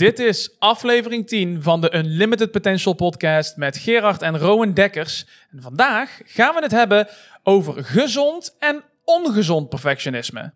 Dit 0.00 0.18
is 0.18 0.58
aflevering 0.58 1.26
10 1.26 1.62
van 1.62 1.80
de 1.80 1.94
Unlimited 1.94 2.50
Potential 2.50 2.94
podcast 2.94 3.56
met 3.56 3.76
Gerard 3.76 4.22
en 4.22 4.38
Rowan 4.38 4.74
Dekkers. 4.74 5.26
En 5.50 5.62
vandaag 5.62 6.20
gaan 6.24 6.54
we 6.54 6.62
het 6.62 6.70
hebben 6.70 7.08
over 7.42 7.84
gezond 7.84 8.56
en 8.58 8.82
ongezond 9.04 9.68
perfectionisme. 9.68 10.52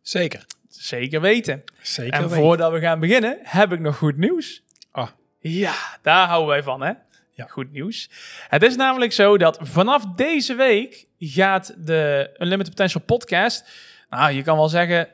Zeker. 0.00 0.46
Zeker 0.68 1.20
weten. 1.20 1.64
Zeker 1.82 2.12
en 2.12 2.22
weten. 2.22 2.36
voordat 2.36 2.72
we 2.72 2.80
gaan 2.80 3.00
beginnen, 3.00 3.38
heb 3.42 3.72
ik 3.72 3.80
nog 3.80 3.96
goed 3.96 4.16
nieuws. 4.16 4.62
Ah. 4.90 5.08
Ja, 5.38 5.74
daar 6.02 6.26
houden 6.26 6.48
wij 6.48 6.62
van, 6.62 6.82
hè? 6.82 6.92
Ja. 7.30 7.46
Goed 7.46 7.72
nieuws. 7.72 8.10
Het 8.48 8.62
is 8.62 8.76
namelijk 8.76 9.12
zo 9.12 9.38
dat 9.38 9.58
vanaf 9.60 10.04
deze 10.16 10.54
week 10.54 11.06
gaat 11.18 11.74
de 11.78 12.30
Unlimited 12.38 12.74
Potential 12.74 13.02
podcast, 13.04 13.68
nou, 14.10 14.32
je 14.32 14.42
kan 14.42 14.56
wel 14.56 14.68
zeggen, 14.68 15.08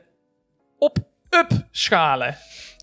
op 0.77 0.97
schalen. 1.71 2.37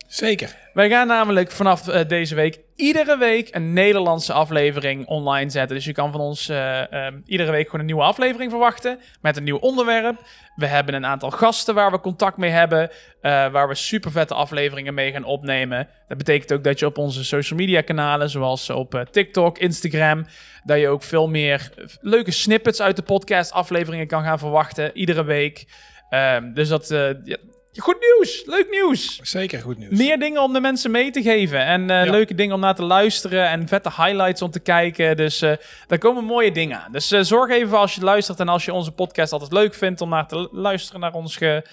Zeker. 0.09 0.57
Wij 0.73 0.88
gaan 0.88 1.07
namelijk 1.07 1.50
vanaf 1.50 1.88
eh, 1.88 2.09
deze 2.09 2.34
week 2.34 2.59
iedere 2.77 3.19
week 3.19 3.55
een 3.55 3.73
Nederlandse 3.73 4.33
aflevering 4.33 5.06
online 5.06 5.51
zetten. 5.51 5.77
Dus 5.77 5.84
je 5.84 5.92
kan 5.92 6.12
van 6.12 6.20
ons 6.20 6.48
eh, 6.48 6.92
ehm, 6.92 7.20
iedere 7.24 7.51
week 7.51 7.64
gewoon 7.64 7.80
een 7.80 7.87
nieuwe 7.87 8.02
aflevering 8.02 8.50
verwachten 8.50 8.98
met 9.20 9.37
een 9.37 9.45
nieuw 9.45 9.56
onderwerp. 9.56 10.23
We 10.56 10.66
hebben 10.66 10.95
een 10.95 11.06
aantal 11.06 11.30
gasten 11.30 11.74
waar 11.74 11.91
we 11.91 12.00
contact 12.00 12.37
mee 12.37 12.50
hebben, 12.50 12.91
eh, 13.20 13.50
waar 13.50 13.69
we 13.69 13.74
super 13.74 14.11
vette 14.11 14.34
afleveringen 14.34 14.95
mee 14.95 15.12
gaan 15.12 15.24
opnemen. 15.24 15.88
Dat 16.09 16.19
betekent 16.19 16.52
ook 16.52 16.64
dat 16.64 16.78
je 16.78 16.86
op 16.86 16.98
onze 16.98 17.25
social 17.25 17.59
media 17.59 17.80
kanalen, 17.80 18.30
zoals 18.30 18.70
op 18.70 19.06
TikTok, 19.11 19.59
Instagram, 19.59 20.27
dat 20.64 20.78
je 20.78 20.88
ook 20.88 21.02
veel 21.02 21.28
meer 21.28 21.70
leuke 22.00 22.30
snippets 22.30 22.83
uit 22.83 22.97
de 22.97 23.02
podcast 23.02 23.52
afleveringen 23.52 24.06
kan 24.06 24.23
gaan 24.23 24.38
verwachten 24.38 24.97
iedere 24.97 25.25
week. 25.25 25.66
Ehm, 26.09 26.52
dus 26.52 26.69
dat, 26.69 26.95
goed 27.79 27.97
nieuws, 28.01 28.43
leuk 28.47 28.71
nieuws. 28.71 29.16
Zeker 29.23 29.61
goed 29.61 29.79
nieuws. 29.79 29.98
Meer 29.98 30.19
dingen 30.19 30.43
om 30.43 30.53
de 30.53 30.61
mensen 30.61 30.91
mee 30.91 31.11
te 31.11 31.23
geven. 31.23 31.61
En 31.65 31.91
eh, 31.91 32.05
Ja. 32.05 32.11
leuke 32.11 32.34
dingen 32.34 32.55
om 32.55 32.61
naar 32.61 32.75
te 32.75 32.83
luisteren. 32.83 33.48
En 33.48 33.69
vette 33.69 33.89
highlights 33.97 34.42
om 34.42 34.50
te 34.50 34.61
kijken. 34.61 35.17
Dus 35.17 35.42
eh, 35.42 35.53
daar 35.87 35.98
komen 35.98 36.25
mooie 36.25 36.53
dingen 36.53 36.81
aan. 36.83 36.92
Dus 36.92 37.11
eh, 37.12 37.20
zorg 37.20 37.50
even 37.50 37.78
als 37.78 37.95
je 37.95 38.00
luistert. 38.00 38.41
En 38.41 38.48
als 38.48 38.65
je 38.65 38.73
onze 38.73 38.92
podcast 38.92 39.33
altijd 39.33 39.53
leuk 39.53 39.75
vindt. 39.75 40.00
om 40.00 40.09
naar 40.09 40.27
te 40.28 40.39
lu- 40.41 40.48
luisteren 40.61 41.00
naar 41.00 41.12
ons 41.12 41.37
ge, 41.37 41.65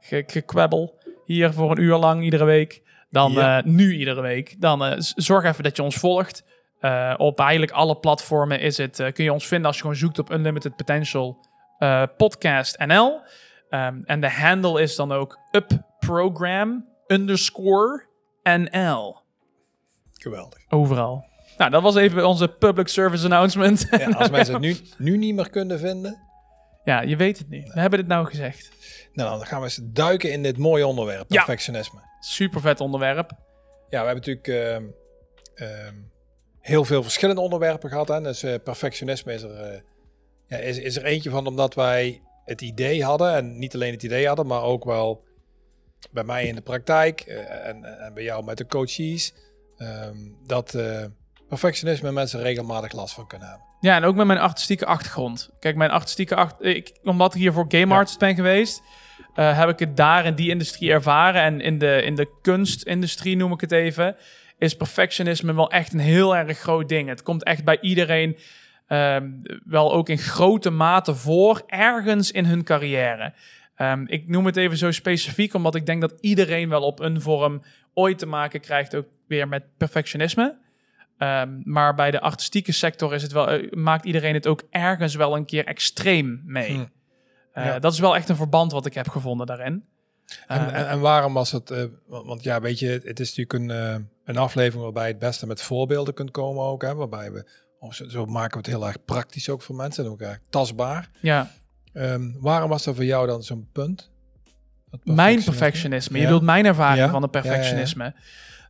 ge, 0.00 0.24
gekwebbel. 0.26 0.98
Hier 1.24 1.52
voor 1.52 1.70
een 1.70 1.80
uur 1.82 1.96
lang 1.96 2.22
iedere 2.24 2.44
week. 2.44 2.82
Dan 3.10 3.32
Ja. 3.32 3.62
nu 3.64 3.94
iedere 3.96 4.20
week. 4.20 4.54
Dan 4.60 4.94
zorg 5.16 5.44
even 5.44 5.62
dat 5.62 5.76
je 5.76 5.82
ons 5.82 5.96
volgt. 5.96 6.42
Op 7.16 7.40
eigenlijk 7.40 7.72
alle 7.72 7.96
platformen 7.96 8.60
is 8.60 8.76
het, 8.76 8.96
kun 9.12 9.24
je 9.24 9.32
ons 9.32 9.46
vinden 9.46 9.66
als 9.66 9.76
je 9.76 9.82
gewoon 9.82 9.96
zoekt 9.96 10.18
op 10.18 10.30
Unlimited 10.30 10.76
Potential 10.76 11.46
Podcast 12.16 12.78
NL. 12.78 13.20
Ehm, 13.68 14.00
en 14.04 14.20
de 14.20 14.30
handle 14.30 14.82
is 14.82 14.96
dan 14.96 15.12
ook 15.12 15.38
upprogram 15.52 16.88
underscore 17.06 18.04
NL. 18.42 19.16
Geweldig. 20.12 20.58
Overal. 20.68 21.24
Nou, 21.58 21.70
dat 21.70 21.82
was 21.82 21.94
even 21.96 22.26
onze 22.26 22.48
public 22.48 22.88
service 22.88 23.24
announcement. 23.24 23.86
Ja, 23.90 24.10
als 24.10 24.30
mensen 24.30 24.52
het 24.54 24.62
nu, 24.68 24.76
nu 24.98 25.16
niet 25.16 25.34
meer 25.34 25.50
kunnen 25.50 25.78
vinden, 25.78 26.18
ja, 26.84 27.00
je 27.00 27.16
weet 27.16 27.38
het 27.38 27.48
niet. 27.48 27.72
We 27.72 27.80
hebben 27.80 27.98
het 27.98 28.08
nou 28.08 28.26
gezegd. 28.26 28.70
nou, 29.12 29.38
dan 29.38 29.46
gaan 29.46 29.58
we 29.58 29.64
eens 29.64 29.80
duiken 29.82 30.32
in 30.32 30.42
dit 30.42 30.58
mooie 30.58 30.86
onderwerp, 30.86 31.24
Ja. 31.32 31.36
perfectionisme. 31.36 32.00
Super 32.20 32.60
vet 32.60 32.80
onderwerp. 32.80 33.30
Ja, 33.88 34.00
we 34.04 34.06
hebben 34.06 34.14
natuurlijk 34.14 34.48
ehm, 34.48 34.84
ehm, 35.54 35.94
heel 36.60 36.84
veel 36.84 37.02
verschillende 37.02 37.40
onderwerpen 37.40 37.90
gehad. 37.90 38.08
Hè? 38.08 38.20
Dus 38.20 38.42
eh, 38.42 38.54
perfectionisme 38.64 39.32
is 39.32 39.42
er, 39.42 39.60
eh, 39.60 39.80
ja, 40.46 40.56
is, 40.56 40.78
is 40.78 40.96
er 40.96 41.04
eentje 41.04 41.30
van, 41.30 41.46
omdat 41.46 41.74
wij 41.74 42.22
het 42.46 42.60
idee 42.60 43.04
hadden, 43.04 43.34
en 43.34 43.58
niet 43.58 43.74
alleen 43.74 43.92
het 43.92 44.02
idee 44.02 44.26
hadden, 44.26 44.46
maar 44.46 44.62
ook 44.62 44.84
wel 44.84 45.24
bij 46.10 46.24
mij 46.24 46.46
in 46.46 46.54
de 46.54 46.60
praktijk 46.60 47.20
eh, 47.20 47.68
en, 47.68 48.00
en 48.00 48.14
bij 48.14 48.22
jou 48.22 48.44
met 48.44 48.58
de 48.58 48.66
coaches, 48.66 49.34
ehm, 49.76 50.16
dat 50.46 50.74
eh, 50.74 51.04
perfectionisme 51.48 52.12
mensen 52.12 52.40
regelmatig 52.40 52.92
last 52.92 53.14
van 53.14 53.26
kunnen 53.26 53.48
hebben. 53.48 53.66
Ja, 53.80 53.96
en 53.96 54.04
ook 54.04 54.14
met 54.14 54.26
mijn 54.26 54.38
artistieke 54.38 54.86
achtergrond. 54.86 55.50
Kijk, 55.60 55.76
mijn 55.76 55.90
artistieke 55.90 56.34
achtergrond... 56.34 56.92
Omdat 57.02 57.34
ik 57.34 57.40
hier 57.40 57.52
voor 57.52 57.64
game 57.68 57.86
Ja. 57.86 57.94
artist 57.96 58.18
ben 58.18 58.34
geweest... 58.34 58.82
eh, 59.34 59.58
heb 59.58 59.68
ik 59.68 59.78
het 59.78 59.96
daar 59.96 60.24
in 60.24 60.34
die 60.34 60.50
industrie 60.50 60.90
ervaren. 60.90 61.42
En 61.42 61.60
in 61.60 61.78
de, 61.78 62.02
in 62.02 62.14
de 62.14 62.38
kunstindustrie, 62.42 63.36
noem 63.36 63.52
ik 63.52 63.60
het 63.60 63.72
even... 63.72 64.16
is 64.58 64.76
perfectionisme 64.76 65.54
wel 65.54 65.70
echt 65.70 65.92
een 65.92 65.98
heel 65.98 66.36
erg 66.36 66.58
groot 66.58 66.88
ding. 66.88 67.08
Het 67.08 67.22
komt 67.22 67.44
echt 67.44 67.64
bij 67.64 67.80
iedereen... 67.80 68.36
ehm, 68.86 69.30
wel 69.64 69.92
ook 69.92 70.08
in 70.08 70.18
grote 70.18 70.70
mate 70.70 71.14
voor... 71.14 71.62
ergens 71.66 72.30
in 72.30 72.44
hun 72.44 72.64
carrière. 72.64 73.32
Ehm, 73.74 74.04
ik 74.06 74.28
noem 74.28 74.46
het 74.46 74.56
even 74.56 74.76
zo 74.76 74.90
specifiek... 74.90 75.54
omdat 75.54 75.74
ik 75.74 75.86
denk 75.86 76.00
dat 76.00 76.14
iedereen 76.20 76.68
wel 76.68 76.82
op 76.82 77.00
een 77.00 77.20
vorm... 77.20 77.62
ooit 77.94 78.18
te 78.18 78.26
maken 78.26 78.60
krijgt 78.60 78.94
ook 78.94 79.06
weer 79.26 79.48
met 79.48 79.64
perfectionisme... 79.76 80.64
Ehm, 81.18 81.60
maar 81.64 81.94
bij 81.94 82.10
de 82.10 82.20
artistieke 82.20 82.72
sector 82.72 83.14
is 83.14 83.22
het 83.22 83.32
wel, 83.32 83.50
eh, 83.50 83.72
maakt 83.72 84.04
iedereen 84.04 84.34
het 84.34 84.46
ook 84.46 84.62
ergens 84.70 85.14
wel 85.14 85.36
een 85.36 85.44
keer 85.44 85.64
extreem 85.66 86.42
mee. 86.44 86.72
Hm. 86.72 86.84
Eh, 87.52 87.64
Ja. 87.64 87.78
Dat 87.78 87.92
is 87.92 87.98
wel 87.98 88.16
echt 88.16 88.28
een 88.28 88.36
verband 88.36 88.72
wat 88.72 88.86
ik 88.86 88.94
heb 88.94 89.08
gevonden 89.08 89.46
daarin. 89.46 89.84
En, 90.46 90.74
en, 90.74 90.88
en 90.88 91.00
waarom 91.00 91.34
was 91.34 91.52
het? 91.52 91.70
eh, 91.70 91.84
want, 92.06 92.42
ja, 92.42 92.60
weet 92.60 92.78
je, 92.78 93.00
het 93.04 93.20
is 93.20 93.34
natuurlijk 93.34 93.52
een, 93.52 94.08
een 94.24 94.36
aflevering 94.36 94.82
waarbij 94.82 95.06
je 95.06 95.10
het 95.10 95.18
beste 95.18 95.46
met 95.46 95.62
voorbeelden 95.62 96.14
kunt 96.14 96.30
komen 96.30 96.64
ook. 96.64 96.82
Hè, 96.82 96.94
waarbij 96.94 97.32
we, 97.32 97.50
of 97.78 97.94
zo, 97.94 98.08
zo 98.08 98.26
maken 98.26 98.50
we 98.50 98.56
het 98.56 98.66
heel 98.76 98.86
erg 98.86 99.04
praktisch 99.04 99.48
ook 99.48 99.62
voor 99.62 99.74
mensen 99.76 100.04
en 100.04 100.10
ook 100.10 100.20
erg 100.20 100.38
tastbaar. 100.50 101.08
ja, 101.20 101.50
Ehm, 101.92 102.30
waarom 102.40 102.68
was 102.70 102.84
dat 102.84 102.94
voor 102.94 103.04
jou 103.04 103.26
dan 103.26 103.42
zo'n 103.42 103.68
punt? 103.72 104.10
Mijn 105.04 105.44
perfectionisme. 105.44 106.18
Je 106.18 106.24
bedoelt 106.24 106.42
mijn 106.42 106.64
ervaring 106.66 107.04
Ja. 107.04 107.10
van 107.10 107.22
het 107.22 107.34
ja, 107.34 107.40
perfectionisme. 107.40 108.14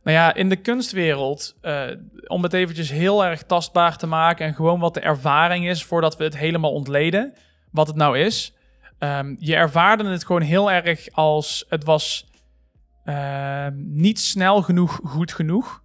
Nou 0.03 0.17
ja, 0.17 0.33
in 0.33 0.49
de 0.49 0.55
kunstwereld, 0.55 1.55
eh, 1.61 1.83
om 2.27 2.43
het 2.43 2.53
eventjes 2.53 2.89
heel 2.91 3.25
erg 3.25 3.43
tastbaar 3.43 3.97
te 3.97 4.07
maken 4.07 4.45
en 4.45 4.53
gewoon 4.53 4.79
wat 4.79 4.93
de 4.93 4.99
ervaring 4.99 5.67
is 5.67 5.83
voordat 5.83 6.17
we 6.17 6.23
het 6.23 6.37
helemaal 6.37 6.71
ontleden, 6.73 7.33
wat 7.71 7.87
het 7.87 7.95
nou 7.95 8.19
is. 8.19 8.53
Ehm, 8.99 9.35
je 9.39 9.55
ervaarde 9.55 10.03
het 10.09 10.25
gewoon 10.25 10.41
heel 10.41 10.71
erg 10.71 11.07
als 11.11 11.65
het 11.69 11.83
was 11.83 12.29
ehm, 13.03 13.73
niet 13.77 14.19
snel 14.19 14.61
genoeg, 14.61 14.99
goed 15.03 15.33
genoeg. 15.33 15.83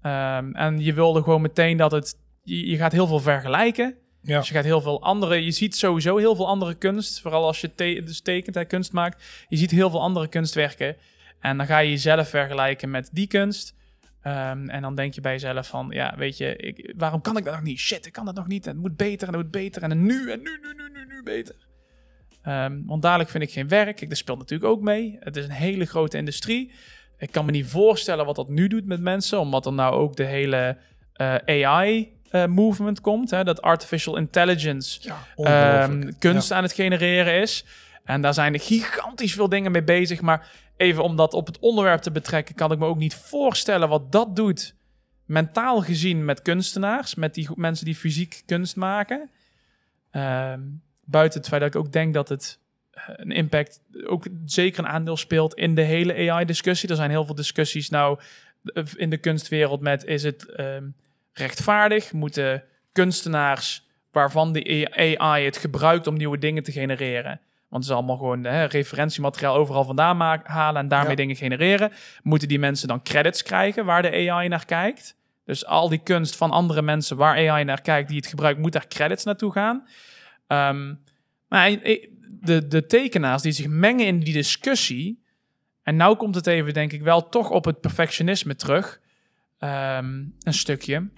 En 0.00 0.78
je 0.78 0.92
wilde 0.94 1.22
gewoon 1.22 1.42
meteen 1.42 1.76
dat 1.76 1.90
het, 1.92 2.16
je, 2.44 2.66
je 2.66 2.76
gaat 2.76 2.92
heel 2.92 3.06
veel 3.06 3.20
vergelijken. 3.20 3.94
Ja. 4.22 4.38
Dus 4.38 4.48
je 4.48 4.54
gaat 4.54 4.64
heel 4.64 4.80
veel 4.80 5.02
andere, 5.02 5.44
je 5.44 5.50
ziet 5.50 5.76
sowieso 5.76 6.16
heel 6.16 6.36
veel 6.36 6.48
andere 6.48 6.74
kunst, 6.74 7.20
vooral 7.20 7.46
als 7.46 7.60
je 7.60 7.74
te, 7.74 8.02
dus 8.04 8.20
tekent 8.20 8.56
en 8.56 8.66
kunst 8.66 8.92
maakt. 8.92 9.44
Je 9.48 9.56
ziet 9.56 9.70
heel 9.70 9.90
veel 9.90 10.00
andere 10.00 10.28
kunstwerken 10.28 10.96
en 11.40 11.56
dan 11.56 11.66
ga 11.66 11.78
je 11.78 11.90
jezelf 11.90 12.28
vergelijken 12.28 12.90
met 12.90 13.08
die 13.12 13.26
kunst. 13.26 13.74
Ehm, 14.20 14.68
en 14.68 14.82
dan 14.82 14.94
denk 14.94 15.14
je 15.14 15.20
bij 15.20 15.32
jezelf 15.32 15.66
van, 15.66 15.86
ja, 15.90 16.14
weet 16.16 16.36
je, 16.36 16.56
ik, 16.56 16.92
waarom 16.96 17.20
kan 17.20 17.36
ik 17.36 17.44
dat 17.44 17.54
nog 17.54 17.62
niet? 17.62 17.78
Shit, 17.78 18.06
ik 18.06 18.12
kan 18.12 18.24
dat 18.24 18.34
nog 18.34 18.46
niet. 18.46 18.66
En 18.66 18.72
het 18.72 18.80
moet 18.80 18.96
beter 18.96 19.28
en 19.28 19.34
het 19.34 19.42
moet 19.42 19.52
beter 19.52 19.82
en 19.82 20.02
nu 20.02 20.30
en 20.30 20.42
nu, 20.42 20.58
nu, 20.62 20.74
nu, 20.76 20.90
nu, 20.92 21.14
nu 21.14 21.22
beter. 21.22 21.54
Ehm, 22.42 22.80
want 22.86 23.02
dadelijk 23.02 23.30
vind 23.30 23.42
ik 23.42 23.50
geen 23.50 23.68
werk. 23.68 23.96
Kijk, 23.96 24.08
dat 24.08 24.18
speelt 24.18 24.38
natuurlijk 24.38 24.70
ook 24.70 24.80
mee. 24.80 25.16
Het 25.20 25.36
is 25.36 25.44
een 25.44 25.50
hele 25.50 25.84
grote 25.84 26.16
industrie. 26.16 26.72
Ik 27.18 27.30
kan 27.30 27.44
me 27.44 27.50
niet 27.50 27.66
voorstellen 27.66 28.26
wat 28.26 28.36
dat 28.36 28.48
nu 28.48 28.68
doet 28.68 28.86
met 28.86 29.00
mensen, 29.00 29.38
omdat 29.38 29.66
er 29.66 29.72
nou 29.72 29.94
ook 29.94 30.16
de 30.16 30.24
hele 30.24 30.78
eh, 32.34 32.40
AI-movement 32.40 33.00
komt. 33.00 33.30
Hè, 33.30 33.44
dat 33.44 33.62
artificial 33.62 34.16
intelligence 34.16 35.00
Ja, 35.02 35.18
ehm, 35.36 36.12
kunst 36.18 36.52
aan 36.52 36.62
het 36.62 36.72
genereren 36.72 37.40
is. 37.40 37.64
En 38.04 38.20
daar 38.20 38.34
zijn 38.34 38.60
gigantisch 38.60 39.34
veel 39.34 39.48
dingen 39.48 39.72
mee 39.72 39.84
bezig. 39.84 40.20
Maar 40.20 40.50
even 40.76 41.02
om 41.02 41.16
dat 41.16 41.34
op 41.34 41.46
het 41.46 41.58
onderwerp 41.58 42.00
te 42.00 42.10
betrekken, 42.10 42.54
kan 42.54 42.72
ik 42.72 42.78
me 42.78 42.86
ook 42.86 42.98
niet 42.98 43.14
voorstellen 43.14 43.88
wat 43.88 44.12
dat 44.12 44.36
doet. 44.36 44.74
Mentaal 45.24 45.80
gezien 45.80 46.24
met 46.24 46.42
kunstenaars, 46.42 47.14
met 47.14 47.34
die 47.34 47.48
mensen 47.54 47.84
die 47.84 47.94
fysiek 47.94 48.42
kunst 48.46 48.76
maken. 48.76 49.30
Ehm, 50.10 50.60
buiten 51.04 51.38
het 51.38 51.48
feit 51.48 51.60
dat 51.60 51.74
ik 51.74 51.80
ook 51.80 51.92
denk 51.92 52.14
dat 52.14 52.28
het 52.28 52.58
eh, 52.90 53.02
een 53.06 53.30
impact, 53.30 53.80
ook 54.06 54.26
zeker 54.44 54.78
een 54.78 54.90
aandeel 54.90 55.16
speelt 55.16 55.54
in 55.54 55.74
de 55.74 55.82
hele 55.82 56.30
AI-discussie. 56.30 56.88
Er 56.88 56.96
zijn 56.96 57.10
heel 57.10 57.24
veel 57.24 57.34
discussies 57.34 57.88
nou 57.90 58.18
eh, 58.64 58.84
in 58.96 59.10
de 59.10 59.16
kunstwereld 59.16 59.80
met 59.80 60.04
is 60.04 60.22
het 60.22 60.44
ehm, 60.44 60.84
rechtvaardig? 61.34 62.12
Moeten 62.12 62.64
kunstenaars 62.92 63.86
waarvan 64.12 64.52
de 64.52 64.88
AI 65.18 65.44
het 65.44 65.56
gebruikt 65.56 66.06
om 66.06 66.16
nieuwe 66.16 66.38
dingen 66.38 66.62
te 66.62 66.72
genereren. 66.72 67.40
Want 67.68 67.84
is 67.84 67.90
allemaal 67.90 68.16
gewoon 68.16 68.44
hè, 68.44 68.64
referentiemateriaal 68.64 69.54
overal 69.54 69.84
vandaan 69.84 70.40
halen 70.44 70.82
en 70.82 70.88
daarmee 70.88 71.10
Ja. 71.10 71.16
dingen 71.16 71.36
genereren. 71.36 71.92
Moeten 72.22 72.48
die 72.48 72.58
mensen 72.58 72.88
dan 72.88 73.02
credits 73.02 73.42
krijgen 73.42 73.84
waar 73.84 74.02
de 74.02 74.30
AI 74.30 74.48
naar 74.48 74.64
kijkt? 74.64 75.16
Dus 75.44 75.66
al 75.66 75.88
die 75.88 76.02
kunst 76.02 76.36
van 76.36 76.50
andere 76.50 76.82
mensen 76.82 77.16
waar 77.16 77.50
AI 77.50 77.64
naar 77.64 77.80
kijkt, 77.80 78.08
die 78.08 78.16
het 78.16 78.26
gebruikt, 78.26 78.60
moet 78.60 78.72
daar 78.72 78.88
credits 78.88 79.24
naartoe 79.24 79.52
gaan. 79.52 79.86
Ehm, 80.46 80.94
maar 81.48 81.70
de, 82.40 82.68
de 82.68 82.86
tekenaars 82.86 83.42
die 83.42 83.52
zich 83.52 83.66
mengen 83.66 84.06
in 84.06 84.20
die 84.20 84.32
discussie. 84.32 85.22
En 85.82 85.96
nou 85.96 86.16
komt 86.16 86.34
het 86.34 86.46
even, 86.46 86.74
denk 86.74 86.92
ik, 86.92 87.02
wel 87.02 87.28
toch 87.28 87.50
op 87.50 87.64
het 87.64 87.80
perfectionisme 87.80 88.54
terug. 88.56 89.00
Ehm, 89.58 90.24
een 90.40 90.54
stukje. 90.54 91.08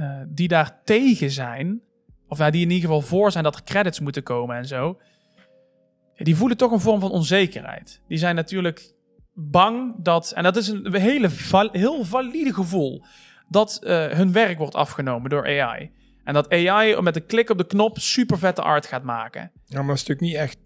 Eh, 0.00 0.20
die 0.28 0.48
daar 0.48 0.80
tegen 0.84 1.30
zijn. 1.30 1.80
Of 2.28 2.38
ja, 2.38 2.50
die 2.50 2.62
in 2.62 2.70
ieder 2.70 2.88
geval 2.88 3.02
voor 3.02 3.32
zijn 3.32 3.44
dat 3.44 3.54
er 3.54 3.64
credits 3.64 4.00
moeten 4.00 4.22
komen 4.22 4.56
en 4.56 4.66
zo. 4.66 5.00
Die 6.14 6.36
voelen 6.36 6.56
toch 6.56 6.72
een 6.72 6.80
vorm 6.80 7.00
van 7.00 7.10
onzekerheid. 7.10 8.00
Die 8.08 8.18
zijn 8.18 8.34
natuurlijk 8.34 8.92
bang 9.34 9.94
dat, 9.98 10.32
en 10.32 10.42
dat 10.42 10.56
is 10.56 10.68
een 10.68 10.94
hele 10.94 11.30
val- 11.30 11.72
heel 11.72 12.04
valide 12.04 12.54
gevoel, 12.54 13.04
dat 13.48 13.78
eh, 13.82 14.06
hun 14.06 14.32
werk 14.32 14.58
wordt 14.58 14.74
afgenomen 14.74 15.30
door 15.30 15.62
AI. 15.62 15.90
En 16.24 16.34
dat 16.34 16.50
AI 16.52 17.00
met 17.00 17.16
een 17.16 17.26
klik 17.26 17.50
op 17.50 17.58
de 17.58 17.66
knop 17.66 17.98
super 17.98 18.38
vette 18.38 18.62
art 18.62 18.86
gaat 18.86 19.02
maken. 19.02 19.50
Ja, 19.64 19.78
maar 19.78 19.86
dat 19.86 19.96
is 19.96 20.06
natuurlijk 20.06 20.20
niet 20.20 20.34
echt 20.34 20.58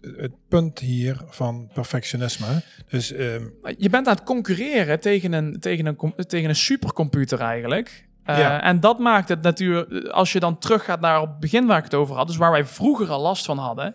het 0.00 0.32
punt 0.48 0.78
hier 0.78 1.20
van 1.28 1.70
perfectionisme. 1.74 2.62
Dus 2.88 3.12
ehm, 3.12 3.44
Je 3.78 3.90
bent 3.90 4.06
aan 4.06 4.14
het 4.14 4.24
concurreren 4.24 5.00
tegen 5.00 5.32
een, 5.32 5.60
tegen 5.60 5.86
een, 5.86 6.14
tegen 6.26 6.48
een 6.48 6.56
supercomputer 6.56 7.40
eigenlijk. 7.40 8.08
Eh, 8.26 8.38
Ja. 8.38 8.62
En 8.62 8.80
dat 8.80 8.98
maakt 8.98 9.28
het 9.28 9.42
natuurlijk, 9.42 10.08
als 10.08 10.32
je 10.32 10.40
dan 10.40 10.58
teruggaat 10.58 11.00
naar 11.00 11.20
op 11.20 11.28
het 11.28 11.40
begin 11.40 11.66
waar 11.66 11.78
ik 11.78 11.84
het 11.84 11.94
over 11.94 12.16
had, 12.16 12.26
dus 12.26 12.36
waar 12.36 12.50
wij 12.50 12.64
vroeger 12.64 13.10
al 13.10 13.20
last 13.20 13.44
van 13.44 13.58
hadden, 13.58 13.94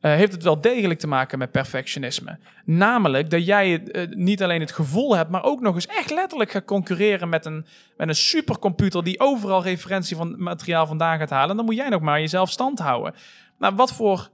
eh, 0.00 0.12
heeft 0.12 0.32
het 0.32 0.42
wel 0.42 0.60
degelijk 0.60 1.00
te 1.00 1.06
maken 1.06 1.38
met 1.38 1.50
perfectionisme. 1.50 2.38
Namelijk 2.64 3.30
dat 3.30 3.46
jij 3.46 3.82
eh, 3.82 4.08
niet 4.10 4.42
alleen 4.42 4.60
het 4.60 4.72
gevoel 4.72 5.16
hebt, 5.16 5.30
maar 5.30 5.44
ook 5.44 5.60
nog 5.60 5.74
eens 5.74 5.86
echt 5.86 6.10
letterlijk 6.10 6.50
gaat 6.50 6.64
concurreren 6.64 7.28
met 7.28 7.46
een, 7.46 7.66
met 7.96 8.08
een 8.08 8.14
supercomputer 8.14 9.04
die 9.04 9.20
overal 9.20 9.62
referentie 9.62 10.16
van 10.16 10.42
materiaal 10.42 10.86
vandaan 10.86 11.18
gaat 11.18 11.30
halen. 11.30 11.56
Dan 11.56 11.64
moet 11.64 11.76
jij 11.76 11.88
nog 11.88 12.00
maar 12.00 12.20
jezelf 12.20 12.50
stand 12.50 12.78
houden. 12.78 13.14
Nou, 13.58 13.74
wat 13.74 13.92
voor, 13.92 14.28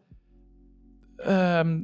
ehm, 1.16 1.80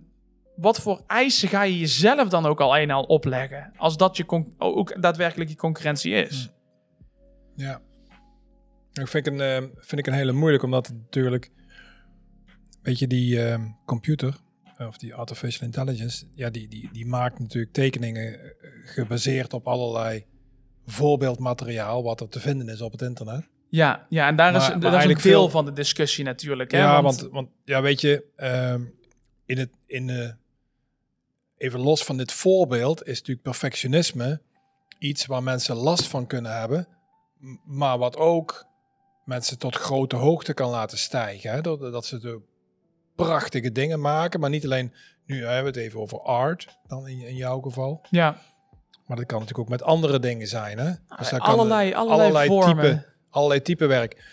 wat 0.57 0.81
voor 0.81 1.01
eisen 1.07 1.49
ga 1.49 1.63
je 1.63 1.79
jezelf 1.79 2.29
dan 2.29 2.47
ook 2.47 2.61
al 2.61 2.77
een 2.77 2.89
en 2.89 2.97
al 2.97 3.03
opleggen? 3.03 3.73
Als 3.77 3.97
dat 3.97 4.17
je 4.17 4.25
ook 4.59 5.03
daadwerkelijk 5.03 5.51
je 5.51 5.57
concurrentie 5.57 6.13
is. 6.13 6.54
Ja. 7.57 7.81
Ik 8.93 9.09
vind, 9.09 9.27
ik 9.27 9.33
een, 9.33 9.41
ehm, 9.41 9.69
vind 9.77 10.01
ik 10.01 10.07
een 10.07 10.13
hele 10.19 10.33
moeilijk, 10.33 10.63
omdat 10.63 10.89
natuurlijk, 10.89 11.51
weet 12.83 12.99
je, 12.99 13.07
die 13.07 13.45
ehm, 13.47 13.67
computer, 13.87 14.37
of 14.79 14.97
die 14.99 15.15
artificial 15.15 15.67
intelligence, 15.67 16.27
ja, 16.35 16.51
die, 16.51 16.69
die, 16.69 16.89
die 16.93 17.07
maakt 17.07 17.39
natuurlijk 17.39 17.73
tekeningen 17.73 18.41
eh, 18.41 18.51
gebaseerd 18.85 19.53
op 19.53 19.67
allerlei 19.69 20.25
voorbeeldmateriaal 20.87 22.03
wat 22.03 22.21
er 22.21 22.29
te 22.29 22.41
vinden 22.41 22.69
is 22.69 22.81
op 22.81 22.93
het 22.93 23.03
internet. 23.03 23.49
Ja, 23.69 24.07
ja, 24.09 24.27
en 24.29 24.37
daar 24.37 24.53
Maar- 24.53 24.61
is, 24.61 24.69
maar 24.69 24.75
dat 24.81 24.83
is 24.83 24.89
een 24.89 24.95
eigenlijk 24.95 25.23
deel 25.23 25.41
veel- 25.41 25.51
van 25.51 25.65
de 25.65 25.73
discussie 25.73 26.25
natuurlijk. 26.25 26.71
Hè? 26.71 26.79
Ja, 26.79 27.03
want, 27.03 27.21
want 27.31 27.49
ja, 27.65 27.83
weet 27.83 28.01
je, 28.01 28.25
ehm, 28.37 28.83
in 29.47 29.59
het, 29.59 29.71
in 29.87 30.37
even 31.57 31.81
los 31.81 32.05
van 32.05 32.17
dit 32.17 32.33
voorbeeld 32.33 33.01
is 33.07 33.19
natuurlijk 33.19 33.43
perfectionisme 33.43 34.41
iets 34.99 35.27
waar 35.27 35.43
mensen 35.43 35.77
last 35.77 36.09
van 36.09 36.27
kunnen 36.27 36.59
hebben, 36.59 36.89
maar 37.65 37.99
wat 37.99 38.17
ook 38.17 38.67
mensen 39.25 39.59
tot 39.59 39.77
grote 39.77 40.17
hoogte 40.17 40.55
kan 40.55 40.71
laten 40.71 40.99
stijgen. 40.99 41.51
Hè? 41.51 41.61
Dat, 41.61 41.81
dat 41.81 42.07
ze 42.07 42.19
de 42.19 42.41
prachtige 43.15 43.73
dingen 43.73 44.01
maken, 44.01 44.41
maar 44.41 44.51
niet 44.51 44.65
alleen, 44.65 44.93
nu 45.27 45.37
hebben 45.45 45.73
we 45.73 45.79
het 45.79 45.89
even 45.89 46.01
over 46.01 46.21
art, 46.21 46.79
dan 46.87 47.09
in, 47.09 47.21
in 47.27 47.37
jouw 47.37 47.61
geval, 47.61 48.07
ja, 48.11 48.39
maar 49.07 49.17
dat 49.17 49.27
kan 49.27 49.39
natuurlijk 49.39 49.65
ook 49.69 49.79
met 49.79 49.83
andere 49.83 50.19
dingen 50.19 50.47
zijn. 50.47 50.79
Hè? 50.79 50.93
Dus 51.17 51.29
daar 51.31 51.41
kan 51.41 51.49
allerlei, 51.49 51.95
allerlei, 51.95 52.47
vormen. 52.49 52.85
type, 52.85 53.07
allerlei 53.31 53.63
type 53.63 53.87
werk. 53.87 54.25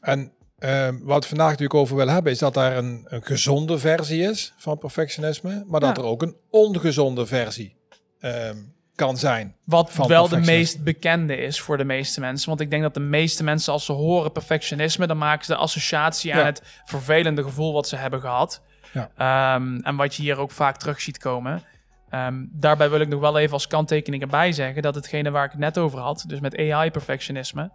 En 0.00 0.32
ehm, 0.58 0.98
wat 1.02 1.22
we 1.22 1.28
vandaag 1.28 1.48
natuurlijk 1.50 1.80
over 1.80 1.96
willen 1.96 2.14
hebben, 2.14 2.32
is 2.32 2.38
dat 2.38 2.54
daar 2.54 2.76
een, 2.76 3.06
een 3.08 3.22
gezonde 3.24 3.78
versie 3.78 4.22
is 4.22 4.54
van 4.56 4.78
perfectionisme, 4.78 5.64
maar 5.66 5.80
dat 5.80 5.96
Ja. 5.96 6.02
er 6.02 6.08
ook 6.08 6.22
een 6.22 6.36
ongezonde 6.50 7.26
versie 7.26 7.76
ehm, 8.18 8.58
kan 9.00 9.16
zijn. 9.16 9.54
Wat 9.64 9.92
wel 10.06 10.28
de 10.28 10.36
meest 10.40 10.84
bekende 10.84 11.36
is 11.36 11.60
voor 11.60 11.76
de 11.76 11.84
meeste 11.84 12.20
mensen. 12.20 12.48
Want 12.48 12.60
ik 12.60 12.70
denk 12.70 12.82
dat 12.82 12.94
de 12.94 13.00
meeste 13.00 13.44
mensen, 13.44 13.72
als 13.72 13.84
ze 13.84 13.92
horen 13.92 14.32
perfectionisme, 14.32 15.06
dan 15.06 15.18
maken 15.18 15.44
ze 15.44 15.52
de 15.52 15.58
associatie 15.58 16.32
aan 16.32 16.38
Ja. 16.38 16.44
het 16.44 16.62
vervelende 16.84 17.42
gevoel 17.42 17.72
wat 17.72 17.88
ze 17.88 17.96
hebben 17.96 18.20
gehad. 18.20 18.62
Ja. 18.92 19.10
Ehm, 19.16 19.76
en 19.76 19.96
wat 19.96 20.14
je 20.14 20.22
hier 20.22 20.38
ook 20.38 20.50
vaak 20.50 20.76
terug 20.76 21.00
ziet 21.00 21.18
komen. 21.18 21.62
Ehm, 22.10 22.44
daarbij 22.50 22.90
wil 22.90 23.00
ik 23.00 23.08
nog 23.08 23.20
wel 23.20 23.38
even 23.38 23.52
als 23.52 23.66
kanttekening 23.66 24.22
erbij 24.22 24.52
zeggen 24.52 24.82
dat 24.82 24.94
hetgene 24.94 25.30
waar 25.30 25.44
ik 25.44 25.50
het 25.50 25.60
net 25.60 25.78
over 25.78 25.98
had, 25.98 26.24
dus 26.26 26.40
met 26.40 26.56
AI-perfectionisme, 26.56 27.70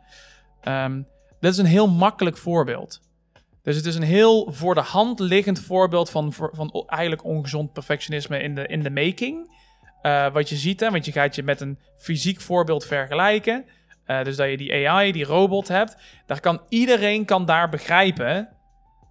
ehm 0.62 1.02
dit 1.40 1.52
is 1.52 1.58
een 1.58 1.66
heel 1.66 1.90
makkelijk 1.90 2.38
voorbeeld. 2.38 3.02
Dus 3.64 3.76
het 3.76 3.86
is 3.86 3.96
een 3.96 4.04
heel 4.04 4.52
voor 4.52 4.76
de 4.76 4.82
hand 4.82 5.20
liggend 5.20 5.60
voorbeeld 5.60 6.10
van, 6.10 6.34
van 6.34 6.84
eigenlijk 6.88 7.24
ongezond 7.24 7.74
perfectionisme 7.74 8.40
in 8.40 8.56
de, 8.56 8.68
in 8.68 8.84
de 8.84 8.90
making. 8.90 9.64
Eh, 10.06 10.32
wat 10.32 10.50
je 10.50 10.56
ziet, 10.56 10.80
hè, 10.80 10.92
want 10.92 11.06
je 11.06 11.12
gaat 11.12 11.36
je 11.36 11.44
met 11.44 11.62
een 11.62 11.80
fysiek 11.98 12.42
voorbeeld 12.42 12.86
vergelijken. 12.86 13.66
Eh, 14.04 14.24
dus 14.24 14.36
dat 14.36 14.50
je 14.50 14.58
die 14.58 14.90
AI, 14.90 15.12
die 15.12 15.26
robot 15.26 15.68
hebt. 15.68 15.98
Daar 16.26 16.40
kan 16.40 16.62
iedereen 16.70 17.26
kan 17.26 17.46
daar 17.46 17.70
begrijpen 17.70 18.50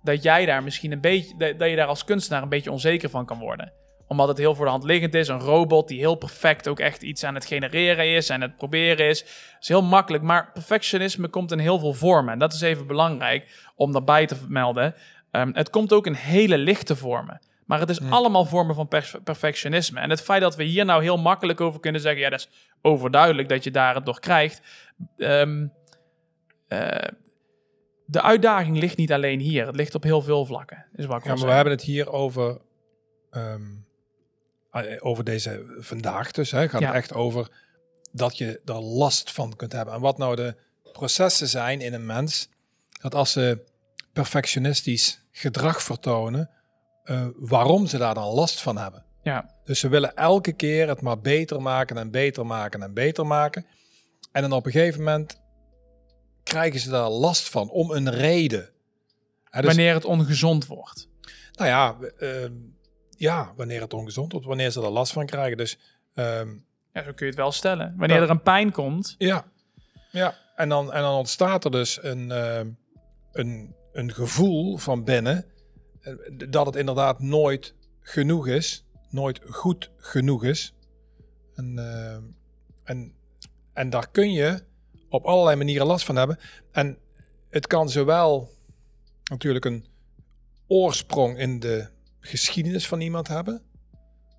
dat 0.02 0.22
jij 0.22 0.46
daar 0.46 0.62
misschien 0.62 0.92
een 0.92 1.00
beetje, 1.00 1.54
dat, 1.56 1.68
je 1.68 1.76
daar 1.76 1.86
als 1.86 2.04
kunstenaar 2.04 2.42
een 2.42 2.48
beetje 2.48 2.70
onzeker 2.70 3.10
van 3.10 3.26
kan 3.26 3.38
worden. 3.38 3.72
Omdat 4.06 4.28
het 4.28 4.38
heel 4.38 4.54
voor 4.54 4.64
de 4.64 4.70
hand 4.70 4.84
liggend 4.84 5.14
is. 5.14 5.28
Een 5.28 5.40
robot 5.40 5.88
die 5.88 5.98
heel 5.98 6.14
perfect 6.14 6.68
ook 6.68 6.80
echt 6.80 7.02
iets 7.02 7.24
aan 7.24 7.34
het 7.34 7.46
genereren 7.46 8.14
is 8.14 8.28
en 8.28 8.40
het 8.40 8.56
proberen 8.56 9.08
is. 9.08 9.20
Dat 9.20 9.62
is 9.62 9.68
heel 9.68 9.82
makkelijk. 9.82 10.22
Maar 10.22 10.52
perfectionisme 10.52 11.28
komt 11.28 11.52
in 11.52 11.58
heel 11.58 11.78
veel 11.78 11.94
vormen. 11.94 12.32
En 12.32 12.38
dat 12.38 12.52
is 12.52 12.60
even 12.60 12.86
belangrijk 12.86 13.72
om 13.76 13.92
daarbij 13.92 14.26
te 14.26 14.36
vermelden. 14.36 14.94
Ehm, 15.30 15.50
het 15.52 15.70
komt 15.70 15.92
ook 15.92 16.06
in 16.06 16.12
hele 16.12 16.58
lichte 16.58 16.96
vormen. 16.96 17.40
Maar 17.66 17.80
het 17.80 17.90
is 17.90 18.00
allemaal 18.00 18.44
vormen 18.44 18.74
van 18.74 18.88
perf- 18.88 19.16
perfectionisme. 19.24 20.00
En 20.00 20.10
het 20.10 20.20
feit 20.20 20.40
dat 20.40 20.56
we 20.56 20.64
hier 20.64 20.84
nou 20.84 21.02
heel 21.02 21.16
makkelijk 21.18 21.60
over 21.60 21.80
kunnen 21.80 22.00
zeggen... 22.00 22.20
ja, 22.20 22.30
dat 22.30 22.38
is 22.38 22.48
overduidelijk 22.82 23.48
dat 23.48 23.64
je 23.64 23.70
daar 23.70 23.94
het 23.94 24.06
door 24.06 24.20
krijgt. 24.20 24.60
Ehm, 25.16 25.66
eh, 26.68 27.08
de 28.06 28.22
uitdaging 28.22 28.78
ligt 28.78 28.96
niet 28.96 29.12
alleen 29.12 29.40
hier. 29.40 29.66
Het 29.66 29.76
ligt 29.76 29.94
op 29.94 30.02
heel 30.02 30.22
veel 30.22 30.46
vlakken. 30.46 30.86
Is 30.92 31.06
wat 31.06 31.18
ik 31.18 31.24
Ja, 31.24 31.34
maar 31.34 31.46
we 31.46 31.52
hebben 31.52 31.72
het 31.72 31.82
hier 31.82 32.12
over, 32.12 32.60
ehm, 33.30 33.62
eh, 34.70 34.96
over 34.98 35.24
deze 35.24 35.74
vandaag 35.78 36.30
dus. 36.30 36.50
Hè, 36.50 36.68
gaat 36.68 36.80
Ja. 36.80 36.86
het 36.86 36.96
echt 36.96 37.14
over 37.14 37.48
dat 38.12 38.38
je 38.38 38.60
er 38.64 38.80
last 38.80 39.32
van 39.32 39.56
kunt 39.56 39.72
hebben. 39.72 39.94
En 39.94 40.00
wat 40.00 40.18
nou 40.18 40.36
de 40.36 40.56
processen 40.92 41.48
zijn 41.48 41.80
in 41.80 41.94
een 41.94 42.06
mens, 42.06 42.48
dat 43.00 43.14
als 43.14 43.32
ze 43.32 43.64
perfectionistisch 44.12 45.26
gedrag 45.32 45.82
vertonen, 45.82 46.50
eh, 47.04 47.26
waarom 47.36 47.86
ze 47.86 47.98
daar 47.98 48.14
dan 48.14 48.34
last 48.34 48.62
van 48.62 48.76
hebben. 48.78 49.04
Ja, 49.22 49.50
Dus 49.64 49.80
ze 49.80 49.88
willen 49.88 50.16
elke 50.16 50.52
keer 50.52 50.88
het 50.88 51.00
maar 51.00 51.20
beter 51.20 51.62
maken 51.62 51.98
en 51.98 52.10
beter 52.10 52.46
maken 52.46 52.82
en 52.82 52.94
beter 52.94 53.26
maken. 53.26 53.66
En 54.32 54.42
dan 54.42 54.52
op 54.52 54.66
een 54.66 54.72
gegeven 54.72 55.02
moment 55.02 55.40
krijgen 56.42 56.80
ze 56.80 56.90
daar 56.90 57.08
last 57.08 57.48
van 57.50 57.70
om 57.70 57.90
een 57.90 58.10
reden. 58.10 58.68
Dus- 59.50 59.64
wanneer 59.64 59.94
het 59.94 60.04
ongezond 60.04 60.66
wordt. 60.66 61.08
nou 61.52 61.68
ja, 61.68 61.96
ehm, 62.18 62.52
ja, 63.16 63.52
wanneer 63.56 63.80
het 63.80 63.92
ongezond 63.92 64.32
wordt, 64.32 64.46
wanneer 64.46 64.70
ze 64.70 64.82
er 64.82 64.90
last 64.90 65.12
van 65.12 65.26
krijgen. 65.26 65.56
Dus 65.56 65.78
ehm, 66.14 66.48
Ja, 66.92 67.02
zo 67.02 67.12
kun 67.12 67.26
je 67.26 67.32
het 67.32 67.34
wel 67.40 67.52
stellen. 67.52 67.94
Wanneer 67.96 68.22
er 68.22 68.30
een 68.30 68.42
pijn 68.42 68.72
komt... 68.72 69.14
ja, 69.18 69.44
ja. 70.10 70.34
En, 70.56 70.68
dan, 70.68 70.92
en 70.92 71.02
dan 71.02 71.14
ontstaat 71.14 71.64
er 71.64 71.70
dus 71.70 72.02
een, 72.02 72.30
ehm, 72.30 72.68
een, 73.32 73.74
een 73.92 74.12
gevoel 74.12 74.76
van 74.76 75.04
binnen 75.04 75.44
dat 76.48 76.66
het 76.66 76.76
inderdaad 76.76 77.20
nooit 77.20 77.74
genoeg 78.00 78.46
is, 78.46 78.84
nooit 79.10 79.40
goed 79.44 79.90
genoeg 79.96 80.44
is. 80.44 80.74
En, 81.54 81.78
ehm, 81.78 82.22
en, 82.84 83.12
en 83.72 83.90
daar 83.90 84.10
kun 84.10 84.32
je 84.32 84.62
op 85.08 85.24
allerlei 85.24 85.56
manieren 85.56 85.86
last 85.86 86.04
van 86.04 86.16
hebben. 86.16 86.38
En 86.72 86.98
het 87.50 87.66
kan 87.66 87.90
zowel 87.90 88.50
natuurlijk 89.24 89.64
een 89.64 89.86
oorsprong 90.66 91.38
in 91.38 91.60
de 91.60 91.88
geschiedenis 92.20 92.88
van 92.88 93.00
iemand 93.00 93.28
hebben. 93.28 93.62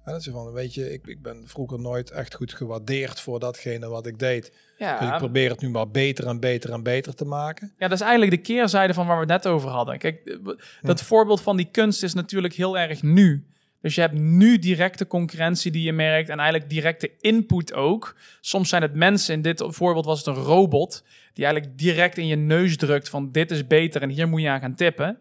Ja, 0.05 0.11
dat 0.11 0.19
is 0.21 0.27
van, 0.27 0.51
weet 0.51 0.73
je, 0.73 0.93
ik, 0.93 1.07
ik 1.07 1.21
ben 1.21 1.43
vroeger 1.45 1.79
nooit 1.79 2.11
echt 2.11 2.35
goed 2.35 2.53
gewaardeerd 2.53 3.19
voor 3.19 3.39
datgene 3.39 3.87
wat 3.87 4.05
ik 4.05 4.19
deed. 4.19 4.43
Dus 4.43 4.51
ik 4.77 4.99
Ja, 4.99 5.17
probeer 5.17 5.49
het 5.49 5.61
nu 5.61 5.69
maar 5.69 5.89
beter 5.89 6.27
en 6.27 6.39
beter 6.39 6.71
en 6.71 6.83
beter 6.83 7.15
te 7.15 7.25
maken. 7.25 7.73
ja, 7.77 7.87
dat 7.87 7.97
is 7.99 8.03
eigenlijk 8.03 8.31
de 8.31 8.53
keerzijde 8.53 8.93
van 8.93 9.05
waar 9.07 9.15
we 9.15 9.33
het 9.33 9.43
net 9.43 9.53
over 9.53 9.69
hadden. 9.69 9.97
Kijk, 9.97 10.25
eh, 10.25 10.35
dat 10.81 11.01
voorbeeld 11.01 11.41
van 11.41 11.57
die 11.57 11.69
kunst 11.71 12.03
is 12.03 12.13
natuurlijk 12.13 12.53
heel 12.53 12.77
erg 12.77 13.01
nu. 13.01 13.45
Dus 13.81 13.95
je 13.95 14.01
hebt 14.01 14.13
nu 14.13 14.59
directe 14.59 15.07
concurrentie 15.07 15.71
die 15.71 15.83
je 15.83 15.93
merkt 15.93 16.29
en 16.29 16.39
eigenlijk 16.39 16.69
directe 16.69 17.11
input 17.19 17.73
ook. 17.73 18.15
Soms 18.41 18.69
zijn 18.69 18.81
het 18.81 18.93
mensen, 18.93 19.33
in 19.33 19.41
dit 19.41 19.63
voorbeeld 19.67 20.05
was 20.05 20.17
het 20.25 20.27
een 20.27 20.43
robot, 20.43 21.03
die 21.33 21.45
eigenlijk 21.45 21.77
direct 21.77 22.17
in 22.17 22.27
je 22.27 22.35
neus 22.35 22.77
drukt 22.77 23.09
van 23.09 23.31
dit 23.31 23.51
is 23.51 23.67
beter 23.67 24.01
en 24.01 24.09
hier 24.09 24.27
moet 24.27 24.41
je 24.41 24.49
aan 24.49 24.59
gaan 24.59 24.75
tippen. 24.75 25.17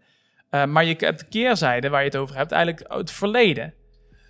Eh, 0.51 0.65
maar 0.65 0.85
je 0.85 0.95
hebt 0.99 1.19
de 1.19 1.27
keerzijde 1.29 1.89
waar 1.89 2.01
je 2.01 2.07
het 2.07 2.17
over 2.17 2.37
hebt, 2.37 2.53
eigenlijk 2.53 2.93
het 2.93 3.11
verleden. 3.11 3.75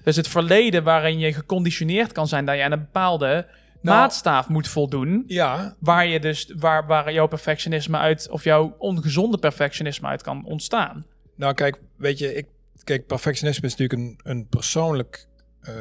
Dus 0.05 0.17
het 0.17 0.29
verleden 0.29 0.85
waarin 0.85 1.19
je 1.19 1.33
geconditioneerd 1.33 2.13
kan 2.13 2.29
zijn 2.29 2.45
dat 2.45 2.57
je 2.57 2.63
aan 2.63 2.73
een 2.73 2.79
bepaalde 2.79 3.47
Nou- 3.81 3.99
maatstaaf 3.99 4.49
moet 4.49 4.69
voldoen. 4.69 5.25
Ja, 5.27 5.77
Waar 5.81 6.07
je 6.07 6.21
dus 6.21 6.53
waar, 6.57 6.87
waar 6.87 7.13
jouw 7.13 7.27
perfectionisme 7.27 7.97
uit, 7.99 8.29
of 8.31 8.45
jouw 8.45 8.75
ongezonde 8.79 9.39
perfectionisme 9.39 10.09
uit 10.09 10.23
kan 10.23 10.45
ontstaan. 10.45 11.07
nou 11.37 11.55
kijk, 11.55 11.81
weet 11.97 12.19
je, 12.19 12.35
ik, 12.35 12.47
kijk, 12.85 13.07
perfectionisme 13.07 13.67
is 13.67 13.77
natuurlijk 13.77 14.01
een, 14.01 14.31
een 14.33 14.47
persoonlijk 14.49 15.27
eh, 15.61 15.75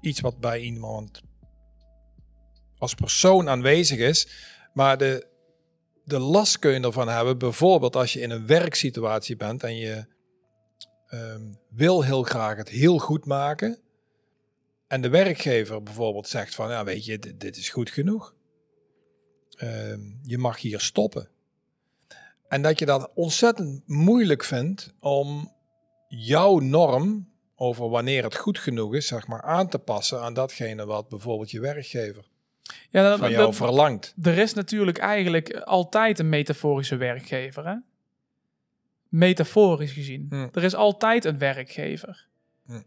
iets 0.00 0.20
wat 0.20 0.40
bij 0.40 0.60
iemand 0.60 1.22
als 2.78 2.94
persoon 2.94 3.48
aanwezig 3.48 3.98
is. 3.98 4.28
Maar 4.74 4.98
de, 4.98 5.26
de 6.04 6.18
last 6.18 6.58
kun 6.58 6.70
je 6.72 6.80
ervan 6.80 7.08
hebben, 7.08 7.38
bijvoorbeeld 7.38 7.96
als 7.96 8.12
je 8.12 8.20
in 8.20 8.30
een 8.30 8.46
werksituatie 8.46 9.36
bent 9.36 9.62
en 9.62 9.76
je 9.76 10.04
ehm, 11.08 11.40
wil 11.68 12.02
heel 12.02 12.22
graag 12.22 12.56
het 12.56 12.68
heel 12.68 12.98
goed 12.98 13.24
maken. 13.24 13.78
en 14.86 15.00
de 15.00 15.08
werkgever 15.08 15.82
bijvoorbeeld 15.82 16.28
zegt 16.28 16.54
van, 16.54 16.68
ja 16.70 16.84
weet 16.84 17.04
je, 17.04 17.18
dit, 17.18 17.40
dit 17.40 17.56
is 17.56 17.68
goed 17.68 17.90
genoeg. 17.90 18.34
Ehm, 19.56 20.00
je 20.22 20.38
mag 20.38 20.60
hier 20.60 20.80
stoppen. 20.80 21.28
En 22.48 22.62
dat 22.62 22.78
je 22.78 22.86
dat 22.86 23.10
ontzettend 23.14 23.82
moeilijk 23.86 24.44
vindt 24.44 24.94
om 25.00 25.52
jouw 26.08 26.58
norm 26.58 27.28
over 27.56 27.88
wanneer 27.88 28.22
het 28.24 28.36
goed 28.36 28.58
genoeg 28.58 28.94
is, 28.94 29.06
zeg 29.06 29.26
maar, 29.26 29.42
aan 29.42 29.68
te 29.68 29.78
passen 29.78 30.20
aan 30.20 30.34
datgene 30.34 30.86
wat 30.86 31.08
bijvoorbeeld 31.08 31.50
je 31.50 31.60
werkgever 31.60 32.24
Ja, 32.90 33.08
dat, 33.08 33.18
van 33.18 33.30
jou 33.30 33.44
dat- 33.46 33.54
verlangt. 33.56 34.14
er 34.22 34.38
is 34.38 34.54
natuurlijk 34.54 34.98
eigenlijk 34.98 35.54
altijd 35.56 36.18
een 36.18 36.28
metaforische 36.28 36.96
werkgever. 36.96 37.66
Hè? 37.68 37.74
Metaforisch 39.08 39.92
gezien. 39.92 40.26
Hm. 40.28 40.48
Er 40.52 40.64
is 40.64 40.74
altijd 40.74 41.24
een 41.24 41.38
werkgever. 41.38 42.26
Hm. 42.66 42.80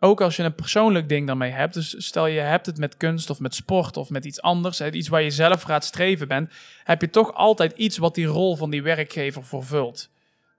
Ook 0.00 0.20
als 0.20 0.36
je 0.36 0.42
een 0.42 0.54
persoonlijk 0.54 1.08
ding 1.08 1.26
daarmee 1.26 1.50
hebt. 1.50 1.74
Dus 1.74 1.94
stel 1.98 2.26
je 2.26 2.40
hebt 2.40 2.66
het 2.66 2.78
met 2.78 2.96
kunst 2.96 3.30
of 3.30 3.40
met 3.40 3.54
sport 3.54 3.96
of 3.96 4.10
met 4.10 4.24
iets 4.24 4.42
anders. 4.42 4.80
Iets 4.80 5.08
waar 5.08 5.22
je 5.22 5.30
zelf 5.30 5.60
voor 5.60 5.70
aan 5.70 5.76
het 5.76 5.84
streven 5.84 6.28
bent. 6.28 6.52
Heb 6.84 7.00
je 7.00 7.10
toch 7.10 7.34
altijd 7.34 7.72
iets 7.76 7.98
wat 7.98 8.14
die 8.14 8.26
rol 8.26 8.56
van 8.56 8.70
die 8.70 8.82
werkgever 8.82 9.44
vervult. 9.44 10.08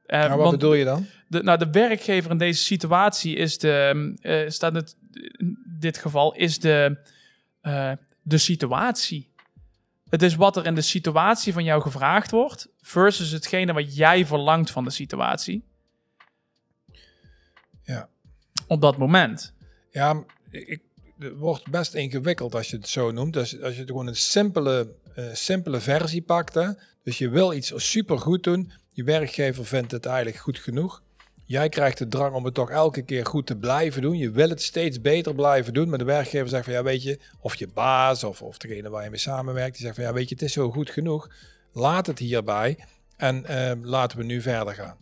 Maar 0.08 0.30
wat 0.30 0.38
want 0.38 0.51
bedoel 0.51 0.74
je 0.74 0.86
dan? 0.86 1.06
de, 1.27 1.44
nou, 1.44 1.58
de 1.58 1.70
werkgever 1.72 2.32
in 2.32 2.38
deze 2.38 2.63
situatie 2.63 3.36
is 3.36 3.58
de, 3.58 4.13
eh, 4.22 4.50
staat 4.50 4.75
het, 4.75 4.96
in 5.38 5.58
dit 5.80 5.98
geval, 5.98 6.34
is 6.34 6.60
de, 6.60 6.98
eh, 7.62 7.92
de 8.22 8.38
situatie. 8.38 9.30
Het 10.10 10.22
is 10.22 10.36
wat 10.36 10.58
er 10.58 10.66
in 10.66 10.76
de 10.76 10.82
situatie 10.82 11.54
van 11.54 11.64
jou 11.64 11.82
gevraagd 11.82 12.32
wordt, 12.32 12.68
versus 12.82 13.32
hetgene 13.32 13.74
wat 13.74 13.96
jij 13.96 14.26
verlangt 14.26 14.72
van 14.72 14.84
de 14.84 14.90
situatie. 14.90 15.64
Ja. 17.84 18.10
Op 18.68 18.82
dat 18.82 18.98
moment. 18.98 19.54
Ja, 19.92 20.24
ik, 20.50 20.82
het 21.20 21.38
wordt 21.38 21.70
best 21.70 21.94
ingewikkeld 21.94 22.56
als 22.56 22.70
je 22.70 22.78
het 22.78 22.88
zo 22.88 23.12
noemt. 23.12 23.34
Dus 23.34 23.62
als 23.62 23.74
je 23.74 23.80
het 23.80 23.90
gewoon 23.90 24.08
een 24.08 24.16
simpele, 24.16 24.96
eh, 25.16 25.26
simpele 25.34 25.80
versie 25.80 26.22
pakt. 26.22 26.54
Hè? 26.54 26.70
Dus 27.04 27.18
je 27.18 27.30
wil 27.30 27.54
iets 27.54 27.72
super 27.76 28.20
goed 28.20 28.44
doen. 28.44 28.72
Je 28.92 29.04
werkgever 29.04 29.66
vindt 29.66 29.92
het 29.92 30.06
eigenlijk 30.06 30.38
goed 30.38 30.60
genoeg. 30.60 31.04
Jij 31.48 31.70
krijgt 31.70 31.98
de 31.98 32.08
drang 32.08 32.36
om 32.36 32.46
het 32.46 32.54
toch 32.54 32.70
elke 32.70 33.01
keer 33.01 33.25
goed 33.25 33.46
te 33.46 33.56
blijven 33.58 34.01
doen. 34.01 34.18
Je 34.18 34.32
wil 34.32 34.50
het 34.50 34.62
steeds 34.62 35.01
beter 35.01 35.36
blijven 35.36 35.74
doen. 35.74 35.89
Maar 35.89 35.98
de 35.98 36.04
werkgever 36.04 36.48
zegt 36.50 36.63
van 36.66 36.74
ja, 36.74 36.84
weet 36.84 37.04
je, 37.04 37.20
of 37.39 37.56
je 37.56 37.68
baas 37.68 38.24
of, 38.24 38.42
of 38.42 38.58
degene 38.58 38.89
waar 38.89 39.04
je 39.04 39.10
mee 39.10 39.20
samenwerkt, 39.20 39.75
die 39.75 39.82
zegt 39.86 39.96
van 39.96 40.04
ja, 40.04 40.13
weet 40.13 40.30
je, 40.30 40.36
het 40.36 40.44
is 40.44 40.54
zo 40.54 40.72
goed 40.72 40.89
genoeg. 40.89 41.30
Laat 41.74 42.08
het 42.08 42.20
hierbij 42.20 42.86
en 43.18 43.46
eh, 43.46 43.72
laten 43.82 44.18
we 44.18 44.24
nu 44.24 44.42
verder 44.42 44.74
gaan. 44.74 44.98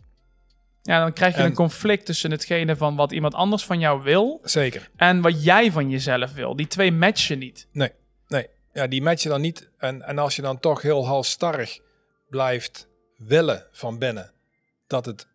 Ja, 0.82 1.00
dan 1.00 1.12
krijg 1.12 1.34
je 1.34 1.40
En- 1.40 1.46
een 1.46 1.54
conflict 1.54 2.06
tussen 2.06 2.30
hetgene 2.30 2.76
van 2.76 2.96
wat 2.96 3.12
iemand 3.12 3.34
anders 3.34 3.64
van 3.64 3.78
jou 3.80 4.02
wil 4.02 4.40
Zeker. 4.44 4.90
en 4.96 5.20
wat 5.20 5.44
jij 5.44 5.72
van 5.72 5.90
jezelf 5.90 6.32
wil. 6.32 6.56
Die 6.56 6.66
twee 6.66 6.92
matchen 6.92 7.38
niet. 7.38 7.66
Nee, 7.72 7.90
nee. 8.28 8.46
Ja, 8.72 8.86
die 8.86 9.02
match 9.02 9.22
je 9.22 9.28
dan 9.28 9.40
niet. 9.40 9.70
En, 9.78 10.02
en 10.02 10.18
als 10.18 10.36
je 10.36 10.42
dan 10.42 10.60
toch 10.60 10.82
heel 10.82 11.06
halstarrig 11.06 11.78
blijft 12.28 12.88
willen 13.16 13.66
van 13.72 13.98
binnen 13.98 14.32
dat 14.86 15.06
het 15.06 15.26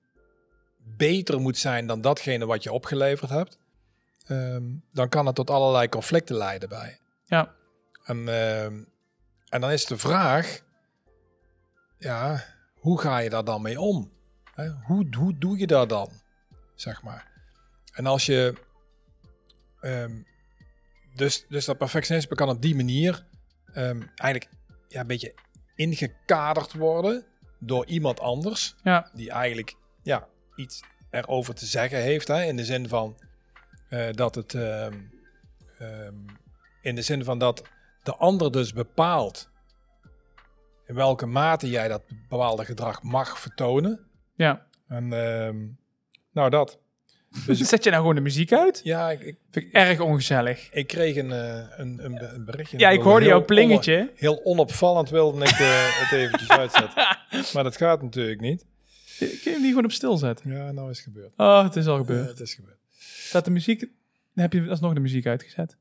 beter 0.83 1.39
moet 1.39 1.57
zijn 1.57 1.88
dan 1.88 2.01
datgene 2.01 2.45
wat 2.45 2.63
je 2.63 2.71
opgeleverd 2.71 3.29
hebt, 3.29 3.57
ehm, 4.27 4.63
dan 4.91 5.09
kan 5.09 5.25
het 5.25 5.35
tot 5.35 5.50
allerlei 5.50 5.89
conflicten 5.89 6.35
leiden 6.35 6.69
bij. 6.69 7.00
Ja. 7.25 7.53
En, 8.03 8.17
ehm, 8.17 8.83
en 9.50 9.61
dan 9.61 9.71
is 9.71 9.85
de 9.85 9.97
vraag, 9.97 10.61
ja, 11.97 12.43
hoe 12.75 13.01
ga 13.01 13.17
je 13.17 13.29
daar 13.29 13.43
dan 13.43 13.61
mee 13.61 13.79
om? 13.79 14.11
Hè, 14.53 14.69
hoe, 14.69 15.07
hoe 15.17 15.38
doe 15.38 15.57
je 15.57 15.67
dat 15.67 15.89
dan? 15.89 16.09
Zeg 16.75 17.01
maar. 17.01 17.31
En 17.93 18.05
als 18.05 18.25
je, 18.25 18.53
ehm, 19.79 20.21
dus, 21.15 21.45
dus 21.47 21.65
dat 21.65 21.77
perfectionisme 21.77 22.35
kan 22.35 22.50
op 22.50 22.61
die 22.61 22.75
manier 22.75 23.25
eigenlijk 24.15 24.50
ja, 24.88 25.00
een 25.00 25.07
beetje 25.07 25.33
ingekaderd 25.75 26.73
worden 26.73 27.25
door 27.59 27.85
iemand 27.85 28.19
anders 28.19 28.75
Ja, 28.83 29.09
die 29.13 29.31
eigenlijk 29.31 29.75
ja, 30.03 30.27
iets 30.55 30.84
erover 31.10 31.55
te 31.55 31.65
zeggen 31.65 32.01
heeft. 32.01 32.27
Hè, 32.27 32.43
in 32.43 32.55
de 32.55 32.65
zin 32.65 32.88
van 32.88 33.17
eh, 33.89 34.12
dat 34.12 34.36
het 34.36 34.53
ehm, 34.53 34.93
ehm, 35.79 36.15
in 36.81 36.96
de 36.96 37.01
zin 37.01 37.24
van 37.24 37.39
dat 37.39 37.63
de 38.03 38.15
ander 38.15 38.51
dus 38.51 38.74
bepaalt 38.74 39.50
in 40.86 40.96
welke 40.96 41.25
mate 41.25 41.70
jij 41.70 41.88
dat 41.88 42.03
bepaalde 42.29 42.65
gedrag 42.65 43.03
mag 43.03 43.39
vertonen. 43.39 44.00
ja. 44.36 44.65
En 44.88 45.13
ehm, 45.13 45.58
nou 46.31 46.50
dat. 46.50 46.79
Dus 47.46 47.60
Zet 47.70 47.84
je 47.84 47.89
nou 47.89 48.01
gewoon 48.01 48.15
de 48.15 48.22
muziek 48.22 48.53
uit? 48.53 48.81
ja, 48.84 49.12
ik, 49.12 49.22
ik, 49.22 49.38
Vind 49.51 49.65
ik 49.65 49.74
erg 49.74 50.00
ongezellig. 50.00 50.72
ik 50.72 50.88
kreeg 50.88 51.15
een, 51.15 51.31
eh, 51.31 51.63
een, 51.77 52.05
een, 52.05 52.34
een 52.34 52.46
berichtje. 52.46 52.79
Ja, 52.79 52.89
ik 52.89 53.01
hoorde 53.01 53.25
jouw 53.25 53.46
plingetje. 53.46 54.12
heel 54.15 54.41
onopvallend 54.43 55.10
wilde 55.10 55.43
ik 55.43 55.50
eh, 55.50 56.00
het 56.00 56.12
eventjes 56.20 56.50
uitzetten. 56.50 57.17
Maar 57.53 57.63
dat 57.63 57.77
gaat 57.77 58.01
natuurlijk 58.01 58.41
niet. 58.41 58.65
Kun 59.28 59.38
je 59.44 59.50
hem 59.50 59.60
niet 59.62 59.70
gewoon 59.70 59.84
op 59.86 59.92
stil 59.92 60.18
zetten? 60.18 60.51
Ja, 60.51 60.72
nou 60.72 60.90
is 60.90 60.98
het 60.98 61.06
gebeurd. 61.06 61.34
Oh, 61.38 61.63
het 61.63 61.75
is 61.75 61.86
al 61.86 61.94
Ja, 61.94 62.00
gebeurd. 62.00 62.30
het 62.30 62.40
is 62.40 62.54
gebeurd. 62.54 62.78
Staat 63.00 63.46
de 63.46 63.51
muziek... 63.51 63.80
Dan 63.80 63.90
heb 64.44 64.54
je 64.54 64.70
alsnog 64.70 64.94
de 64.94 65.00
muziek 65.00 65.25
uitgezet. 65.25 65.78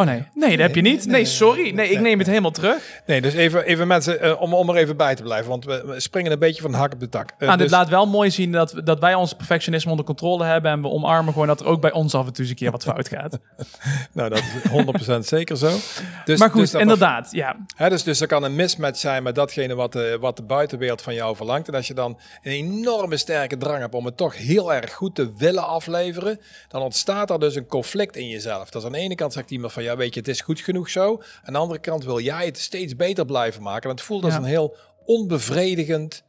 Oh 0.00 0.06
nee. 0.06 0.22
Nee, 0.34 0.50
dat 0.50 0.66
heb 0.66 0.74
je 0.74 0.80
niet. 0.82 1.06
nee, 1.06 1.24
sorry. 1.24 1.70
nee, 1.74 1.86
ik 1.88 1.92
nee, 1.92 2.00
neem 2.02 2.18
het 2.18 2.26
helemaal 2.26 2.50
terug. 2.50 3.02
Nee, 3.06 3.20
dus 3.20 3.34
even, 3.34 3.64
even 3.64 3.86
mensen, 3.86 4.20
eh, 4.20 4.40
om, 4.40 4.54
om 4.54 4.68
er 4.68 4.76
even 4.76 4.96
bij 4.96 5.14
te 5.14 5.22
blijven, 5.22 5.48
want 5.50 5.64
we, 5.64 5.94
springen 5.96 6.32
een 6.32 6.38
beetje 6.38 6.62
van 6.62 6.70
de 6.70 6.76
hak 6.76 6.92
op 6.92 7.00
de 7.00 7.08
tak. 7.08 7.30
Eh, 7.30 7.34
Nou, 7.38 7.50
dit 7.50 7.58
dus- 7.68 7.70
laat 7.76 7.88
wel 7.88 8.06
mooi 8.06 8.30
zien 8.30 8.52
dat, 8.52 8.72
we- 8.72 8.82
dat 8.82 9.00
wij 9.00 9.14
ons 9.14 9.32
perfectionisme 9.34 9.90
onder 9.90 10.06
controle 10.06 10.44
hebben. 10.44 10.70
En 10.70 10.82
we 10.82 10.88
omarmen 10.88 11.32
gewoon 11.32 11.48
dat 11.48 11.60
er 11.60 11.66
ook 11.66 11.80
bij 11.80 11.92
ons 11.92 12.14
af 12.14 12.26
en 12.26 12.32
toe 12.32 12.40
eens 12.40 12.50
een 12.50 12.56
keer 12.56 12.70
wat 12.70 12.82
fout 12.82 13.08
gaat. 13.08 13.38
Nou, 14.12 14.28
dat 14.28 14.38
is 14.38 14.70
100% 14.70 15.18
zeker 15.26 15.56
zo. 15.56 15.76
Dus, 16.24 16.38
maar 16.38 16.50
goed, 16.50 16.60
dus 16.60 16.70
dat- 16.70 16.80
inderdaad. 16.80 17.28
Ja, 17.32 17.56
Hè, 17.76 17.88
dus, 17.88 18.02
dus 18.02 18.20
er 18.20 18.26
kan 18.26 18.42
een 18.44 18.54
mismatch 18.54 18.98
zijn 18.98 19.22
met 19.22 19.34
datgene 19.34 19.74
wat 19.74 19.92
de, 19.92 20.16
wat 20.20 20.36
de 20.36 20.42
buitenwereld 20.42 21.02
van 21.02 21.14
jou 21.14 21.36
verlangt. 21.36 21.68
En 21.68 21.74
als 21.74 21.86
je 21.86 21.94
dan 21.94 22.18
een 22.42 22.52
enorme 22.52 23.16
sterke 23.16 23.56
drang 23.56 23.78
hebt 23.80 23.94
om 23.94 24.04
het 24.04 24.16
toch 24.16 24.36
heel 24.36 24.74
erg 24.74 24.92
goed 24.92 25.14
te 25.14 25.32
willen 25.38 25.66
afleveren, 25.66 26.40
dan 26.68 26.82
ontstaat 26.82 27.30
er 27.30 27.40
dus 27.40 27.54
een 27.54 27.66
conflict 27.66 28.16
in 28.16 28.28
jezelf. 28.28 28.70
Dus 28.70 28.84
aan 28.84 28.92
de 28.92 28.98
ene 28.98 29.14
kant 29.14 29.32
zegt 29.32 29.50
iemand 29.50 29.72
van, 29.72 29.82
ja 29.82 29.89
weet 29.96 30.14
je, 30.14 30.20
het 30.20 30.28
is 30.28 30.40
goed 30.40 30.60
genoeg 30.60 30.90
zo. 30.90 31.22
Aan 31.44 31.52
de 31.52 31.58
andere 31.58 31.80
kant 31.80 32.04
wil 32.04 32.20
jij 32.20 32.44
het 32.46 32.58
steeds 32.58 32.96
beter 32.96 33.24
blijven 33.24 33.62
maken. 33.62 33.90
En 33.90 33.96
het 33.96 34.04
voelt 34.04 34.24
als 34.24 34.32
Ja. 34.32 34.38
een 34.38 34.44
heel 34.44 34.76
onbevredigend 35.04 36.24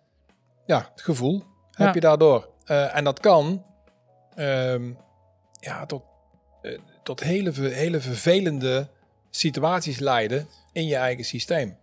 ja, 0.66 0.90
gevoel, 0.96 1.44
Ja. 1.72 1.86
heb 1.86 1.94
je 1.94 2.00
daardoor. 2.00 2.50
Eh, 2.66 2.96
en 2.96 3.04
dat 3.04 3.20
kan 3.20 3.66
ehm, 4.36 4.92
ja, 5.60 5.86
tot, 5.86 6.04
eh, 6.62 6.78
tot 7.04 7.20
hele, 7.20 7.52
hele 7.54 8.00
vervelende 8.00 8.88
situaties 9.30 10.00
leiden 10.00 10.48
in 10.72 10.86
je 10.86 10.96
eigen 10.96 11.24
systeem. 11.24 11.78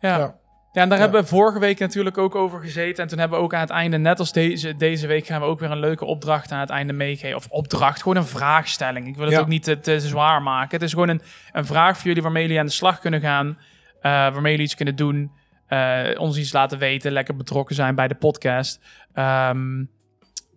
ja. 0.00 0.18
Ja. 0.18 0.38
Ja, 0.72 0.82
en 0.82 0.88
daar 0.88 0.98
Ja. 0.98 1.04
hebben 1.04 1.22
we 1.22 1.26
vorige 1.28 1.58
week 1.58 1.78
natuurlijk 1.78 2.18
ook 2.18 2.34
over 2.34 2.60
gezeten. 2.60 3.02
En 3.02 3.08
toen 3.08 3.18
hebben 3.18 3.38
we 3.38 3.44
ook 3.44 3.54
aan 3.54 3.60
het 3.60 3.70
einde, 3.70 3.98
net 3.98 4.18
als 4.18 4.32
deze, 4.32 4.76
deze 4.76 5.06
week, 5.06 5.26
gaan 5.26 5.40
we 5.40 5.46
ook 5.46 5.60
weer 5.60 5.70
een 5.70 5.78
leuke 5.78 6.04
opdracht 6.04 6.52
aan 6.52 6.60
het 6.60 6.70
einde 6.70 6.92
meegeven. 6.92 7.36
Of 7.36 7.46
opdracht, 7.48 8.02
gewoon 8.02 8.16
een 8.16 8.24
vraagstelling. 8.26 9.06
Ik 9.06 9.14
wil 9.16 9.24
het 9.24 9.34
Ja. 9.34 9.40
ook 9.40 9.46
niet 9.46 9.62
te, 9.62 9.80
te 9.80 10.00
zwaar 10.00 10.42
maken. 10.42 10.70
Het 10.70 10.82
is 10.82 10.92
gewoon 10.92 11.08
een, 11.08 11.22
een 11.52 11.66
vraag 11.66 11.96
voor 11.96 12.06
jullie 12.06 12.22
waarmee 12.22 12.42
jullie 12.42 12.58
aan 12.58 12.66
de 12.66 12.72
slag 12.72 12.98
kunnen 13.00 13.20
gaan. 13.20 13.58
eh, 14.00 14.10
waarmee 14.10 14.50
jullie 14.50 14.66
iets 14.66 14.74
kunnen 14.74 14.96
doen. 14.96 15.32
eh, 15.66 16.08
ons 16.16 16.36
iets 16.38 16.52
laten 16.52 16.78
weten. 16.78 17.12
Lekker 17.12 17.36
betrokken 17.36 17.74
zijn 17.74 17.94
bij 17.94 18.08
de 18.08 18.14
podcast. 18.14 18.80
Ehm, 19.12 19.84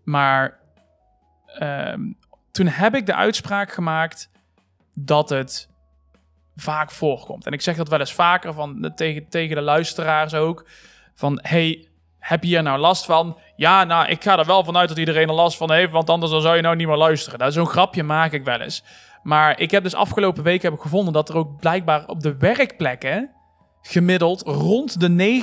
maar 0.04 0.60
ehm, 1.60 2.02
toen 2.52 2.68
heb 2.68 2.96
ik 2.96 3.06
de 3.06 3.16
uitspraak 3.16 3.72
gemaakt 3.72 4.30
dat 4.94 5.30
het 5.30 5.70
vaak 6.56 6.92
voorkomt. 6.92 7.46
En 7.46 7.52
ik 7.52 7.62
zeg 7.62 7.76
dat 7.76 7.90
wel 7.90 8.00
eens 8.00 8.14
vaker 8.14 8.54
van, 8.54 8.92
tegen, 8.96 9.30
tegen 9.30 9.56
de 9.56 9.62
luisteraars 9.62 10.34
ook. 10.34 10.66
Van, 11.14 11.40
hey, 11.42 11.88
heb 12.20 12.44
je 12.44 12.50
hier 12.50 12.64
nou 12.64 12.80
last 12.80 13.06
van? 13.06 13.38
Ja, 13.56 13.84
nou, 13.84 14.08
ik 14.08 14.24
ga 14.24 14.40
er 14.40 14.46
wel 14.46 14.64
vanuit 14.64 14.90
dat 14.90 14.98
iedereen 14.98 15.28
er 15.28 15.34
last 15.34 15.58
van 15.58 15.72
heeft, 15.72 15.92
want 15.92 16.10
anders 16.10 16.32
dan 16.32 16.42
zou 16.42 16.56
je 16.56 16.62
nou 16.62 16.76
niet 16.76 16.88
meer 16.88 16.98
luisteren. 16.98 17.40
Nou, 17.40 17.52
zo'n 17.52 17.68
grapje 17.68 18.04
maak 18.04 18.32
ik 18.32 18.44
wel 18.44 18.60
eens. 18.60 18.84
Maar 19.24 19.60
ik 19.60 19.72
heb 19.72 19.84
dus 19.84 19.96
afgelopen 19.96 20.44
week 20.44 20.62
heb 20.62 20.74
ik 20.74 20.82
gevonden 20.82 21.14
dat 21.14 21.30
er 21.30 21.38
ook 21.38 21.60
blijkbaar 21.60 22.08
op 22.08 22.20
de 22.20 22.38
werkplekken 22.38 23.32
gemiddeld 23.82 24.42
rond 24.42 25.00
de 25.00 25.42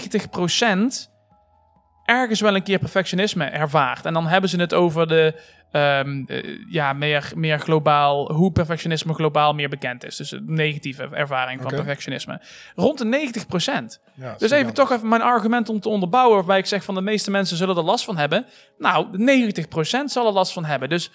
90% 1.08 1.09
ergens 2.10 2.40
wel 2.40 2.54
een 2.54 2.62
keer 2.62 2.78
perfectionisme 2.78 3.44
ervaart. 3.44 4.04
En 4.04 4.12
dan 4.14 4.26
hebben 4.26 4.50
ze 4.50 4.56
het 4.60 4.74
over 4.74 5.08
de 5.08 5.34
ehm, 5.72 6.22
eh, 6.26 6.42
ja, 6.68 6.92
meer, 6.92 7.32
meer 7.34 7.58
globaal, 7.58 8.32
hoe 8.32 8.52
perfectionisme 8.52 9.14
globaal 9.14 9.52
meer 9.54 9.68
bekend 9.68 10.04
is. 10.04 10.16
Dus 10.16 10.28
de 10.28 10.42
negatieve 10.46 11.02
ervaring 11.12 11.60
van 11.60 11.70
perfectionisme. 11.84 12.40
Rond 12.74 12.98
de 12.98 13.04
90%. 13.04 14.00
Ja, 14.14 14.34
Dus 14.38 14.50
even 14.50 14.74
toch 14.74 14.92
even 14.92 15.08
mijn 15.08 15.22
argument 15.22 15.68
om 15.68 15.80
te 15.80 15.88
onderbouwen, 15.88 16.36
waarbij 16.36 16.58
ik 16.58 16.66
zeg 16.66 16.84
van 16.84 16.94
de 16.94 17.00
meeste 17.00 17.30
mensen 17.30 17.56
zullen 17.56 17.76
er 17.76 17.82
last 17.82 18.04
van 18.04 18.16
hebben. 18.16 18.46
Nou, 18.78 19.06
90% 19.18 20.10
zal 20.10 20.26
er 20.26 20.32
last 20.32 20.52
van 20.52 20.64
hebben. 20.64 20.88
Dus 20.88 21.10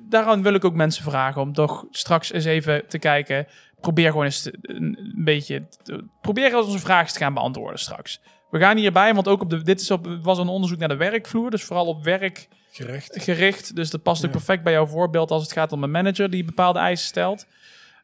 daaraan 0.00 0.42
wil 0.42 0.54
ik 0.54 0.64
ook 0.64 0.74
mensen 0.74 1.04
vragen 1.04 1.42
om 1.42 1.52
toch 1.52 1.84
straks 1.90 2.32
eens 2.32 2.44
even 2.44 2.82
te 2.88 2.98
kijken. 2.98 3.46
Probeer 3.80 4.10
gewoon 4.10 4.24
eens 4.24 4.42
te- 4.42 4.58
een, 4.62 4.98
een 5.14 5.24
beetje, 5.24 5.66
te- 5.82 6.04
probeer 6.20 6.54
eens 6.56 6.66
onze 6.66 6.78
vragen 6.78 7.12
te 7.12 7.18
gaan 7.18 7.34
beantwoorden 7.34 7.78
straks. 7.78 8.20
We 8.50 8.58
gaan 8.58 8.76
hierbij, 8.76 9.14
want 9.14 9.28
ook 9.28 9.40
op 9.42 9.50
de, 9.50 9.62
dit 9.62 9.80
is 9.80 9.90
op, 9.90 10.18
was 10.22 10.38
een 10.38 10.48
onderzoek 10.48 10.78
naar 10.78 10.88
de 10.88 10.96
werkvloer, 10.96 11.50
dus 11.50 11.64
vooral 11.64 11.86
op 11.86 12.04
werk 12.04 12.48
Gericht. 12.72 13.22
gericht. 13.22 13.76
Dus 13.76 13.90
dat 13.90 14.02
past 14.02 14.20
ook 14.24 14.30
Ja. 14.32 14.36
perfect 14.36 14.62
bij 14.64 14.72
jouw 14.72 14.86
voorbeeld 14.86 15.30
als 15.30 15.42
het 15.42 15.52
gaat 15.52 15.72
om 15.72 15.82
een 15.82 15.90
manager 15.90 16.30
die 16.30 16.44
bepaalde 16.44 16.78
eisen 16.78 17.06
stelt. 17.06 17.46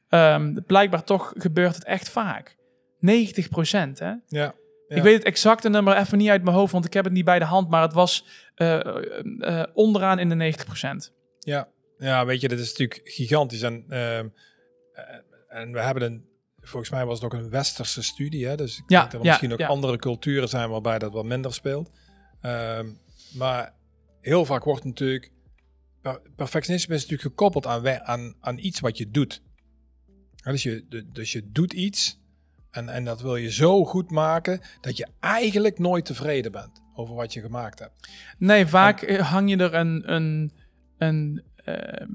Ehm, 0.08 0.54
blijkbaar 0.66 1.04
toch 1.04 1.32
gebeurt 1.36 1.74
het 1.74 1.84
echt 1.84 2.08
vaak. 2.08 2.56
90 2.98 3.48
procent, 3.48 3.98
hè? 3.98 4.06
Ja. 4.08 4.20
Ja. 4.28 4.96
Ik 4.96 5.02
weet 5.02 5.14
het 5.14 5.24
exacte 5.24 5.68
nummer 5.68 5.96
even 5.96 6.18
niet 6.18 6.28
uit 6.28 6.42
mijn 6.42 6.56
hoofd, 6.56 6.72
want 6.72 6.84
ik 6.84 6.92
heb 6.92 7.04
het 7.04 7.12
niet 7.12 7.24
bij 7.24 7.38
de 7.38 7.44
hand. 7.44 7.68
Maar 7.68 7.82
het 7.82 7.92
was 7.92 8.26
eh, 8.54 8.86
eh, 8.86 9.60
eh, 9.60 9.66
onderaan 9.74 10.18
in 10.18 10.28
de 10.28 10.34
90 10.34 10.66
procent. 10.66 11.12
Ja. 11.40 11.68
ja, 11.98 12.24
weet 12.26 12.40
je, 12.40 12.48
dit 12.48 12.58
is 12.58 12.68
natuurlijk 12.68 13.00
gigantisch. 13.04 13.62
En, 13.62 13.84
ehm, 13.88 14.28
eh, 14.92 15.04
en 15.48 15.72
we 15.72 15.80
hebben 15.80 16.02
een, 16.02 16.24
volgens 16.68 16.90
mij 16.90 17.04
was 17.04 17.20
het 17.20 17.32
ook 17.32 17.40
een 17.40 17.50
westerse 17.50 18.02
studie. 18.02 18.46
Hè? 18.46 18.56
Dus 18.56 18.78
ik 18.78 18.84
Ja, 18.86 18.98
denk 19.00 19.10
dat 19.10 19.20
er 19.20 19.26
ja, 19.26 19.30
misschien 19.30 19.52
ook 19.52 19.58
ja. 19.58 19.66
andere 19.66 19.96
culturen 19.96 20.48
zijn 20.48 20.70
waarbij 20.70 20.98
dat 20.98 21.12
wat 21.12 21.24
minder 21.24 21.54
speelt. 21.54 21.90
Ehm, 22.40 22.86
maar 23.34 23.74
heel 24.20 24.44
vaak 24.44 24.64
wordt 24.64 24.84
natuurlijk, 24.84 25.32
per- 26.00 26.20
perfectionisme 26.36 26.94
is 26.94 27.00
natuurlijk 27.00 27.28
gekoppeld 27.28 27.66
aan, 27.66 28.00
aan, 28.00 28.34
aan 28.40 28.58
iets 28.58 28.80
wat 28.80 28.98
je 28.98 29.10
doet. 29.10 29.42
Dus, 30.44 30.62
je, 30.62 31.04
dus 31.12 31.32
je 31.32 31.50
doet 31.50 31.72
iets 31.72 32.20
en, 32.70 32.88
en 32.88 33.04
dat 33.04 33.20
wil 33.20 33.36
je 33.36 33.52
zo 33.52 33.84
goed 33.84 34.10
maken 34.10 34.60
dat 34.80 34.96
je 34.96 35.06
eigenlijk 35.20 35.78
nooit 35.78 36.04
tevreden 36.04 36.52
bent 36.52 36.82
over 36.94 37.14
wat 37.14 37.32
je 37.32 37.40
gemaakt 37.40 37.78
hebt. 37.78 38.08
Nee, 38.38 38.66
vaak 38.66 39.10
hang 39.10 39.50
je 39.50 39.56
er 39.56 39.74
een. 39.74 40.12
een, 40.12 40.52
een 40.98 41.42
ehm, 41.56 42.08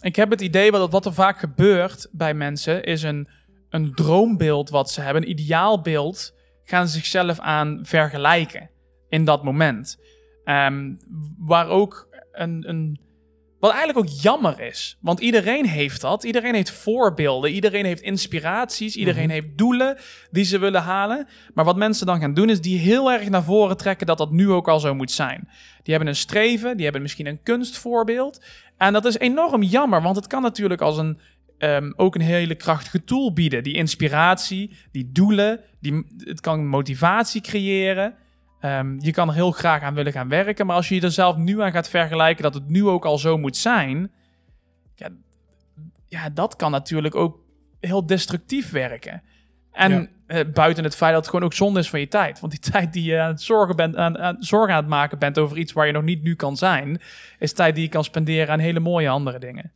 ik 0.00 0.16
heb 0.16 0.30
het 0.30 0.40
idee 0.40 0.70
wat, 0.70 0.90
wat 0.90 1.06
er 1.06 1.14
vaak 1.14 1.38
gebeurt 1.38 2.08
bij 2.12 2.34
mensen 2.34 2.84
is 2.84 3.02
een, 3.02 3.28
een 3.76 3.94
droombeeld 3.94 4.70
wat 4.70 4.90
ze 4.90 5.00
hebben, 5.00 5.22
een 5.22 5.30
ideaalbeeld, 5.30 6.34
gaan 6.64 6.88
ze 6.88 6.94
zichzelf 6.96 7.38
aan 7.38 7.80
vergelijken 7.82 8.70
in 9.08 9.24
dat 9.24 9.44
moment. 9.44 9.98
Ehm, 10.44 10.94
waar 11.38 11.68
ook 11.68 12.08
een, 12.32 12.68
een. 12.68 13.00
Wat 13.60 13.70
eigenlijk 13.74 14.08
ook 14.08 14.20
jammer 14.20 14.60
is. 14.60 14.98
Want 15.00 15.20
iedereen 15.20 15.66
heeft 15.66 16.00
dat. 16.00 16.24
Iedereen 16.24 16.54
heeft 16.54 16.70
voorbeelden. 16.70 17.50
Iedereen 17.50 17.84
heeft 17.84 18.00
inspiraties. 18.02 18.96
Iedereen 18.96 19.22
Mhm. 19.24 19.32
heeft 19.32 19.58
doelen 19.58 19.96
die 20.30 20.44
ze 20.44 20.58
willen 20.58 20.82
halen. 20.82 21.26
Maar 21.54 21.64
wat 21.64 21.76
mensen 21.76 22.06
dan 22.06 22.20
gaan 22.20 22.34
doen, 22.34 22.50
is 22.50 22.60
die 22.60 22.78
heel 22.78 23.12
erg 23.12 23.28
naar 23.28 23.42
voren 23.44 23.76
trekken 23.76 24.06
dat 24.06 24.18
dat 24.18 24.30
nu 24.30 24.50
ook 24.50 24.68
al 24.68 24.80
zo 24.80 24.94
moet 24.94 25.10
zijn. 25.10 25.48
Die 25.82 25.94
hebben 25.94 26.08
een 26.08 26.16
streven, 26.16 26.74
die 26.74 26.84
hebben 26.84 27.02
misschien 27.02 27.26
een 27.26 27.42
kunstvoorbeeld. 27.42 28.44
En 28.76 28.92
dat 28.92 29.04
is 29.04 29.18
enorm 29.18 29.62
jammer, 29.62 30.02
want 30.02 30.16
het 30.16 30.26
kan 30.26 30.42
natuurlijk 30.42 30.80
als 30.80 30.98
een, 30.98 31.18
ehm, 31.58 31.92
ook 31.96 32.14
een 32.14 32.20
hele 32.20 32.54
krachtige 32.54 33.04
tool 33.04 33.32
bieden. 33.32 33.62
Die 33.62 33.74
inspiratie, 33.74 34.76
die 34.92 35.12
doelen, 35.12 35.60
die, 35.80 36.04
het 36.18 36.40
kan 36.40 36.66
motivatie 36.66 37.40
creëren. 37.40 38.14
Ehm, 38.60 38.96
je 39.00 39.12
kan 39.12 39.28
er 39.28 39.34
heel 39.34 39.50
graag 39.50 39.82
aan 39.82 39.94
willen 39.94 40.12
gaan 40.12 40.28
werken, 40.28 40.66
maar 40.66 40.76
als 40.76 40.88
je 40.88 40.94
je 40.94 41.00
er 41.00 41.10
zelf 41.12 41.36
nu 41.36 41.62
aan 41.62 41.72
gaat 41.72 41.88
vergelijken 41.88 42.42
dat 42.42 42.54
het 42.54 42.68
nu 42.68 42.86
ook 42.86 43.04
al 43.04 43.18
zo 43.18 43.38
moet 43.38 43.56
zijn, 43.56 44.10
ja, 44.94 45.08
ja 46.08 46.30
dat 46.30 46.56
kan 46.56 46.70
natuurlijk 46.70 47.14
ook 47.14 47.44
heel 47.80 48.06
destructief 48.06 48.70
werken. 48.70 49.22
En 49.72 49.92
Ja. 49.92 50.06
eh, 50.26 50.52
buiten 50.52 50.84
het 50.84 50.96
feit 50.96 51.12
dat 51.12 51.20
het 51.20 51.30
gewoon 51.30 51.44
ook 51.44 51.52
zonde 51.54 51.80
is 51.80 51.90
van 51.90 52.00
je 52.00 52.08
tijd. 52.08 52.40
Want 52.40 52.52
die 52.52 52.60
tijd 52.72 52.92
die 52.92 53.04
je 53.04 53.20
aan 53.20 53.28
het 53.28 53.42
zorgen, 53.42 53.76
bent, 53.76 53.96
aan, 53.96 54.18
aan, 54.18 54.36
zorgen 54.38 54.74
aan 54.74 54.80
het 54.80 54.88
maken 54.90 55.18
bent 55.18 55.38
over 55.38 55.58
iets 55.58 55.72
waar 55.72 55.86
je 55.86 55.92
nog 55.92 56.02
niet 56.02 56.22
nu 56.22 56.34
kan 56.34 56.56
zijn, 56.56 57.00
is 57.38 57.52
tijd 57.52 57.74
die 57.74 57.84
je 57.84 57.90
kan 57.90 58.04
spenderen 58.04 58.48
aan 58.52 58.58
hele 58.58 58.80
mooie 58.80 59.08
andere 59.08 59.38
dingen. 59.38 59.72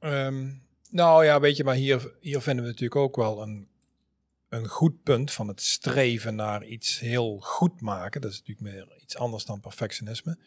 Ehm, 0.00 0.48
nou 0.90 1.24
ja, 1.24 1.40
weet 1.40 1.56
je, 1.56 1.64
maar 1.64 1.74
hier, 1.74 2.14
hier 2.20 2.40
vinden 2.40 2.64
we 2.64 2.70
natuurlijk 2.70 3.00
ook 3.00 3.16
wel 3.16 3.42
een, 3.42 3.68
een 4.48 4.68
goed 4.68 5.02
punt 5.02 5.32
van 5.32 5.48
het 5.48 5.62
streven 5.62 6.34
naar 6.34 6.64
iets 6.64 6.98
heel 6.98 7.38
goed 7.40 7.80
maken. 7.80 8.20
Dat 8.20 8.30
is 8.30 8.38
natuurlijk 8.38 8.74
meer 8.74 8.98
iets 9.02 9.16
anders 9.16 9.44
dan 9.44 9.60
perfectionisme. 9.60 10.38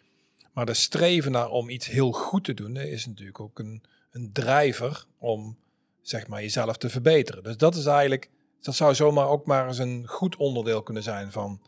Maar 0.54 0.66
de 0.66 0.74
streven 0.74 1.32
naar 1.32 1.50
om 1.50 1.70
iets 1.70 1.88
heel 1.88 2.12
goed 2.12 2.44
te 2.44 2.54
doen, 2.54 2.76
is 2.78 3.06
natuurlijk 3.06 3.40
ook 3.40 3.60
een, 3.60 3.84
een 4.12 4.32
drijver 4.32 5.06
om 5.18 5.58
zeg 6.02 6.28
maar 6.28 6.42
jezelf 6.42 6.78
te 6.78 6.90
verbeteren. 6.90 7.44
Dus 7.44 7.58
dat 7.58 7.76
is 7.76 7.86
eigenlijk, 7.86 8.30
dat 8.62 8.76
zou 8.76 8.96
zomaar 8.96 9.28
ook 9.28 9.46
maar 9.46 9.68
eens 9.68 9.78
een 9.78 10.08
goed 10.08 10.36
onderdeel 10.36 10.84
kunnen 10.84 11.04
zijn 11.04 11.32
van 11.32 11.62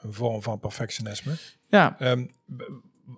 een 0.00 0.12
vorm 0.12 0.42
van 0.42 0.58
perfectionisme. 0.58 1.34
Ja, 1.68 1.98
Ehm, 1.98 2.26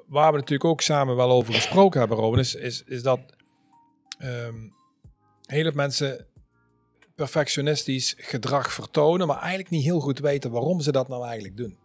waar 0.07 0.33
we 0.33 0.39
natuurlijk 0.39 0.71
ook 0.71 0.81
samen 0.81 1.17
wel 1.17 1.31
over 1.31 1.55
gesproken 1.55 2.01
hebben, 2.01 2.19
Robin, 2.19 2.39
is, 2.39 2.55
is, 2.55 2.83
is 2.83 3.03
dat 3.03 3.21
ehm 4.19 4.69
hele 5.47 5.73
mensen 5.75 6.27
perfectionistisch 7.15 8.15
gedrag 8.19 8.73
vertonen, 8.73 9.27
maar 9.27 9.39
eigenlijk 9.39 9.71
niet 9.71 9.85
heel 9.85 10.01
goed 10.01 10.19
weten 10.19 10.51
waarom 10.51 10.81
ze 10.81 10.93
dat 10.93 11.09
nou 11.09 11.25
eigenlijk 11.25 11.57
doen. 11.57 11.79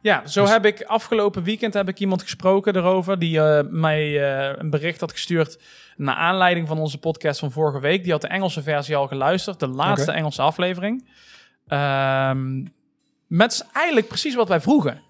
Ja, 0.00 0.26
zo 0.26 0.42
Dus- 0.42 0.50
heb 0.50 0.64
ik 0.64 0.82
afgelopen 0.82 1.42
weekend 1.42 1.74
heb 1.74 1.88
ik 1.88 1.98
iemand 1.98 2.22
gesproken 2.22 2.76
erover 2.76 3.18
die 3.18 3.40
eh, 3.40 3.64
mij 3.70 4.00
eh, 4.00 4.56
een 4.58 4.70
bericht 4.70 5.00
had 5.00 5.12
gestuurd 5.12 5.58
naar 5.96 6.14
aanleiding 6.14 6.68
van 6.68 6.78
onze 6.78 6.98
podcast 6.98 7.40
van 7.40 7.50
vorige 7.50 7.80
week. 7.80 8.02
Die 8.02 8.12
had 8.12 8.20
de 8.20 8.28
Engelse 8.28 8.62
versie 8.62 8.96
al 8.96 9.06
geluisterd, 9.06 9.60
de 9.60 9.66
laatste. 9.66 10.12
Engelse 10.12 10.42
aflevering. 10.42 11.08
Ehm, 11.66 12.64
met 13.26 13.66
eigenlijk 13.72 14.08
precies 14.08 14.34
wat 14.34 14.48
wij 14.48 14.60
vroegen. 14.60 15.02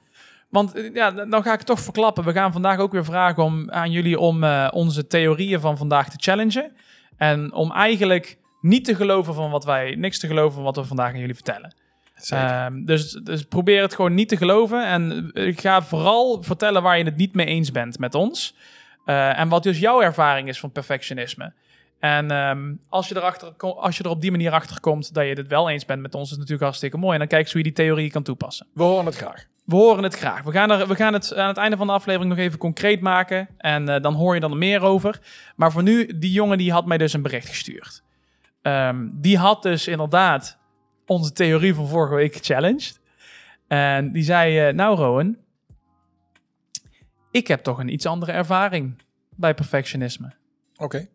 Want 0.49 0.75
eh, 0.75 0.95
ja, 0.95 1.11
dan 1.11 1.43
ga 1.43 1.53
ik 1.53 1.59
het 1.59 1.67
toch 1.67 1.81
verklappen. 1.81 2.25
We 2.25 2.33
gaan 2.33 2.53
vandaag 2.53 2.79
ook 2.79 2.93
weer 2.93 3.05
vragen 3.05 3.43
om, 3.43 3.71
aan 3.71 3.91
jullie 3.91 4.19
om 4.19 4.45
onze 4.71 5.07
theorieën 5.07 5.61
van 5.61 5.77
vandaag 5.77 6.11
te 6.11 6.17
challengen. 6.21 6.73
En 7.21 7.53
om 7.53 7.73
eigenlijk 7.73 8.39
niet 8.61 8.85
te 8.85 8.95
geloven 8.95 9.35
van 9.35 9.51
wat 9.51 9.65
wij, 9.65 9.95
niks 9.95 10.19
te 10.19 10.27
geloven 10.27 10.55
van 10.55 10.63
wat 10.63 10.77
we 10.77 10.85
vandaag 10.85 11.13
aan 11.13 11.19
jullie 11.19 11.35
vertellen. 11.35 11.75
Ehm, 12.29 12.85
dus, 12.85 13.11
dus 13.13 13.43
probeer 13.43 13.83
het 13.83 13.95
gewoon 13.95 14.15
niet 14.15 14.29
te 14.29 14.37
geloven. 14.37 14.87
En 14.87 15.31
eh, 15.33 15.47
ik 15.47 15.61
ga 15.61 15.83
vooral 15.83 16.43
vertellen 16.43 16.83
waar 16.83 16.99
je 16.99 17.05
het 17.05 17.17
niet 17.17 17.35
mee 17.35 17.47
eens 17.47 17.71
bent 17.71 17.99
met 17.99 18.15
ons. 18.15 18.55
Eh, 19.05 19.39
en 19.39 19.49
wat 19.49 19.63
dus 19.63 19.79
jouw 19.79 20.03
ervaring 20.03 20.49
is 20.49 20.61
van 20.61 20.73
perfectionisme. 20.73 21.53
En 22.01 22.31
ehm, 22.31 22.75
als, 22.89 23.09
je 23.09 23.17
erachter, 23.17 23.53
als 23.57 23.97
je 23.97 24.05
er 24.05 24.11
op 24.11 24.21
die 24.21 24.31
manier 24.31 24.53
achter 24.53 24.81
komt 24.81 25.15
dat 25.15 25.27
je 25.27 25.33
het 25.33 25.49
wel 25.49 25.71
eens 25.71 25.85
bent 25.85 26.03
met 26.03 26.15
ons, 26.15 26.31
is 26.31 26.37
natuurlijk 26.37 26.63
hartstikke 26.63 26.97
mooi. 26.97 27.13
En 27.13 27.19
dan 27.19 27.29
kijk 27.29 27.47
je 27.47 27.53
hoe 27.53 27.63
je 27.63 27.73
die 27.75 27.85
theorie 27.85 28.11
kan 28.11 28.23
toepassen. 28.23 28.67
we 28.73 28.83
horen 28.83 29.07
het 29.07 29.17
graag. 29.17 29.47
We 29.65 29.77
horen 29.77 30.03
het 30.03 30.15
graag. 30.15 30.43
We 30.43 30.53
gaan, 30.53 30.71
er, 30.71 30.89
we 30.89 30.95
gaan 30.95 31.13
het 31.13 31.35
aan 31.35 31.49
het 31.49 31.57
einde 31.57 31.77
van 31.77 31.87
de 31.87 31.93
aflevering 31.93 32.31
nog 32.31 32.39
even 32.39 32.59
concreet 32.59 33.01
maken. 33.01 33.49
En 33.59 33.89
eh, 33.89 34.03
dan 34.03 34.15
hoor 34.15 34.35
je 34.35 34.41
dan 34.41 34.51
er 34.51 34.57
meer 34.57 34.83
over. 34.83 35.21
Maar 35.57 35.73
voor 35.73 35.83
nu, 35.83 36.19
die 36.19 36.33
jongen 36.33 36.59
die 36.59 36.73
had 36.73 36.87
mij 36.87 36.99
dus 36.99 37.13
een 37.13 37.23
bericht 37.23 37.49
gestuurd. 37.49 38.03
Ehm, 38.63 39.09
die 39.13 39.39
had 39.39 39.63
dus 39.63 39.89
inderdaad 39.89 40.59
onze 41.07 41.33
theorie 41.33 41.75
van 41.75 41.89
vorige 41.89 42.15
week 42.15 42.35
gechallenged. 42.35 43.01
En 43.69 44.13
die 44.13 44.23
zei, 44.23 44.59
eh, 44.59 44.75
nou 44.75 44.97
Rowan, 44.97 45.37
ik 47.31 47.47
heb 47.47 47.63
toch 47.63 47.79
een 47.79 47.93
iets 47.93 48.07
andere 48.07 48.33
ervaring 48.33 49.03
bij 49.37 49.55
perfectionisme. 49.55 50.33
Oké. 50.77 51.09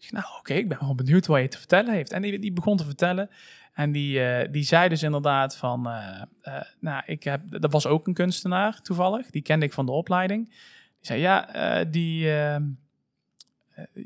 Ik 0.00 0.12
nou 0.12 0.24
oké, 0.38 0.54
ik 0.54 0.68
ben 0.68 0.78
wel 0.80 0.94
benieuwd 0.94 1.26
wat 1.26 1.40
je 1.40 1.48
te 1.48 1.58
vertellen 1.58 1.94
heeft. 1.94 2.12
En 2.12 2.22
die, 2.22 2.38
die 2.38 2.52
begon 2.52 2.76
te 2.76 2.84
vertellen. 2.84 3.30
En 3.72 3.92
die, 3.92 4.20
eh, 4.24 4.52
die 4.52 4.62
zei 4.62 4.88
dus 4.88 5.02
inderdaad 5.02 5.56
van... 5.56 5.88
eh, 5.88 6.22
eh, 6.40 6.62
nou, 6.80 7.02
ik 7.06 7.22
heb... 7.22 7.40
Dat 7.46 7.72
was 7.72 7.86
ook 7.86 8.06
een 8.06 8.14
kunstenaar 8.14 8.82
toevallig. 8.82 9.30
Die 9.30 9.42
kende 9.42 9.66
ik 9.66 9.72
van 9.72 9.86
de 9.86 9.92
opleiding. 9.92 10.44
Die 10.48 10.54
zei, 11.00 11.20
ja, 11.20 11.48
die... 11.84 12.26
eh, 12.26 12.54
eh, 12.54 12.60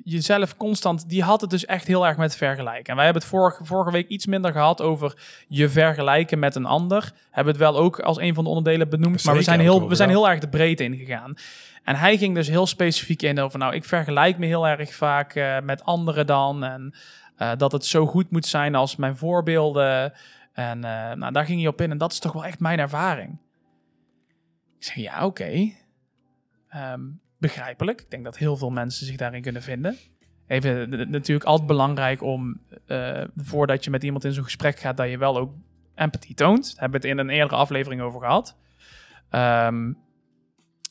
jezelf 0.04 0.56
constant... 0.56 1.08
Die 1.08 1.22
had 1.22 1.40
het 1.40 1.50
dus 1.50 1.64
echt 1.64 1.86
heel 1.86 2.06
erg 2.06 2.16
met 2.16 2.36
vergelijken. 2.36 2.84
En 2.84 2.94
wij 2.96 3.04
hebben 3.04 3.22
het 3.22 3.30
vorige, 3.30 3.64
vorige 3.64 3.90
week 3.90 4.08
iets 4.08 4.26
minder 4.26 4.52
gehad 4.52 4.80
over 4.80 5.14
je 5.48 5.68
vergelijken 5.68 6.38
met 6.38 6.54
een 6.54 6.66
ander. 6.66 7.12
Hebben 7.30 7.52
het 7.52 7.62
wel 7.62 7.76
ook 7.76 8.00
als 8.00 8.18
een 8.18 8.34
van 8.34 8.44
de 8.44 8.50
onderdelen 8.50 8.88
benoemd. 8.88 9.24
maar 9.24 9.34
we 9.34 9.42
zijn, 9.42 9.60
heel, 9.60 9.88
we 9.88 9.94
zijn 9.94 10.08
heel 10.08 10.28
erg 10.28 10.40
de 10.40 10.48
breedte 10.48 10.84
ingegaan. 10.84 11.34
En 11.82 11.96
hij 11.96 12.18
ging 12.18 12.34
dus 12.34 12.48
heel 12.48 12.66
specifiek 12.66 13.22
in 13.22 13.38
over, 13.38 13.58
nou, 13.58 13.74
ik 13.74 13.84
vergelijk 13.84 14.38
me 14.38 14.46
heel 14.46 14.68
erg 14.68 14.94
vaak 14.94 15.34
eh, 15.34 15.60
met 15.60 15.84
anderen 15.84 16.26
dan. 16.26 16.64
En 16.64 16.94
eh, 17.36 17.52
dat 17.56 17.72
het 17.72 17.84
zo 17.84 18.06
goed 18.06 18.30
moet 18.30 18.46
zijn 18.46 18.74
als 18.74 18.96
mijn 18.96 19.16
voorbeelden. 19.16 20.12
En 20.52 20.84
eh, 20.84 21.16
nou, 21.16 21.32
daar 21.32 21.44
ging 21.44 21.58
hij 21.58 21.68
op 21.68 21.80
in. 21.80 21.90
En 21.90 21.98
dat 21.98 22.12
is 22.12 22.18
toch 22.18 22.32
wel 22.32 22.44
echt 22.44 22.60
mijn 22.60 22.78
ervaring. 22.78 23.38
Ik 24.78 24.84
zeg, 24.84 24.94
ja, 24.94 25.26
oké. 25.26 25.72
Ehm, 26.68 27.00
begrijpelijk. 27.38 28.00
Ik 28.00 28.10
denk 28.10 28.24
dat 28.24 28.38
heel 28.38 28.56
veel 28.56 28.70
mensen 28.70 29.06
zich 29.06 29.16
daarin 29.16 29.42
kunnen 29.42 29.62
vinden. 29.62 29.96
Even 30.46 31.10
natuurlijk 31.10 31.46
altijd 31.46 31.68
belangrijk 31.68 32.22
om, 32.22 32.60
voordat 33.36 33.84
je 33.84 33.90
met 33.90 34.02
iemand 34.02 34.24
in 34.24 34.32
zo'n 34.32 34.44
gesprek 34.44 34.78
gaat, 34.78 34.96
dat 34.96 35.08
je 35.08 35.18
wel 35.18 35.38
ook 35.38 35.54
empathie 35.94 36.34
toont. 36.34 36.64
Daar 36.64 36.80
hebben 36.80 37.00
we 37.00 37.08
het 37.08 37.18
in 37.18 37.24
een 37.24 37.34
eerdere 37.34 37.56
aflevering 37.56 38.00
over 38.00 38.20
gehad. 38.20 38.56
Ehm, 39.30 39.92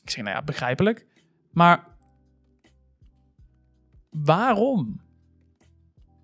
ik 0.02 0.10
zeg, 0.10 0.24
nou 0.24 0.36
ja, 0.36 0.42
begrijpelijk. 0.42 1.06
Maar 1.50 1.84
waarom? 4.10 5.00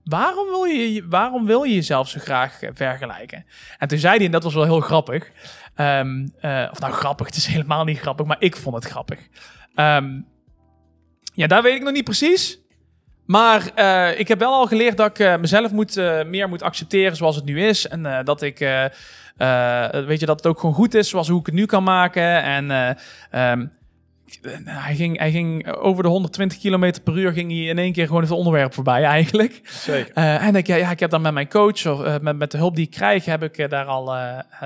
Waarom 0.04 0.46
wil, 0.46 0.64
je, 0.64 1.06
waarom 1.08 1.46
wil 1.46 1.62
je 1.62 1.74
jezelf 1.74 2.08
zo 2.08 2.20
graag 2.20 2.62
eh, 2.62 2.70
vergelijken? 2.72 3.46
En 3.78 3.88
toen 3.88 3.98
zei 3.98 4.16
hij, 4.16 4.24
en 4.24 4.32
dat 4.32 4.42
was 4.42 4.54
wel 4.54 4.64
heel 4.64 4.80
grappig. 4.80 5.30
ehm, 5.74 6.28
eh, 6.40 6.68
of 6.70 6.78
nou, 6.80 6.92
grappig, 6.92 7.26
het 7.32 7.36
is 7.36 7.46
helemaal 7.46 7.84
niet 7.84 7.98
grappig, 7.98 8.26
maar 8.26 8.40
ik 8.40 8.56
vond 8.56 8.74
het 8.74 8.84
grappig. 8.84 9.28
Ehm, 9.74 10.20
ja, 11.34 11.46
daar 11.46 11.62
weet 11.62 11.74
ik 11.74 11.82
nog 11.82 11.92
niet 11.92 12.04
precies. 12.04 12.60
Maar 13.28 13.70
eh, 13.74 14.20
ik 14.20 14.28
heb 14.28 14.38
wel 14.38 14.52
al 14.52 14.66
geleerd 14.66 14.96
dat 14.96 15.10
ik 15.10 15.18
eh, 15.18 15.36
mezelf 15.36 15.72
moet, 15.72 15.96
eh, 15.96 16.24
meer 16.24 16.48
moet 16.48 16.62
accepteren 16.62 17.16
zoals 17.16 17.36
het 17.36 17.44
nu 17.44 17.66
is. 17.66 17.88
En 17.88 18.24
dat 18.24 18.42
ik, 18.42 18.58
weet 20.06 20.20
je, 20.20 20.26
dat 20.26 20.36
het 20.36 20.46
ook 20.46 20.60
gewoon 20.60 20.74
goed 20.74 20.94
is 20.94 21.08
zoals 21.08 21.28
hoe 21.28 21.40
ik 21.40 21.46
het 21.46 21.54
nu 21.54 21.66
kan 21.66 21.82
maken. 21.82 22.42
En 22.42 22.70
eh, 22.70 22.90
ehm, 23.30 23.66
hij, 24.64 24.94
ging, 24.94 25.18
hij 25.18 25.30
ging 25.30 25.72
over 25.72 26.02
de 26.02 26.08
120 26.08 26.58
km 26.58 26.92
per 27.04 27.18
uur 27.18 27.32
ging 27.32 27.50
hij 27.50 27.60
in 27.60 27.78
één 27.78 27.92
keer 27.92 28.06
gewoon 28.06 28.22
het 28.22 28.30
onderwerp 28.30 28.74
voorbij 28.74 29.04
eigenlijk. 29.04 29.60
Zeker. 29.64 30.14
En 30.14 30.56
ik, 30.56 30.66
ja, 30.66 30.76
ja, 30.76 30.90
ik 30.90 31.00
heb 31.00 31.10
dan 31.10 31.22
met 31.22 31.32
mijn 31.32 31.48
coach 31.48 31.86
of 31.86 32.20
met, 32.20 32.36
met 32.36 32.50
de 32.50 32.58
hulp 32.58 32.76
die 32.76 32.84
ik 32.84 32.90
krijg, 32.90 33.24
heb 33.24 33.42
ik 33.42 33.70
daar, 33.70 33.84
al, 33.84 34.04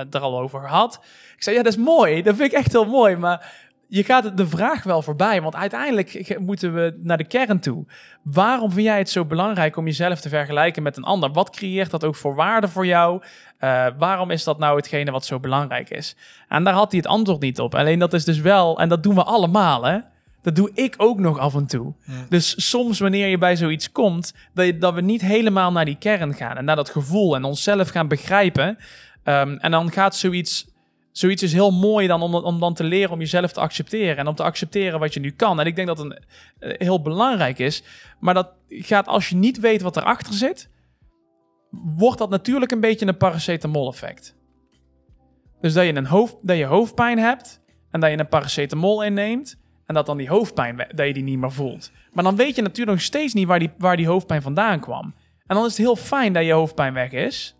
daar 0.09 0.21
al 0.21 0.39
over 0.39 0.59
gehad. 0.59 0.99
Ik 1.35 1.43
zei, 1.43 1.55
ja, 1.55 1.63
dat 1.63 1.73
is 1.73 1.79
mooi. 1.79 2.21
Dat 2.21 2.35
vind 2.35 2.51
ik 2.51 2.57
echt 2.57 2.71
heel 2.71 2.85
mooi. 2.85 3.15
Maar 3.15 3.51
je 3.93 4.03
gaat 4.03 4.37
de 4.37 4.47
vraag 4.47 4.83
wel 4.83 5.01
voorbij. 5.01 5.41
Want 5.41 5.55
uiteindelijk 5.55 6.37
moeten 6.39 6.73
we 6.73 6.99
naar 7.03 7.17
de 7.17 7.27
kern 7.27 7.59
toe. 7.59 7.85
Waarom 8.21 8.71
vind 8.71 8.85
jij 8.85 8.97
het 8.97 9.09
zo 9.09 9.25
belangrijk 9.25 9.77
om 9.77 9.85
jezelf 9.85 10.21
te 10.21 10.29
vergelijken 10.29 10.83
met 10.83 10.97
een 10.97 11.03
ander? 11.03 11.31
Wat 11.31 11.49
creëert 11.49 11.91
dat 11.91 12.03
ook 12.03 12.15
voor 12.15 12.35
waarde 12.35 12.67
voor 12.67 12.85
jou? 12.85 13.23
Uh, 13.59 13.87
waarom 13.97 14.31
is 14.31 14.43
dat 14.43 14.59
nou 14.59 14.75
hetgene 14.75 15.11
wat 15.11 15.25
zo 15.25 15.39
belangrijk 15.39 15.89
is? 15.89 16.15
En 16.47 16.63
daar 16.63 16.73
had 16.73 16.91
hij 16.91 16.99
het 16.99 17.09
antwoord 17.09 17.41
niet 17.41 17.59
op. 17.59 17.75
Alleen 17.75 17.99
dat 17.99 18.13
is 18.13 18.25
dus 18.25 18.39
wel, 18.39 18.79
en 18.79 18.89
dat 18.89 19.03
doen 19.03 19.15
we 19.15 19.23
allemaal, 19.23 19.83
hè? 19.83 19.97
Dat 20.41 20.55
doe 20.55 20.71
ik 20.73 20.95
ook 20.97 21.19
nog 21.19 21.37
af 21.37 21.55
en 21.55 21.65
toe. 21.65 21.93
Ja. 22.05 22.13
Dus 22.29 22.69
soms 22.69 22.99
wanneer 22.99 23.27
je 23.27 23.37
bij 23.37 23.55
zoiets 23.55 23.91
komt, 23.91 24.33
dat, 24.53 24.65
je, 24.65 24.77
dat 24.77 24.93
we 24.93 25.01
niet 25.01 25.21
helemaal 25.21 25.71
naar 25.71 25.85
die 25.85 25.97
kern 25.99 26.33
gaan 26.33 26.57
en 26.57 26.65
naar 26.65 26.75
dat 26.75 26.89
gevoel 26.89 27.35
en 27.35 27.43
onszelf 27.43 27.89
gaan 27.89 28.07
begrijpen. 28.07 28.77
Um, 29.23 29.57
en 29.57 29.71
dan 29.71 29.91
gaat 29.91 30.15
zoiets 30.15 30.65
zoiets 31.13 31.43
is 31.43 31.53
heel 31.53 31.71
mooi 31.71 32.07
dan 32.07 32.21
om, 32.21 32.35
om 32.35 32.59
dan 32.59 32.73
te 32.73 32.83
leren 32.83 33.11
om 33.11 33.19
jezelf 33.19 33.51
te 33.51 33.59
accepteren 33.59 34.17
en 34.17 34.27
om 34.27 34.35
te 34.35 34.43
accepteren 34.43 34.99
wat 34.99 35.13
je 35.13 35.19
nu 35.19 35.31
kan. 35.31 35.59
En 35.59 35.65
ik 35.65 35.75
denk 35.75 35.87
dat 35.87 35.97
het 35.97 36.19
uh, 36.59 36.73
heel 36.77 37.01
belangrijk 37.01 37.59
is. 37.59 37.83
Maar 38.19 38.33
dat 38.33 38.49
gaat 38.67 39.07
als 39.07 39.29
je 39.29 39.35
niet 39.35 39.59
weet 39.59 39.81
wat 39.81 39.97
erachter 39.97 40.33
zit, 40.33 40.69
wordt 41.69 42.17
dat 42.17 42.29
natuurlijk 42.29 42.71
een 42.71 42.79
beetje 42.79 43.07
een 43.07 43.17
paracetamol 43.17 43.87
effect. 43.91 44.35
Dus 45.61 45.73
dat 45.73 45.85
je, 45.85 45.95
een 45.95 46.05
hoofd, 46.05 46.35
dat 46.41 46.57
je 46.57 46.65
hoofdpijn 46.65 47.19
hebt 47.19 47.61
en 47.91 47.99
dat 47.99 48.11
je 48.11 48.19
een 48.19 48.27
paracetamol 48.27 49.03
inneemt 49.03 49.61
en 49.85 49.93
dat 49.93 50.05
dan 50.05 50.17
die 50.17 50.29
hoofdpijn, 50.29 50.77
dat 50.95 51.07
je 51.07 51.13
die 51.13 51.23
niet 51.23 51.39
meer 51.39 51.51
voelt. 51.51 51.91
Maar 52.11 52.23
dan 52.23 52.35
weet 52.35 52.55
je 52.55 52.61
natuurlijk 52.61 52.97
nog 52.97 53.05
steeds 53.05 53.33
niet 53.33 53.47
waar 53.47 53.59
die, 53.59 53.71
waar 53.77 53.97
die 53.97 54.07
hoofdpijn 54.07 54.41
vandaan 54.41 54.79
kwam. 54.79 55.13
En 55.47 55.55
dan 55.55 55.65
is 55.65 55.71
het 55.71 55.85
heel 55.85 55.95
fijn 55.95 56.33
dat 56.33 56.45
je 56.45 56.51
hoofdpijn 56.51 56.93
weg 56.93 57.11
is. 57.11 57.55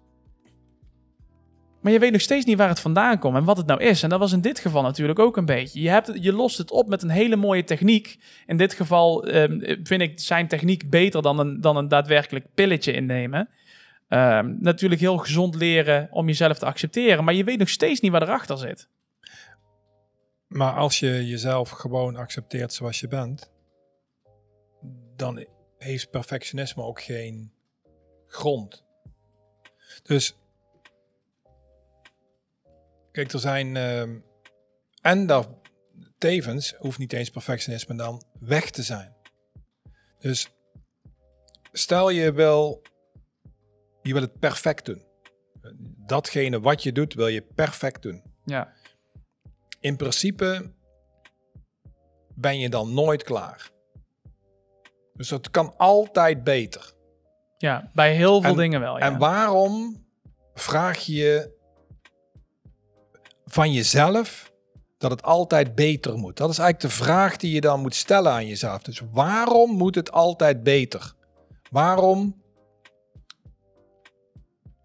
Maar 1.84 1.92
je 1.92 2.00
weet 2.00 2.12
nog 2.12 2.22
steeds 2.22 2.46
niet 2.46 2.58
waar 2.58 2.70
het 2.70 2.80
vandaan 2.80 3.20
komt 3.20 3.36
en 3.36 3.44
wat 3.44 3.58
het 3.58 3.66
nou 3.66 3.82
is. 3.82 4.04
En 4.04 4.10
dat 4.10 4.20
was 4.20 4.32
in 4.32 4.42
dit 4.42 4.60
geval 4.60 4.82
natuurlijk 4.82 5.20
ook 5.20 5.38
een 5.38 5.46
beetje. 5.46 5.82
Je, 5.82 5.90
hebt, 5.90 6.12
je 6.14 6.34
lost 6.34 6.58
het 6.58 6.72
op 6.72 6.88
met 6.88 7.04
een 7.04 7.10
hele 7.10 7.36
mooie 7.36 7.64
techniek. 7.64 8.20
In 8.46 8.58
dit 8.58 8.74
geval 8.74 9.36
um, 9.36 9.62
vind 9.84 10.02
ik 10.02 10.20
zijn 10.20 10.48
techniek 10.48 10.90
beter 10.90 11.22
dan 11.22 11.40
een, 11.40 11.62
dan 11.62 11.78
een 11.78 11.88
daadwerkelijk 11.88 12.46
pilletje 12.54 12.92
innemen. 12.92 13.50
Um, 14.10 14.58
natuurlijk 14.60 15.02
heel 15.02 15.18
gezond 15.18 15.56
leren 15.56 16.08
om 16.12 16.28
jezelf 16.28 16.60
te 16.60 16.66
accepteren. 16.66 17.24
Maar 17.24 17.34
je 17.34 17.44
weet 17.44 17.60
nog 17.60 17.70
steeds 17.70 18.00
niet 18.00 18.12
waar 18.12 18.22
erachter 18.22 18.58
zit. 18.58 18.90
Maar 20.48 20.74
als 20.74 21.00
je 21.00 21.28
jezelf 21.28 21.70
gewoon 21.70 22.16
accepteert 22.16 22.74
zoals 22.74 23.00
je 23.00 23.08
bent, 23.08 23.52
dan 25.16 25.46
heeft 25.78 26.10
perfectionisme 26.10 26.84
ook 26.84 27.02
geen 27.02 27.52
grond. 28.28 28.84
Dus 30.04 30.36
Kijk, 33.14 33.32
er 33.32 33.40
zijn. 33.40 33.76
Uh, 33.76 34.02
en 35.02 35.26
dat 35.26 35.50
tevens 36.18 36.76
hoeft 36.78 36.98
niet 36.98 37.14
eens 37.14 37.30
perfectionisme 37.30 37.96
dan 37.96 38.24
weg 38.40 38.70
te 38.70 38.84
zijn. 38.84 39.16
Dus 40.20 40.50
stel 41.72 42.10
je 42.10 42.34
wil. 42.34 42.82
Je 44.02 44.14
wil 44.14 44.22
het 44.22 44.40
perfect 44.40 44.86
doen. 44.86 45.04
Datgene 46.06 46.60
wat 46.60 46.84
je 46.84 46.92
doet, 46.92 47.14
wil 47.14 47.28
je 47.28 47.42
perfect 47.42 48.02
doen. 48.02 48.24
Ja. 48.46 48.74
In 49.80 49.96
principe 49.96 50.74
ben 52.36 52.60
je 52.60 52.70
dan 52.70 52.94
nooit 52.94 53.24
klaar. 53.24 53.72
Dus 55.14 55.30
het 55.30 55.52
kan 55.52 55.78
altijd 55.78 56.44
beter. 56.44 56.94
Ja, 57.58 57.90
bij 57.94 58.16
heel 58.16 58.42
veel 58.42 58.50
en, 58.50 58.58
dingen 58.58 58.80
wel. 58.80 58.98
Ja. 58.98 59.06
En 59.06 59.18
waarom 59.18 60.06
vraag 60.54 61.00
je 61.00 61.62
van 63.54 63.72
jezelf 63.72 64.52
dat 64.98 65.12
het 65.12 65.24
altijd 65.24 65.76
beter 65.76 66.18
moet? 66.18 66.38
Dat 66.38 66.50
is 66.50 66.58
eigenlijk 66.58 66.94
de 66.94 67.04
vraag 67.04 67.38
die 67.38 67.54
je 67.54 67.62
dan 67.62 67.82
moet 67.82 67.96
stellen 67.96 68.32
aan 68.32 68.48
jezelf. 68.48 68.82
Dus 68.82 69.02
waarom 69.12 69.72
moet 69.72 69.96
het 69.96 70.12
altijd 70.12 70.64
beter? 70.64 71.14
Waarom 71.70 72.42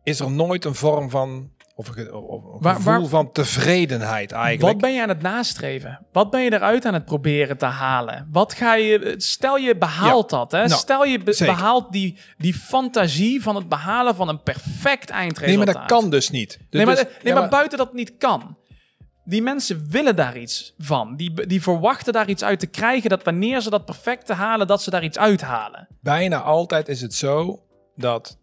is 0.03 0.21
er 0.21 0.31
nooit 0.31 0.65
een 0.65 0.75
vorm 0.75 1.11
van 1.11 1.51
of 1.79 1.97
een, 1.97 2.13
of 2.13 2.45
een 2.45 2.61
waar, 2.61 2.75
gevoel 2.75 2.93
waar, 2.93 3.07
van 3.07 3.33
tevredenheid 3.33 4.33
eigenlijk. 4.33 4.73
Wat 4.73 4.81
ben 4.81 4.95
je 4.95 5.03
aan 5.03 5.09
het 5.09 5.23
nastreven? 5.23 6.07
Wat 6.13 6.31
ben 6.31 6.41
je 6.41 6.53
eruit 6.53 6.85
aan 6.85 6.95
het 6.95 7.05
proberen 7.05 7.59
te 7.59 7.67
halen? 7.67 8.29
Wat 8.33 8.53
ga 8.53 8.75
je, 8.75 9.15
stel 9.17 9.57
je 9.57 9.77
behaalt 9.77 10.31
ja. 10.31 10.37
dat, 10.37 10.53
hè? 10.53 10.65
Nou, 10.65 10.81
stel 10.81 11.05
je 11.05 11.19
be, 11.19 11.37
behaalt 11.39 11.93
die, 11.93 12.19
die 12.39 12.55
fantasie 12.55 13.43
van 13.43 13.57
het 13.57 13.69
behalen 13.69 14.15
van 14.15 14.29
een 14.29 14.43
perfect 14.43 15.11
eindresultaat. 15.11 15.67
Nee, 15.67 15.75
maar 15.75 15.87
dat 15.87 15.99
kan 16.01 16.11
dus 16.11 16.31
niet. 16.31 16.49
Dus, 16.49 16.67
nee, 16.71 16.87
maar, 16.87 16.95
nee, 16.95 17.05
ja, 17.23 17.33
maar, 17.33 17.43
maar 17.43 17.51
buiten 17.51 17.79
dat 17.79 17.93
niet 17.93 18.17
kan. 18.17 18.57
Die 19.25 19.43
mensen 19.43 19.87
willen 19.91 20.17
daar 20.17 20.39
iets 20.39 20.75
van. 20.79 21.17
Die, 21.17 21.47
die 21.47 21.63
verwachten 21.63 22.13
daar 22.13 22.29
iets 22.29 22.45
uit 22.45 22.61
te 22.61 22.67
krijgen. 22.67 23.11
Dat 23.11 23.25
wanneer 23.25 23.61
ze 23.61 23.71
dat 23.71 23.85
perfecte 23.85 24.33
halen, 24.33 24.67
dat 24.67 24.83
ze 24.83 24.91
daar 24.91 25.05
iets 25.05 25.19
uithalen. 25.19 25.89
Bijna 26.01 26.41
altijd 26.41 26.89
is 26.89 27.01
het 27.01 27.15
zo 27.15 27.63
dat 27.97 28.39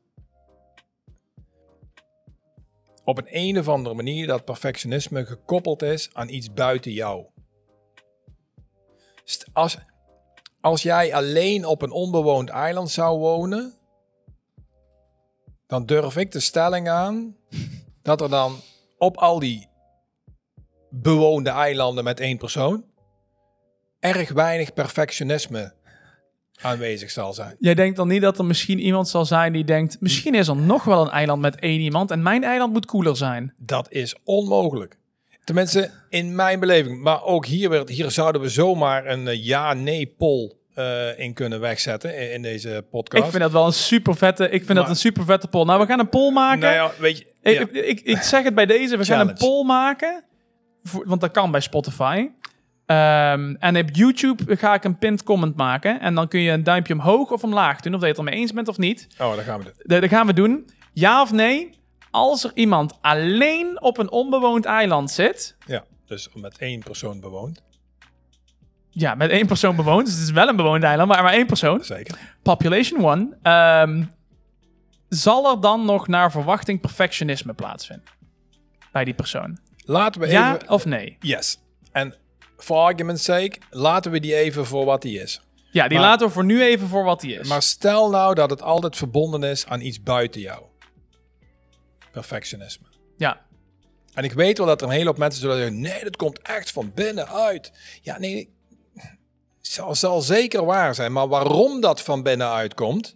op 3.06 3.18
een, 3.18 3.28
een 3.30 3.60
of 3.60 3.68
andere 3.68 3.96
manier 3.96 4.28
dat 4.28 4.46
perfectionisme 4.46 5.26
gekoppeld 5.26 5.82
is 5.82 6.10
aan 6.14 6.30
iets 6.30 6.54
buiten 6.54 6.92
jou. 6.92 7.26
Als, 9.54 9.78
als 10.62 10.82
jij 10.82 11.14
alleen 11.14 11.66
op 11.66 11.82
een 11.82 11.92
onbewoond 11.92 12.50
eiland 12.50 12.92
zou 12.92 13.20
wonen, 13.20 13.74
dan 15.68 15.86
durf 15.86 16.18
ik 16.18 16.32
de 16.32 16.40
stelling 16.40 16.90
aan 16.90 17.38
dat 18.02 18.22
er 18.22 18.30
dan 18.30 18.60
op 18.98 19.18
al 19.18 19.40
die 19.40 19.70
bewoonde 20.90 21.50
eilanden 21.50 22.04
met 22.04 22.20
één 22.20 22.38
persoon 22.38 22.86
erg 24.00 24.32
weinig 24.32 24.74
perfectionisme 24.74 25.75
aanwezig 26.62 27.12
zal 27.12 27.34
zijn. 27.34 27.56
Jij 27.60 27.76
denkt 27.76 27.98
dan 27.98 28.08
niet 28.08 28.22
dat 28.22 28.38
er 28.38 28.46
misschien 28.46 28.80
iemand 28.80 29.08
zal 29.10 29.26
zijn 29.26 29.54
die 29.54 29.64
denkt... 29.64 29.98
misschien 30.00 30.36
is 30.36 30.48
er 30.48 30.56
nog 30.56 30.84
wel 30.84 31.02
een 31.02 31.12
eiland 31.12 31.42
met 31.42 31.60
één 31.60 31.80
iemand... 31.80 32.12
en 32.12 32.24
mijn 32.24 32.44
eiland 32.44 32.74
moet 32.74 32.86
cooler 32.86 33.18
zijn. 33.18 33.54
Dat 33.58 33.92
is 33.92 34.16
onmogelijk. 34.24 34.98
Tenminste, 35.44 35.90
in 36.10 36.36
mijn 36.36 36.60
beleving. 36.60 37.02
Maar 37.02 37.24
ook 37.24 37.46
hier, 37.46 37.70
werd, 37.70 37.90
hier 37.90 38.12
zouden 38.12 38.42
we 38.42 38.50
zomaar 38.50 39.06
een 39.06 39.26
uh, 39.26 39.46
ja-nee-poll 39.46 40.56
uh, 40.76 41.20
in 41.20 41.34
kunnen 41.34 41.60
wegzetten 41.60 42.18
in, 42.18 42.32
in, 42.32 42.42
deze 42.42 42.86
podcast. 42.92 43.24
Ik 43.24 43.30
vind 43.30 43.44
dat 43.44 43.52
wel 43.52 43.66
een 43.66 43.74
super 43.74 44.16
vette. 44.16 44.44
Ik 44.44 44.50
vind 44.50 44.68
maar, 44.68 44.76
dat 44.76 44.90
een 44.90 44.96
super 44.96 45.26
vette 45.26 45.48
poll. 45.48 45.66
Nou, 45.66 45.80
we 45.80 45.86
gaan 45.86 46.00
een 46.00 46.10
poll 46.10 46.32
maken. 46.32 46.60
Nou 46.60 46.74
ja, 46.74 46.92
weet 47.00 47.18
je, 47.18 47.26
ja. 47.42 47.60
ik, 47.60 47.72
ik, 47.72 48.00
ik, 48.00 48.22
zeg 48.22 48.44
het 48.44 48.56
bij 48.56 48.66
deze. 48.66 48.98
We 48.98 49.04
Challenge. 49.04 49.26
gaan 49.26 49.30
een 49.30 49.50
poll 49.50 49.66
maken. 49.66 50.24
Voor, 50.84 51.08
want 51.08 51.22
dat 51.22 51.32
kan 51.32 51.52
bij 51.52 51.62
Spotify. 51.62 52.30
Um, 52.88 53.56
en 53.56 53.78
op 53.78 53.90
YouTube 53.92 54.58
ga 54.58 54.74
ik 54.74 54.84
een 54.84 54.98
pinned 54.98 55.24
comment 55.24 55.56
maken. 55.56 56.00
En 56.00 56.16
dan 56.16 56.28
kun 56.28 56.40
je 56.40 56.52
een 56.52 56.64
duimpje 56.64 56.94
omhoog 56.94 57.32
of 57.32 57.44
omlaag 57.44 57.82
doen. 57.82 57.94
Of 57.94 58.00
dat 58.00 58.10
je 58.10 58.16
het 58.16 58.26
ermee 58.26 58.42
eens 58.42 58.54
bent 58.54 58.68
of 58.68 58.78
niet. 58.78 59.08
Oh, 59.18 59.36
dat 59.36 59.44
gaan 59.44 59.58
we 59.58 59.64
doen. 59.64 59.74
Dat, 59.78 60.02
dat 60.02 60.10
gaan 60.10 60.26
we 60.28 60.34
doen. 60.34 60.70
Ja 60.94 61.22
of 61.22 61.32
nee? 61.32 61.80
Als 62.12 62.44
er 62.44 62.52
iemand 62.54 62.98
alleen 63.02 63.82
op 63.82 63.98
een 63.98 64.12
onbewoond 64.12 64.66
eiland 64.66 65.12
zit. 65.12 65.56
Ja, 65.66 65.84
dus 66.06 66.30
met 66.34 66.58
één 66.58 66.84
persoon 66.84 67.20
bewoond. 67.20 67.64
Ja, 68.90 69.16
met 69.16 69.30
één 69.30 69.48
persoon 69.48 69.76
bewoond. 69.76 70.06
Dus 70.06 70.16
het 70.16 70.24
is 70.24 70.32
wel 70.32 70.48
een 70.48 70.56
bewoond 70.56 70.84
eiland, 70.84 71.10
maar 71.10 71.24
maar 71.24 71.34
één 71.34 71.46
persoon. 71.46 71.84
Zeker. 71.84 72.18
Population 72.42 73.06
one. 73.06 73.38
Um, 73.82 74.12
zal 75.10 75.52
er 75.52 75.62
dan 75.62 75.86
nog 75.86 76.08
naar 76.08 76.32
verwachting 76.32 76.82
perfectionisme 76.82 77.54
plaatsvinden? 77.54 78.08
Bij 78.92 79.04
die 79.04 79.14
persoon. 79.14 79.58
Laten 79.86 80.22
we 80.22 80.28
ja 80.28 80.56
even... 80.56 80.70
of 80.70 80.86
nee? 80.86 81.18
Yes. 81.20 81.60
En 81.92 82.16
for 82.58 82.78
argument's 82.78 83.24
sake, 83.24 83.58
laten 83.70 84.12
we 84.12 84.20
die 84.20 84.36
even 84.36 84.66
voor 84.66 84.86
wat 84.86 85.02
die 85.02 85.20
is. 85.22 85.42
Ja, 85.72 85.88
die 85.88 85.98
Maar- 85.98 86.08
laten 86.08 86.28
we 86.28 86.34
voor 86.34 86.46
nu 86.46 86.62
even 86.64 86.88
voor 86.88 87.04
wat 87.04 87.22
die 87.22 87.40
is. 87.40 87.48
Maar 87.48 87.62
stel 87.62 88.10
nou 88.10 88.34
dat 88.36 88.50
het 88.50 88.62
altijd 88.62 88.96
verbonden 88.98 89.44
is 89.44 89.66
aan 89.66 89.82
iets 89.82 90.04
buiten 90.04 90.42
jou. 90.42 90.64
Perfectionisme. 92.12 92.86
ja, 93.18 93.42
En 94.14 94.24
ik 94.24 94.34
weet 94.34 94.58
wel 94.58 94.68
dat 94.68 94.82
er 94.82 94.88
een 94.88 94.94
hele 94.94 95.06
hoop 95.08 95.18
mensen 95.18 95.42
zullen 95.42 95.58
zeggen: 95.58 95.82
nee, 95.82 96.04
dat 96.04 96.16
komt 96.16 96.40
echt 96.42 96.72
van 96.72 96.92
binnenuit. 96.94 97.72
Ja, 98.02 98.20
nee, 98.20 98.54
zal, 99.62 99.96
zal 99.96 100.22
zeker 100.22 100.66
waar 100.66 100.96
zijn. 100.96 101.12
Maar 101.12 101.28
waarom 101.28 101.82
dat 101.82 102.02
van 102.02 102.24
binnenuit 102.24 102.74
komt, 102.74 103.16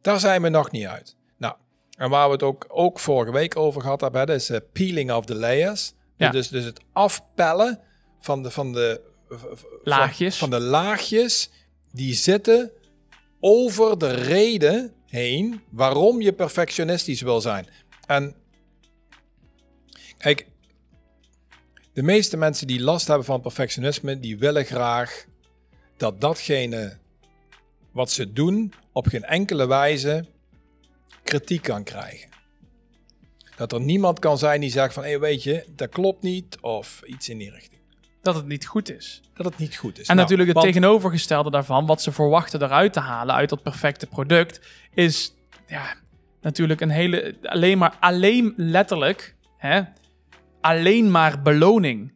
daar 0.00 0.20
zijn 0.20 0.42
we 0.42 0.48
nog 0.48 0.70
niet 0.70 0.86
uit. 0.86 1.16
Nou, 1.36 1.54
en 1.96 2.10
waar 2.10 2.26
we 2.26 2.32
het 2.32 2.42
ook, 2.42 2.64
ook 2.68 2.98
vorige 2.98 3.32
week 3.32 3.56
over 3.56 3.80
gehad 3.80 4.00
hebben, 4.00 4.26
is 4.28 4.50
eh, 4.50 4.58
peeling 4.72 5.12
of 5.12 5.24
the 5.24 5.34
layers. 5.34 5.92
Ja. 6.16 6.30
Dus, 6.30 6.48
dus 6.48 6.64
het 6.64 6.80
afpellen 6.92 7.80
van 8.20 8.42
de, 8.42 8.50
van 8.50 8.72
de 8.72 9.00
Laagjes. 9.82 10.36
Van, 10.36 10.50
van 10.50 10.58
de 10.58 10.64
laagjes 10.64 11.50
die 11.92 12.14
zitten 12.14 12.70
over 13.40 13.98
de 13.98 14.10
reden 14.10 14.94
heen 15.06 15.60
waarom 15.70 16.20
je 16.20 16.32
perfectionistisch 16.32 17.20
wil 17.20 17.40
zijn. 17.40 17.68
En 18.06 18.34
kijk, 20.18 20.46
De 21.96 22.02
meeste 22.02 22.36
mensen 22.36 22.66
die 22.66 22.80
last 22.80 23.06
hebben 23.06 23.26
van 23.26 23.40
perfectionisme, 23.40 24.20
die 24.20 24.38
willen 24.38 24.64
graag 24.64 25.24
dat 25.96 26.20
datgene 26.20 26.96
wat 27.92 28.10
ze 28.10 28.32
doen 28.32 28.72
op 28.92 29.06
geen 29.06 29.24
enkele 29.24 29.66
wijze 29.66 30.24
kritiek 31.22 31.62
kan 31.62 31.84
krijgen. 31.84 32.28
Dat 33.56 33.72
er 33.72 33.80
niemand 33.80 34.18
kan 34.18 34.38
zijn 34.38 34.60
die 34.60 34.70
zegt 34.70 34.94
van, 34.94 35.04
hé 35.04 35.18
weet 35.18 35.42
je, 35.42 35.64
dat 35.74 35.88
klopt 35.88 36.22
niet 36.22 36.58
of 36.60 37.02
iets 37.04 37.28
in 37.28 37.38
die 37.38 37.50
richting. 37.50 37.75
Dat 38.26 38.34
het 38.34 38.46
niet 38.46 38.66
goed 38.66 38.90
is. 38.96 39.20
Dat 39.34 39.46
het 39.46 39.58
niet 39.58 39.76
goed 39.76 39.98
is. 39.98 40.06
En 40.08 40.16
Nou, 40.16 40.18
natuurlijk 40.28 40.48
het 40.48 40.58
want- 40.58 40.72
tegenovergestelde 40.74 41.50
daarvan, 41.50 41.86
wat 41.86 42.02
ze 42.02 42.12
verwachten 42.12 42.62
eruit 42.62 42.92
te 42.92 43.00
halen 43.00 43.34
uit 43.34 43.48
dat 43.48 43.62
perfecte 43.62 44.06
product, 44.06 44.60
is 44.94 45.34
ja, 45.66 45.94
natuurlijk 46.40 46.80
een 46.80 46.90
hele, 46.90 47.36
alleen 47.42 47.78
maar, 47.78 47.96
alleen 48.00 48.52
letterlijk, 48.56 49.36
hè, 49.56 49.80
alleen 50.60 51.10
maar 51.10 51.42
beloning. 51.42 52.14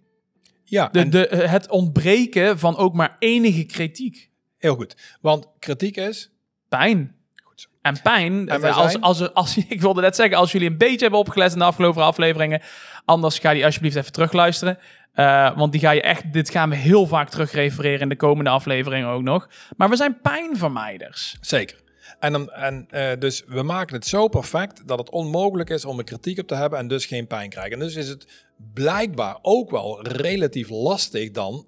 Ja, 0.64 0.88
De, 0.88 0.98
en- 1.00 1.10
de, 1.10 1.28
het 1.48 1.68
ontbreken 1.70 2.58
van 2.58 2.76
ook 2.76 2.94
maar 2.94 3.16
enige 3.18 3.64
kritiek. 3.64 4.30
heel 4.58 4.74
goed. 4.74 4.96
Want 5.20 5.46
kritiek 5.58 5.96
is... 5.96 6.30
Pijn. 6.68 7.14
Goed 7.42 7.60
zo. 7.60 7.68
En 7.82 8.02
pijn, 8.02 8.48
En 8.48 8.62
als, 8.62 8.90
zijn- 8.92 9.02
als, 9.02 9.20
als, 9.20 9.34
als, 9.34 9.56
ik 9.68 9.80
wilde 9.80 10.00
net 10.00 10.16
zeggen, 10.16 10.36
als 10.36 10.52
jullie 10.52 10.68
een 10.70 10.78
beetje 10.78 11.00
hebben 11.00 11.18
opgelet 11.18 11.52
in 11.52 11.58
de 11.58 11.64
afgelopen 11.64 12.02
afleveringen, 12.02 12.62
anders 13.04 13.38
ga 13.38 13.52
die 13.52 13.64
alsjeblieft 13.64 13.96
even 13.96 14.12
terugluisteren. 14.12 14.78
Eh, 15.12 15.56
want 15.56 15.72
die 15.72 15.80
ga 15.80 15.90
je 15.90 16.02
echt, 16.02 16.32
dit 16.32 16.50
gaan 16.50 16.70
we 16.70 16.76
heel 16.76 17.06
vaak 17.06 17.28
terug 17.28 17.52
refereren 17.52 18.00
in 18.00 18.08
de 18.08 18.16
komende 18.16 18.50
afleveringen 18.50 19.08
ook 19.08 19.22
nog. 19.22 19.48
Maar 19.76 19.88
we 19.88 19.96
zijn 19.96 20.20
pijnvermijders. 20.20 21.36
Zeker. 21.40 21.82
En, 22.18 22.32
dan, 22.32 22.50
en 22.50 22.86
eh, 22.90 23.18
dus 23.18 23.44
we 23.46 23.62
maken 23.62 23.94
het 23.94 24.06
zo 24.06 24.28
perfect 24.28 24.88
dat 24.88 24.98
het 24.98 25.10
onmogelijk 25.10 25.70
is 25.70 25.84
om 25.84 25.98
er 25.98 26.04
kritiek 26.04 26.38
op 26.38 26.46
te 26.46 26.54
hebben 26.54 26.78
en 26.78 26.88
dus 26.88 27.06
geen 27.06 27.26
pijn 27.26 27.50
krijgen. 27.50 27.72
En 27.72 27.78
dus 27.78 27.94
is 27.94 28.08
het 28.08 28.46
blijkbaar 28.74 29.38
ook 29.42 29.70
wel 29.70 30.06
relatief 30.06 30.68
lastig 30.68 31.30
dan 31.30 31.66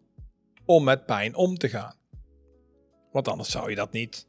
om 0.65 0.85
met 0.85 1.07
pijn 1.07 1.35
om 1.35 1.59
te 1.59 1.69
gaan. 1.69 1.95
Want 3.13 3.29
anders 3.29 3.51
zou 3.51 3.71
je 3.71 3.77
dat 3.77 3.93
niet 3.93 4.27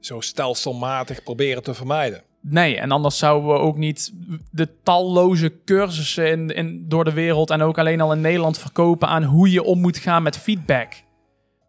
zo 0.00 0.20
stelselmatig 0.20 1.22
proberen 1.22 1.62
te 1.62 1.74
vermijden. 1.74 2.22
Nee, 2.42 2.76
en 2.78 2.90
anders 2.90 3.18
zouden 3.18 3.48
we 3.52 3.58
ook 3.58 3.76
niet 3.76 4.12
de 4.50 4.68
talloze 4.82 5.52
cursussen 5.64 6.26
in, 6.26 6.48
in, 6.48 6.84
door 6.88 7.04
de 7.04 7.12
wereld 7.12 7.50
en 7.50 7.62
ook 7.62 7.78
alleen 7.78 8.00
al 8.00 8.12
in 8.12 8.20
Nederland 8.20 8.58
verkopen 8.58 9.08
aan 9.08 9.22
hoe 9.22 9.50
je 9.50 9.62
om 9.62 9.80
moet 9.80 9.98
gaan 9.98 10.22
met 10.22 10.36
feedback. 10.38 10.92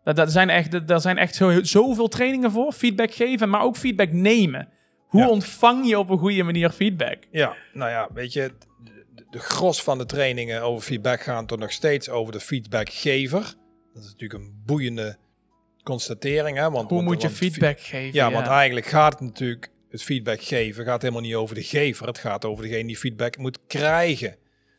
Dat, 0.04 0.16
dat 0.16 0.32
zijn 0.32 0.50
echt, 0.50 0.88
daar 0.88 1.02
zijn 1.02 1.18
echt 1.18 1.36
zo, 1.36 1.64
zoveel 1.64 2.08
trainingen 2.08 2.52
voor. 2.52 2.72
Feedback 2.72 3.14
geven, 3.14 3.50
maar 3.50 3.62
ook 3.64 3.78
feedback 3.78 4.12
nemen. 4.12 4.68
Hoe 5.08 5.22
Ja. 5.22 5.30
ontvang 5.30 5.88
je 5.88 6.00
op 6.00 6.10
een 6.10 6.18
goede 6.18 6.44
manier 6.44 6.70
feedback? 6.70 7.18
Ja, 7.32 7.56
nou 7.74 7.90
ja, 7.92 8.10
weet 8.14 8.34
je, 8.34 8.52
de, 8.84 9.26
de 9.30 9.40
gros 9.40 9.84
van 9.84 9.98
de 9.98 10.06
trainingen 10.06 10.62
over 10.62 10.82
feedback 10.82 11.22
gaan 11.22 11.46
toch 11.46 11.60
nog 11.60 11.72
steeds 11.72 12.10
over 12.10 12.34
de 12.34 12.40
feedbackgever. 12.40 13.42
Dat 13.94 14.04
is 14.04 14.10
natuurlijk 14.12 14.44
een 14.44 14.62
boeiende 14.66 15.18
constatering. 15.84 16.58
Hè? 16.58 16.64
Want, 16.72 16.90
Hoe 16.90 16.98
want- 16.98 17.04
moet 17.04 17.22
je 17.22 17.28
want 17.28 17.40
feedback 17.40 17.80
geven? 17.80 18.14
Ja, 18.14 18.32
want 18.32 18.48
eigenlijk 18.48 18.86
gaat 18.86 19.12
het 19.14 19.22
natuurlijk, 19.22 19.72
het 19.92 20.04
feedback 20.04 20.42
geven 20.42 20.86
gaat 20.86 21.02
helemaal 21.02 21.22
niet 21.22 21.36
over 21.36 21.56
de 21.56 21.64
gever. 21.64 22.08
Het 22.08 22.18
gaat 22.18 22.46
over 22.46 22.64
degene 22.64 22.88
die 22.88 22.98
feedback 22.98 23.38
moet 23.38 23.60
krijgen. 23.68 24.36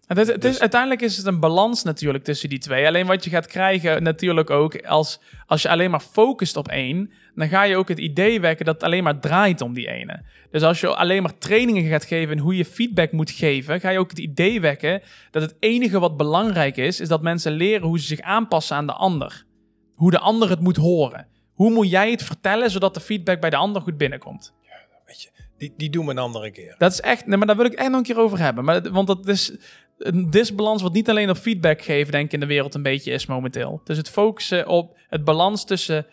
Het 0.07 0.18
is, 0.18 0.27
het 0.27 0.44
is, 0.44 0.51
Dus- 0.51 0.61
uiteindelijk 0.61 1.03
is 1.03 1.16
het 1.16 1.27
een 1.27 1.40
balans 1.40 1.83
natuurlijk 1.83 2.25
tussen 2.25 2.48
die 2.48 2.59
twee. 2.59 2.87
Alleen 2.87 3.07
wat 3.07 3.25
je 3.25 3.31
gaat 3.31 3.46
krijgen 3.46 4.03
natuurlijk 4.03 4.51
ook, 4.51 4.87
als, 4.87 5.20
als 5.46 5.62
je 5.62 5.68
alleen 5.68 5.90
maar 5.90 6.01
focust 6.01 6.57
op 6.57 6.68
één, 6.68 7.12
dan 7.35 7.48
ga 7.48 7.62
je 7.62 7.77
ook 7.77 7.88
het 7.88 7.98
idee 7.98 8.40
wekken 8.40 8.64
dat 8.64 8.75
het 8.75 8.85
alleen 8.85 9.03
maar 9.03 9.20
draait 9.20 9.61
om 9.61 9.72
die 9.72 9.88
ene. 9.88 10.22
Dus 10.51 10.62
als 10.62 10.81
je 10.81 10.94
alleen 10.96 11.22
maar 11.22 11.38
trainingen 11.38 11.90
gaat 11.90 12.05
geven 12.05 12.38
hoe 12.38 12.57
je 12.57 12.64
feedback 12.64 13.12
moet 13.12 13.31
geven, 13.31 13.81
ga 13.81 13.90
je 13.90 13.98
ook 13.98 14.11
het 14.11 14.18
idee 14.18 14.61
wekken 14.61 15.03
dat 15.31 15.42
het 15.42 15.55
enige 15.59 15.98
wat 15.98 16.16
belangrijk 16.16 16.77
is, 16.77 17.01
is 17.01 17.09
dat 17.09 17.22
mensen 17.22 17.53
leren 17.53 17.87
hoe 17.87 18.01
ze 18.01 18.07
zich 18.07 18.20
aanpassen 18.20 18.77
aan 18.77 18.87
de 18.87 18.92
ander. 18.92 19.44
Hoe 19.94 20.11
de 20.11 20.18
ander 20.18 20.51
het 20.51 20.61
moet 20.61 20.77
horen. 20.77 21.27
Hoe 21.53 21.70
moet 21.70 21.90
jij 21.90 22.11
het 22.11 22.22
vertellen 22.22 22.70
zodat 22.70 22.94
de 22.94 23.01
feedback 23.01 23.40
bij 23.40 23.51
de 23.51 23.57
ander 23.57 23.83
goed 23.83 23.96
binnenkomt? 23.96 24.55
Die, 25.62 25.75
die 25.77 25.90
doen 25.90 26.05
we 26.05 26.11
een 26.11 26.18
andere 26.18 26.51
keer. 26.51 26.75
Dat 26.79 26.92
is 26.92 27.01
echt, 27.01 27.27
nee, 27.27 27.37
maar 27.37 27.46
daar 27.46 27.57
wil 27.57 27.64
ik 27.64 27.72
echt 27.72 27.88
nog 27.88 27.98
een 27.98 28.03
keer 28.03 28.18
over 28.18 28.38
hebben. 28.38 28.64
Maar, 28.64 28.90
want 28.90 29.07
dat 29.07 29.29
is 29.29 29.57
een 29.98 30.31
disbalans 30.31 30.83
wat 30.83 30.92
niet 30.92 31.11
alleen 31.11 31.31
op 31.31 31.37
feedback 31.37 31.83
geven, 31.83 32.12
denk 32.12 32.25
ik, 32.25 32.33
in 32.33 32.40
de 32.40 32.46
wereld 32.46 32.75
een 32.75 32.83
beetje 32.83 33.12
is 33.12 33.27
momenteel. 33.27 33.81
Dus 33.85 33.96
het 33.96 34.09
focussen 34.09 34.66
op 34.66 34.98
het 35.09 35.25
balans 35.25 35.64
tussen, 35.64 36.07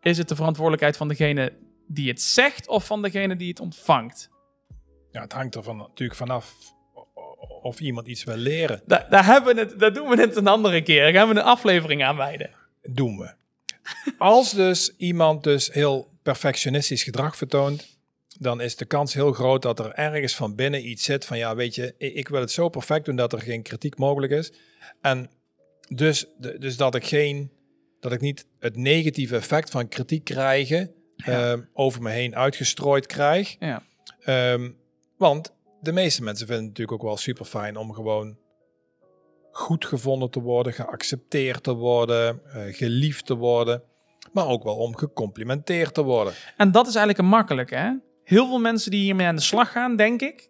is 0.00 0.18
het 0.18 0.28
de 0.28 0.34
verantwoordelijkheid 0.34 0.96
van 0.96 1.08
degene 1.08 1.52
die 1.86 2.08
het 2.08 2.22
zegt 2.22 2.68
of 2.68 2.86
van 2.86 3.02
degene 3.02 3.36
die 3.36 3.48
het 3.48 3.60
ontvangt? 3.60 4.30
Ja, 5.10 5.20
het 5.20 5.32
hangt 5.32 5.54
er 5.54 5.62
van, 5.62 5.76
natuurlijk 5.76 6.18
vanaf 6.18 6.54
of 7.62 7.80
iemand 7.80 8.06
iets 8.06 8.24
wil 8.24 8.36
leren. 8.36 8.82
Daar, 8.86 9.06
daar, 9.10 9.24
hebben 9.24 9.54
we 9.54 9.60
het, 9.60 9.78
daar 9.78 9.92
doen 9.92 10.08
we 10.08 10.20
het 10.20 10.36
een 10.36 10.46
andere 10.46 10.82
keer. 10.82 11.02
Daar 11.02 11.12
gaan 11.12 11.28
we 11.28 11.34
een 11.34 11.42
aflevering 11.42 12.04
aan 12.04 12.16
wijden. 12.16 12.50
Doen 12.82 13.18
we. 13.18 13.34
Als 14.18 14.50
dus 14.50 14.96
iemand 14.96 15.44
dus 15.44 15.72
heel 15.72 16.08
perfectionistisch 16.22 17.02
gedrag 17.02 17.36
vertoont, 17.36 17.95
dan 18.38 18.60
is 18.60 18.76
de 18.76 18.84
kans 18.84 19.14
heel 19.14 19.32
groot 19.32 19.62
dat 19.62 19.78
er 19.78 19.92
ergens 19.92 20.36
van 20.36 20.54
binnen 20.54 20.88
iets 20.88 21.04
zit 21.04 21.24
van 21.24 21.38
ja, 21.38 21.54
weet 21.54 21.74
je, 21.74 21.94
ik, 21.98 22.28
wil 22.28 22.40
het 22.40 22.50
zo 22.50 22.68
perfect 22.68 23.04
doen 23.04 23.16
dat 23.16 23.32
er 23.32 23.40
geen 23.40 23.62
kritiek 23.62 23.98
mogelijk 23.98 24.32
is. 24.32 24.52
En 25.00 25.30
dus, 25.88 26.26
dus 26.58 26.76
dat 26.76 26.94
ik 26.94 27.06
geen, 27.06 27.52
dat 28.00 28.12
ik 28.12 28.20
niet 28.20 28.46
het 28.58 28.76
negatieve 28.76 29.36
effect 29.36 29.70
van 29.70 29.88
kritiek 29.88 30.24
krijgen 30.24 30.94
ehm, 31.16 31.62
over 31.72 32.02
me 32.02 32.10
heen 32.10 32.36
uitgestrooid 32.36 33.06
krijg. 33.06 33.56
Ja. 33.58 33.82
Ehm, 34.20 34.70
want 35.16 35.54
de 35.80 35.92
meeste 35.92 36.22
mensen 36.22 36.46
vinden 36.46 36.64
het 36.64 36.72
natuurlijk 36.72 37.02
ook 37.02 37.08
wel 37.08 37.16
super 37.16 37.44
fijn 37.44 37.76
om 37.76 37.92
gewoon 37.92 38.38
goed 39.50 39.84
gevonden 39.84 40.30
te 40.30 40.40
worden, 40.40 40.72
geaccepteerd 40.72 41.62
te 41.62 41.74
worden, 41.74 42.40
eh, 42.44 42.74
geliefd 42.74 43.26
te 43.26 43.34
worden, 43.34 43.82
maar 44.32 44.46
ook 44.46 44.62
wel 44.62 44.76
om 44.76 44.96
gecomplimenteerd 44.96 45.94
te 45.94 46.02
worden. 46.02 46.32
En 46.56 46.72
dat 46.72 46.86
is 46.86 46.94
eigenlijk 46.94 47.18
een 47.18 47.30
makkelijk, 47.30 47.70
hè? 47.70 47.90
Heel 48.26 48.46
veel 48.46 48.58
mensen 48.58 48.90
die 48.90 49.02
hiermee 49.02 49.26
aan 49.26 49.36
de 49.36 49.42
slag 49.42 49.72
gaan, 49.72 49.96
denk 49.96 50.20
ik. 50.22 50.48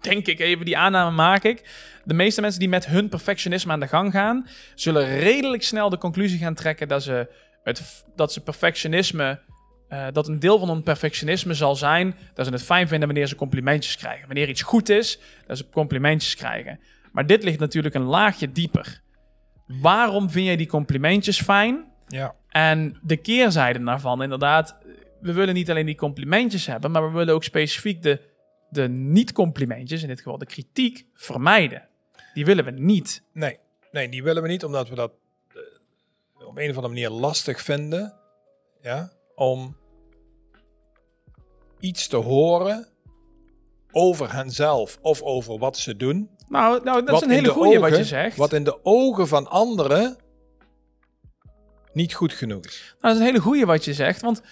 Denk 0.00 0.26
ik 0.26 0.38
even, 0.40 0.64
die 0.64 0.78
aanname 0.78 1.10
maak 1.16 1.42
ik. 1.44 1.70
De 2.04 2.14
meeste 2.14 2.40
mensen 2.40 2.60
die 2.60 2.68
met 2.68 2.86
hun 2.86 3.08
perfectionisme 3.08 3.72
aan 3.72 3.80
de 3.80 3.86
gang 3.88 4.12
gaan, 4.12 4.46
zullen 4.74 5.18
redelijk 5.18 5.62
snel 5.62 5.88
de 5.88 5.98
conclusie 5.98 6.38
gaan 6.38 6.54
trekken 6.54 6.88
dat 6.88 7.02
ze, 7.02 7.28
het, 7.62 8.04
dat 8.16 8.32
ze 8.32 8.40
perfectionisme. 8.40 9.40
eh, 9.88 10.06
dat 10.12 10.28
een 10.28 10.38
deel 10.38 10.58
van 10.58 10.68
hun 10.68 10.82
perfectionisme 10.82 11.54
zal 11.54 11.76
zijn 11.76 12.14
dat 12.34 12.46
ze 12.46 12.52
het 12.52 12.62
fijn 12.62 12.88
vinden 12.88 13.08
wanneer 13.08 13.26
ze 13.26 13.34
complimentjes 13.34 13.96
krijgen. 13.96 14.26
Wanneer 14.26 14.48
iets 14.48 14.62
goed 14.62 14.88
is, 14.88 15.18
dat 15.46 15.58
ze 15.58 15.68
complimentjes 15.68 16.34
krijgen. 16.36 16.80
Maar 17.12 17.26
dit 17.26 17.42
ligt 17.42 17.58
natuurlijk 17.58 17.94
een 17.94 18.02
laagje 18.02 18.52
dieper. 18.52 19.00
Waarom 19.66 20.30
vind 20.30 20.46
jij 20.46 20.56
die 20.56 20.66
complimentjes 20.66 21.40
fijn? 21.40 21.84
Ja, 22.08 22.34
En 22.48 22.98
de 23.02 23.16
keerzijde 23.16 23.84
daarvan, 23.84 24.22
inderdaad, 24.22 24.78
we 25.22 25.32
willen 25.32 25.54
niet 25.54 25.70
alleen 25.70 25.86
die 25.86 25.94
complimentjes 25.94 26.66
hebben, 26.66 26.90
maar 26.90 27.06
we 27.10 27.16
willen 27.18 27.34
ook 27.34 27.44
specifiek 27.44 28.02
de, 28.02 28.20
de 28.70 28.88
niet-complimentjes, 28.88 30.02
in 30.02 30.08
dit 30.08 30.20
geval 30.20 30.38
de 30.38 30.46
kritiek, 30.46 31.06
vermijden. 31.14 31.88
Die 32.34 32.44
willen 32.44 32.64
we 32.64 32.70
niet. 32.70 33.22
nee, 33.32 33.58
nee, 33.92 34.08
die 34.08 34.22
willen 34.22 34.42
we 34.42 34.48
niet 34.48 34.64
omdat 34.64 34.88
we 34.88 34.94
dat 34.94 35.12
eh, 35.48 36.46
op 36.46 36.58
een 36.58 36.70
of 36.70 36.76
andere 36.76 36.88
manier 36.88 37.10
lastig 37.10 37.60
vinden, 37.60 38.14
ja, 38.82 39.12
om 39.34 39.76
iets 41.80 42.06
te 42.06 42.16
horen 42.16 42.86
over 43.92 44.32
henzelf 44.32 44.98
of 45.02 45.22
over 45.22 45.58
wat 45.58 45.76
ze 45.76 45.96
doen. 45.96 46.30
Nou, 46.48 46.84
nou 46.84 47.04
dat 47.04 47.14
is 47.14 47.20
een 47.20 47.30
hele 47.30 47.46
de 47.46 47.52
goeie 47.52 47.78
wat 47.78 47.96
je 47.96 48.04
zegt. 48.04 48.36
Wat 48.36 48.52
in 48.52 48.64
de 48.64 48.84
ogen 48.84 49.28
van 49.28 49.46
anderen 49.50 50.16
niet 51.92 52.14
goed 52.14 52.32
genoeg 52.32 52.64
is. 52.64 52.80
Nou, 52.88 53.00
dat 53.00 53.12
is 53.12 53.18
een 53.18 53.26
hele 53.26 53.40
goeie 53.40 53.66
wat 53.66 53.84
je 53.84 53.94
zegt, 53.94 54.20
want 54.20 54.42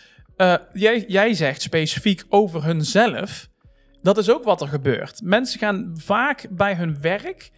eh, 0.41 0.55
jij, 0.73 1.05
jij 1.09 1.35
zegt 1.35 1.63
specifiek 1.63 2.25
over 2.29 2.65
hunzelf. 2.65 3.49
Dat 4.03 4.19
is 4.19 4.31
ook 4.31 4.45
wat 4.45 4.61
er 4.61 4.69
gebeurt. 4.69 5.21
Mensen 5.23 5.59
gaan 5.59 5.91
vaak 5.95 6.47
bij 6.51 6.75
hun 6.75 7.01
werk, 7.01 7.51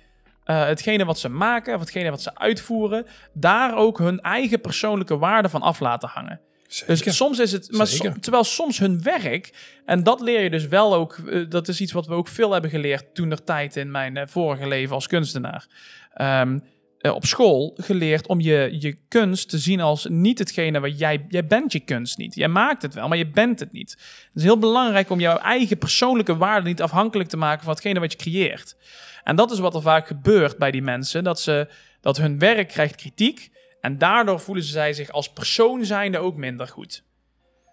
eh, 0.45 0.65
hetgene 0.65 1.05
wat 1.05 1.19
ze 1.19 1.29
maken, 1.29 1.75
of 1.75 1.81
hetgene 1.81 2.11
wat 2.11 2.23
ze 2.23 2.35
uitvoeren, 2.39 3.07
daar 3.35 3.77
ook 3.77 3.99
hun 3.99 4.21
eigen 4.21 4.61
persoonlijke 4.61 5.19
waarde 5.19 5.49
van 5.49 5.63
af 5.63 5.81
laten 5.81 6.09
hangen. 6.09 6.41
Zeker. 6.67 7.05
Dus 7.05 7.17
soms 7.17 7.39
is 7.39 7.53
het, 7.53 7.73
maar 7.73 7.87
som- 7.87 8.21
terwijl 8.21 8.45
soms 8.45 8.79
hun 8.79 9.03
werk, 9.03 9.55
en 9.85 10.03
dat 10.03 10.21
leer 10.21 10.43
je 10.43 10.51
dus 10.51 10.67
wel 10.67 10.95
ook, 10.95 11.19
eh, 11.19 11.45
dat 11.49 11.69
is 11.69 11.81
iets 11.81 11.93
wat 11.93 12.07
we 12.07 12.15
ook 12.15 12.29
veel 12.29 12.53
hebben 12.53 12.71
geleerd 12.71 13.15
toen 13.15 13.31
er 13.31 13.45
tijd 13.45 13.77
in 13.77 13.91
mijn 13.91 14.29
vorige 14.29 14.69
leven 14.69 14.95
als 14.95 15.07
kunstenaar. 15.07 15.67
Ehm, 16.13 16.59
eh, 17.03 17.15
op 17.15 17.25
school 17.25 17.75
geleerd 17.77 18.27
om 18.27 18.41
je, 18.41 18.77
je 18.79 18.97
kunst 19.09 19.49
te 19.49 19.59
zien 19.59 19.81
als 19.81 20.07
niet 20.11 20.39
hetgene 20.39 20.81
wat 20.81 20.99
jij, 20.99 21.25
jij 21.29 21.47
bent 21.47 21.73
je 21.73 21.81
kunst 21.81 22.19
niet. 22.19 22.35
Jij 22.35 22.49
maakt 22.49 22.83
het 22.83 22.95
wel, 22.95 23.09
maar 23.09 23.19
je 23.19 23.31
bent 23.31 23.61
het 23.61 23.73
niet. 23.73 23.91
Het 23.91 24.31
is 24.35 24.43
heel 24.43 24.59
belangrijk 24.59 25.11
om 25.11 25.21
jouw 25.21 25.37
eigen 25.37 25.79
persoonlijke 25.79 26.37
waarde 26.37 26.69
niet 26.69 26.83
afhankelijk 26.83 27.29
te 27.29 27.37
maken 27.37 27.65
van 27.65 27.73
hetgene 27.73 28.01
wat 28.01 28.13
je 28.13 28.19
creëert. 28.19 28.77
En 29.25 29.37
dat 29.37 29.51
is 29.51 29.59
wat 29.59 29.75
er 29.75 29.83
vaak 29.83 30.07
gebeurt 30.07 30.59
bij 30.59 30.71
die 30.71 30.83
mensen, 30.83 31.25
dat, 31.25 31.41
ze, 31.41 31.69
dat 32.01 32.17
hun 32.17 32.39
werk 32.39 32.69
krijgt 32.69 32.95
kritiek 32.95 33.51
en 33.81 33.99
daardoor 33.99 34.41
voelen 34.41 34.65
zij 34.65 34.93
zich 34.93 35.11
als 35.11 35.33
persoon 35.33 35.85
zijnde 35.85 36.19
ook 36.19 36.37
minder 36.37 36.69
goed. 36.69 37.05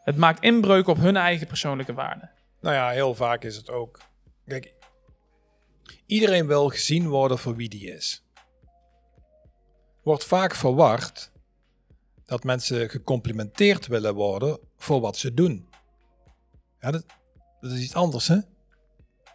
Het 0.03 0.17
maakt 0.17 0.43
inbreuk 0.43 0.87
op 0.87 0.97
hun 0.97 1.15
eigen 1.15 1.47
persoonlijke 1.47 1.93
waarde. 1.93 2.29
Nou 2.61 2.75
ja, 2.75 2.89
heel 2.89 3.15
vaak 3.15 3.43
is 3.43 3.55
het 3.55 3.69
ook. 3.69 3.99
Kijk, 4.47 4.73
iedereen 6.05 6.47
wil 6.47 6.69
gezien 6.69 7.07
worden 7.07 7.37
voor 7.37 7.55
wie 7.55 7.69
die 7.69 7.93
is. 7.93 8.23
Wordt 10.03 10.23
vaak 10.23 10.55
verward 10.55 11.31
dat 12.25 12.43
mensen 12.43 12.89
gecomplimenteerd 12.89 13.87
willen 13.87 14.13
worden 14.13 14.59
voor 14.77 14.99
wat 14.99 15.17
ze 15.17 15.33
doen. 15.33 15.67
Ja, 16.79 16.91
dat, 16.91 17.05
dat 17.61 17.71
is 17.71 17.83
iets 17.83 17.93
anders, 17.93 18.27
hè? 18.27 18.37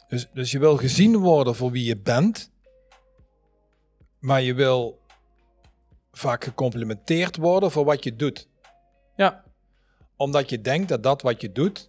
Dus, 0.08 0.28
dus 0.32 0.50
je 0.50 0.58
wil 0.58 0.76
gezien 0.76 1.16
worden 1.16 1.54
voor 1.54 1.70
wie 1.70 1.84
je 1.84 1.96
bent, 1.96 2.50
maar 4.18 4.42
je 4.42 4.54
wil 4.54 5.00
vaak 6.12 6.44
gecomplimenteerd 6.44 7.36
worden 7.36 7.70
voor 7.70 7.84
wat 7.84 8.04
je 8.04 8.16
doet. 8.16 8.48
Ja, 9.16 9.44
Omdat 10.16 10.50
je 10.50 10.60
denkt 10.60 10.88
dat 10.88 11.02
dat 11.02 11.22
wat 11.22 11.40
je 11.40 11.52
doet 11.52 11.88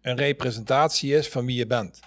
een 0.00 0.16
representatie 0.16 1.14
is 1.14 1.28
van 1.28 1.46
wie 1.46 1.56
je 1.56 1.66
bent. 1.66 2.00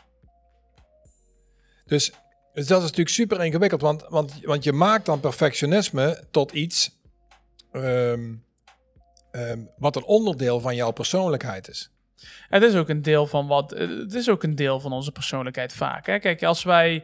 Dus, 1.86 2.14
dus 2.54 2.68
dat 2.68 2.78
is 2.78 2.84
natuurlijk 2.84 3.10
super 3.16 3.44
ingewikkeld, 3.46 3.82
want, 3.82 4.06
want, 4.10 4.40
want 4.44 4.64
je 4.64 4.74
maakt 4.74 5.06
dan 5.06 5.20
perfectionisme 5.20 6.24
tot 6.32 6.52
iets 6.52 7.00
ehm, 7.72 8.34
ehm, 9.32 9.60
wat 9.78 9.96
een 9.96 10.04
onderdeel 10.06 10.60
van 10.60 10.76
jouw 10.76 10.92
persoonlijkheid 10.92 11.68
is. 11.70 11.92
het 12.50 12.64
is 12.64 12.76
ook 12.76 12.90
een 12.90 13.02
deel 13.02 13.28
van 13.28 13.48
wat. 13.48 13.72
eh, 13.72 13.88
Het 13.90 14.14
is 14.14 14.30
ook 14.30 14.44
een 14.44 14.56
deel 14.56 14.80
van 14.80 14.92
onze 14.94 15.12
persoonlijkheid 15.12 15.74
vaak. 15.74 16.06
Hè? 16.06 16.20
Kijk, 16.20 16.44
als 16.44 16.64
wij 16.64 17.04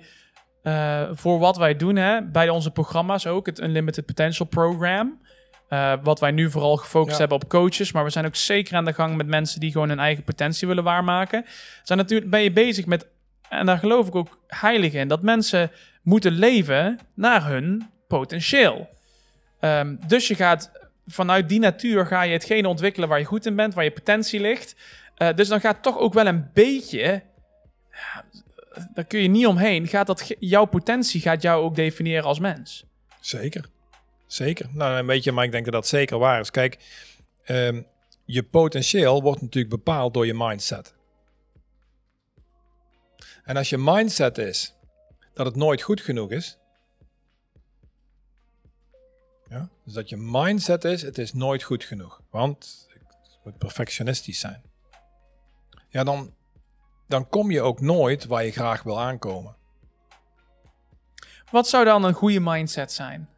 eh, 0.64 1.10
voor 1.12 1.40
wat 1.40 1.58
wij 1.58 1.76
doen, 1.76 1.96
hè, 1.96 2.22
bij 2.22 2.50
onze 2.50 2.72
programma's 2.72 3.26
ook, 3.26 3.46
het 3.46 3.60
Unlimited 3.60 4.06
Potential 4.06 4.48
Program. 4.48 5.26
eh, 5.68 5.94
wat 6.04 6.20
wij 6.20 6.32
nu 6.32 6.52
vooral 6.52 6.78
gefocust 6.78 7.12
Ja. 7.12 7.18
hebben 7.20 7.38
op 7.38 7.50
coaches, 7.50 7.92
maar 7.92 8.04
we 8.04 8.10
zijn 8.10 8.26
ook 8.26 8.36
zeker 8.36 8.76
aan 8.76 8.86
de 8.86 8.94
gang 8.94 9.16
met 9.16 9.28
mensen 9.28 9.60
die 9.60 9.72
gewoon 9.72 9.90
hun 9.90 10.00
eigen 10.00 10.24
potentie 10.24 10.68
willen 10.68 10.84
waarmaken. 10.84 11.46
Zijn 11.84 12.00
natuurlijk, 12.00 12.30
ben 12.32 12.42
je 12.42 12.52
bezig 12.52 12.86
met, 12.86 13.08
en 13.50 13.66
daar 13.66 13.78
geloof 13.78 14.08
ik 14.08 14.16
ook 14.16 14.40
heilig 14.48 14.94
in, 14.94 15.08
dat 15.08 15.22
mensen 15.22 15.72
moeten 16.02 16.32
leven 16.32 17.00
naar 17.14 17.48
hun 17.48 17.90
potentieel. 18.08 18.90
Ehm, 19.60 19.96
dus 20.08 20.28
je 20.28 20.36
gaat 20.36 20.72
vanuit 21.06 21.50
die 21.50 21.60
natuur 21.60 22.06
ga 22.06 22.22
je 22.22 22.32
hetgene 22.32 22.68
ontwikkelen 22.68 23.10
waar 23.10 23.20
je 23.20 23.26
goed 23.26 23.46
in 23.46 23.56
bent, 23.56 23.74
waar 23.74 23.84
je 23.84 23.92
potentie 23.92 24.40
ligt. 24.40 24.76
Eh, 25.16 25.34
dus 25.36 25.48
dan 25.48 25.60
gaat 25.60 25.84
toch 25.84 25.98
ook 25.98 26.14
wel 26.14 26.28
een 26.28 26.50
beetje, 26.54 27.24
daar 28.94 29.06
kun 29.06 29.22
je 29.22 29.28
niet 29.28 29.48
omheen, 29.48 29.88
gaat 29.88 30.08
dat, 30.08 30.36
jouw 30.40 30.66
potentie 30.66 31.22
gaat 31.22 31.42
jou 31.42 31.64
ook 31.64 31.76
definiëren 31.76 32.24
als 32.24 32.40
mens. 32.40 32.86
Zeker. 33.20 33.66
Zeker. 34.28 34.66
Nou, 34.72 34.98
een 34.98 35.06
beetje, 35.06 35.32
maar 35.32 35.46
ik 35.46 35.52
denk 35.52 35.64
dat 35.64 35.74
dat 35.74 35.88
zeker 35.88 36.18
waar 36.18 36.40
is. 36.40 36.52
Kijk, 36.52 36.78
ehm, 37.44 37.82
je 38.26 38.44
potentieel 38.44 39.22
wordt 39.22 39.42
natuurlijk 39.42 39.74
bepaald 39.76 40.14
door 40.14 40.26
je 40.26 40.34
mindset. 40.34 40.94
En 43.48 43.58
als 43.58 43.70
je 43.70 43.78
mindset 43.78 44.38
is 44.38 44.74
dat 45.34 45.46
het 45.46 45.56
nooit 45.56 45.82
goed 45.82 46.02
genoeg 46.02 46.32
is, 46.32 46.58
ja, 49.50 49.70
dus 49.84 49.94
dat 49.94 50.10
je 50.10 50.18
mindset 50.18 50.84
is, 50.84 51.02
het 51.02 51.18
is 51.18 51.34
nooit 51.34 51.64
goed 51.64 51.84
genoeg, 51.84 52.22
want 52.30 52.88
het 52.90 53.40
moet 53.44 53.58
perfectionistisch 53.58 54.40
zijn. 54.40 54.62
Ja, 55.90 56.04
dan, 56.04 56.34
dan 57.08 57.30
kom 57.30 57.52
je 57.52 57.62
ook 57.62 57.82
nooit 57.82 58.26
waar 58.26 58.44
je 58.44 58.52
graag 58.52 58.84
wil 58.84 59.00
aankomen. 59.00 59.56
Wat 61.52 61.68
zou 61.68 61.86
dan 61.86 62.04
een 62.04 62.14
goede 62.14 62.40
mindset 62.40 62.92
zijn? 62.92 63.30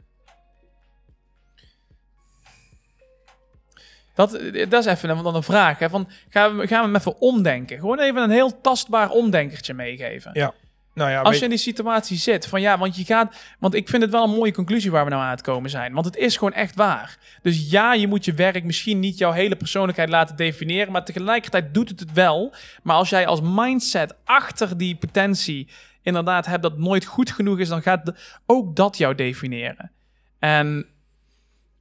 Dat, 4.27 4.39
dat 4.69 4.85
is 4.85 4.85
even 4.85 5.09
een, 5.09 5.23
dan 5.23 5.35
een 5.35 5.43
vraag. 5.43 5.79
Hè? 5.79 5.89
Van, 5.89 6.09
gaan, 6.29 6.57
we, 6.57 6.67
gaan 6.67 6.79
we 6.79 6.85
hem 6.85 6.95
even 6.95 7.21
omdenken? 7.21 7.79
Gewoon 7.79 7.99
even 7.99 8.21
een 8.21 8.29
heel 8.29 8.61
tastbaar 8.61 9.09
omdenkertje 9.09 9.73
meegeven. 9.73 10.31
Ja. 10.33 10.53
Nou 10.93 11.11
ja, 11.11 11.21
Als 11.21 11.37
je 11.37 11.43
in 11.43 11.49
die 11.49 11.59
situatie 11.59 12.17
zit, 12.17 12.47
van 12.47 12.61
ja, 12.61 12.77
want 12.77 12.95
je 12.95 13.05
gaat, 13.05 13.35
want 13.59 13.73
ik 13.73 13.89
vind 13.89 14.01
het 14.01 14.11
wel 14.11 14.23
een 14.23 14.35
mooie 14.35 14.51
conclusie 14.53 14.91
waar 14.91 15.03
we 15.03 15.09
nou 15.09 15.23
aan 15.23 15.29
het 15.29 15.41
komen 15.41 15.69
zijn, 15.69 15.93
want 15.93 16.05
het 16.05 16.15
is 16.15 16.37
gewoon 16.37 16.53
echt 16.53 16.75
waar. 16.75 17.17
Dus 17.41 17.69
ja, 17.71 17.93
je 17.93 18.07
moet 18.07 18.25
je 18.25 18.33
werk 18.33 18.63
misschien 18.63 18.99
niet 18.99 19.17
jouw 19.17 19.31
hele 19.31 19.55
persoonlijkheid 19.55 20.09
laten 20.09 20.35
definiëren, 20.35 20.91
maar 20.91 21.05
tegelijkertijd 21.05 21.73
doet 21.73 21.89
het 21.89 21.99
het 21.99 22.13
wel. 22.13 22.53
Maar 22.83 22.95
als 22.95 23.09
jij 23.09 23.27
als 23.27 23.39
mindset 23.43 24.15
achter 24.23 24.77
die 24.77 24.95
potentie 24.95 25.67
inderdaad 26.01 26.45
hebt 26.45 26.63
dat 26.63 26.77
nooit 26.77 27.05
goed 27.05 27.31
genoeg 27.31 27.59
is, 27.59 27.67
dan 27.69 27.81
gaat 27.81 28.05
de- 28.05 28.15
ook 28.45 28.75
dat 28.75 28.97
jou 28.97 29.15
definiëren. 29.15 29.91
En 30.39 30.85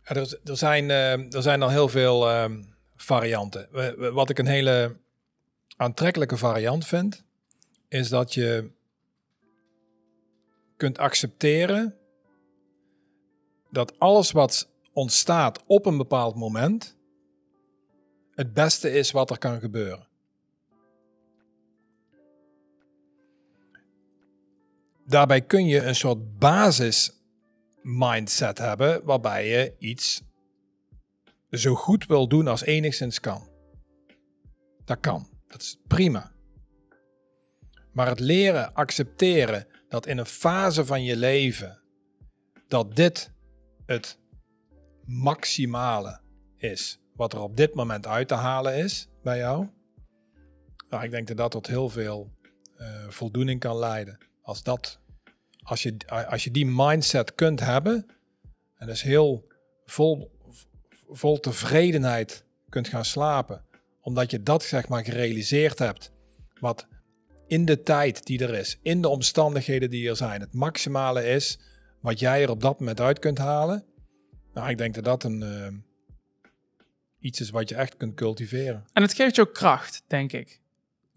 Er, 0.08 0.38
er, 0.44 0.56
zijn, 0.56 0.90
eh, 0.90 1.34
er 1.34 1.42
zijn 1.42 1.62
al 1.62 1.70
heel 1.70 1.88
veel 1.88 2.28
ehm, 2.28 2.62
varianten. 2.96 3.68
Wat 4.12 4.30
ik 4.30 4.38
een 4.38 4.46
hele 4.46 4.96
aantrekkelijke 5.76 6.36
variant 6.36 6.86
vind, 6.86 7.24
is 7.88 8.08
dat 8.08 8.34
je 8.34 8.70
kunt 10.76 10.98
accepteren 10.98 11.94
dat 13.70 13.98
alles 13.98 14.32
wat 14.32 14.68
ontstaat 14.92 15.62
op 15.66 15.86
een 15.86 15.96
bepaald 15.96 16.34
moment 16.34 16.96
het 18.34 18.54
beste 18.54 18.92
is 18.92 19.10
wat 19.10 19.30
er 19.30 19.38
kan 19.38 19.60
gebeuren. 19.60 20.06
Daarbij 25.06 25.40
kun 25.40 25.66
je 25.66 25.82
een 25.82 25.94
soort 25.94 26.38
basis 26.38 27.17
mindset 27.82 28.58
hebben 28.58 29.04
waarbij 29.04 29.48
je 29.48 29.74
iets 29.78 30.22
zo 31.50 31.74
goed 31.74 32.06
wil 32.06 32.28
doen 32.28 32.48
als 32.48 32.62
enigszins 32.62 33.20
kan. 33.20 33.48
Dat 34.84 35.00
kan. 35.00 35.28
Dat 35.46 35.60
is 35.60 35.78
prima. 35.86 36.32
Maar 37.92 38.06
het 38.06 38.20
leren 38.20 38.74
accepteren 38.74 39.66
dat 39.88 40.06
in 40.06 40.18
een 40.18 40.26
fase 40.26 40.86
van 40.86 41.04
je 41.04 41.16
leven 41.16 41.82
dat 42.68 42.96
dit 42.96 43.32
het 43.86 44.18
maximale 45.04 46.20
is 46.56 47.00
wat 47.14 47.32
er 47.32 47.40
op 47.40 47.56
dit 47.56 47.74
moment 47.74 48.06
uit 48.06 48.28
te 48.28 48.34
halen 48.34 48.74
is 48.74 49.08
bij 49.22 49.38
jou. 49.38 49.68
Nou, 50.88 51.04
ik 51.04 51.10
denk 51.10 51.26
dat 51.28 51.36
dat 51.36 51.50
tot 51.50 51.66
heel 51.66 51.88
veel 51.88 52.32
eh, 52.76 53.08
voldoening 53.08 53.60
kan 53.60 53.76
leiden. 53.76 54.18
Als 54.42 54.62
dat 54.62 55.00
als 55.68 55.82
je, 55.82 55.96
als 56.28 56.44
je 56.44 56.50
die 56.50 56.66
mindset 56.66 57.34
kunt 57.34 57.60
hebben 57.60 58.06
en 58.74 58.86
dus 58.86 59.02
heel 59.02 59.46
vol, 59.84 60.30
vol 61.08 61.40
tevredenheid 61.40 62.44
kunt 62.68 62.88
gaan 62.88 63.04
slapen, 63.04 63.64
omdat 64.00 64.30
je 64.30 64.42
dat 64.42 64.62
zeg 64.62 64.88
maar 64.88 65.04
gerealiseerd 65.04 65.78
hebt, 65.78 66.12
wat 66.60 66.86
in 67.46 67.64
de 67.64 67.82
tijd 67.82 68.26
die 68.26 68.42
er 68.42 68.54
is, 68.54 68.78
in 68.82 69.02
de 69.02 69.08
omstandigheden 69.08 69.90
die 69.90 70.08
er 70.08 70.16
zijn, 70.16 70.40
het 70.40 70.52
maximale 70.52 71.24
is 71.24 71.58
wat 72.00 72.18
jij 72.18 72.42
er 72.42 72.50
op 72.50 72.60
dat 72.60 72.78
moment 72.78 73.00
uit 73.00 73.18
kunt 73.18 73.38
halen. 73.38 73.84
Nou, 74.54 74.70
ik 74.70 74.78
denk 74.78 74.94
dat 74.94 75.04
dat 75.04 75.24
een 75.24 75.42
eh, 75.42 75.72
iets 77.18 77.40
is 77.40 77.50
wat 77.50 77.68
je 77.68 77.74
echt 77.74 77.96
kunt 77.96 78.14
cultiveren. 78.14 78.84
En 78.92 79.02
het 79.02 79.14
geeft 79.14 79.34
je 79.34 79.40
ook 79.40 79.54
kracht, 79.54 80.02
denk 80.06 80.32
ik. 80.32 80.60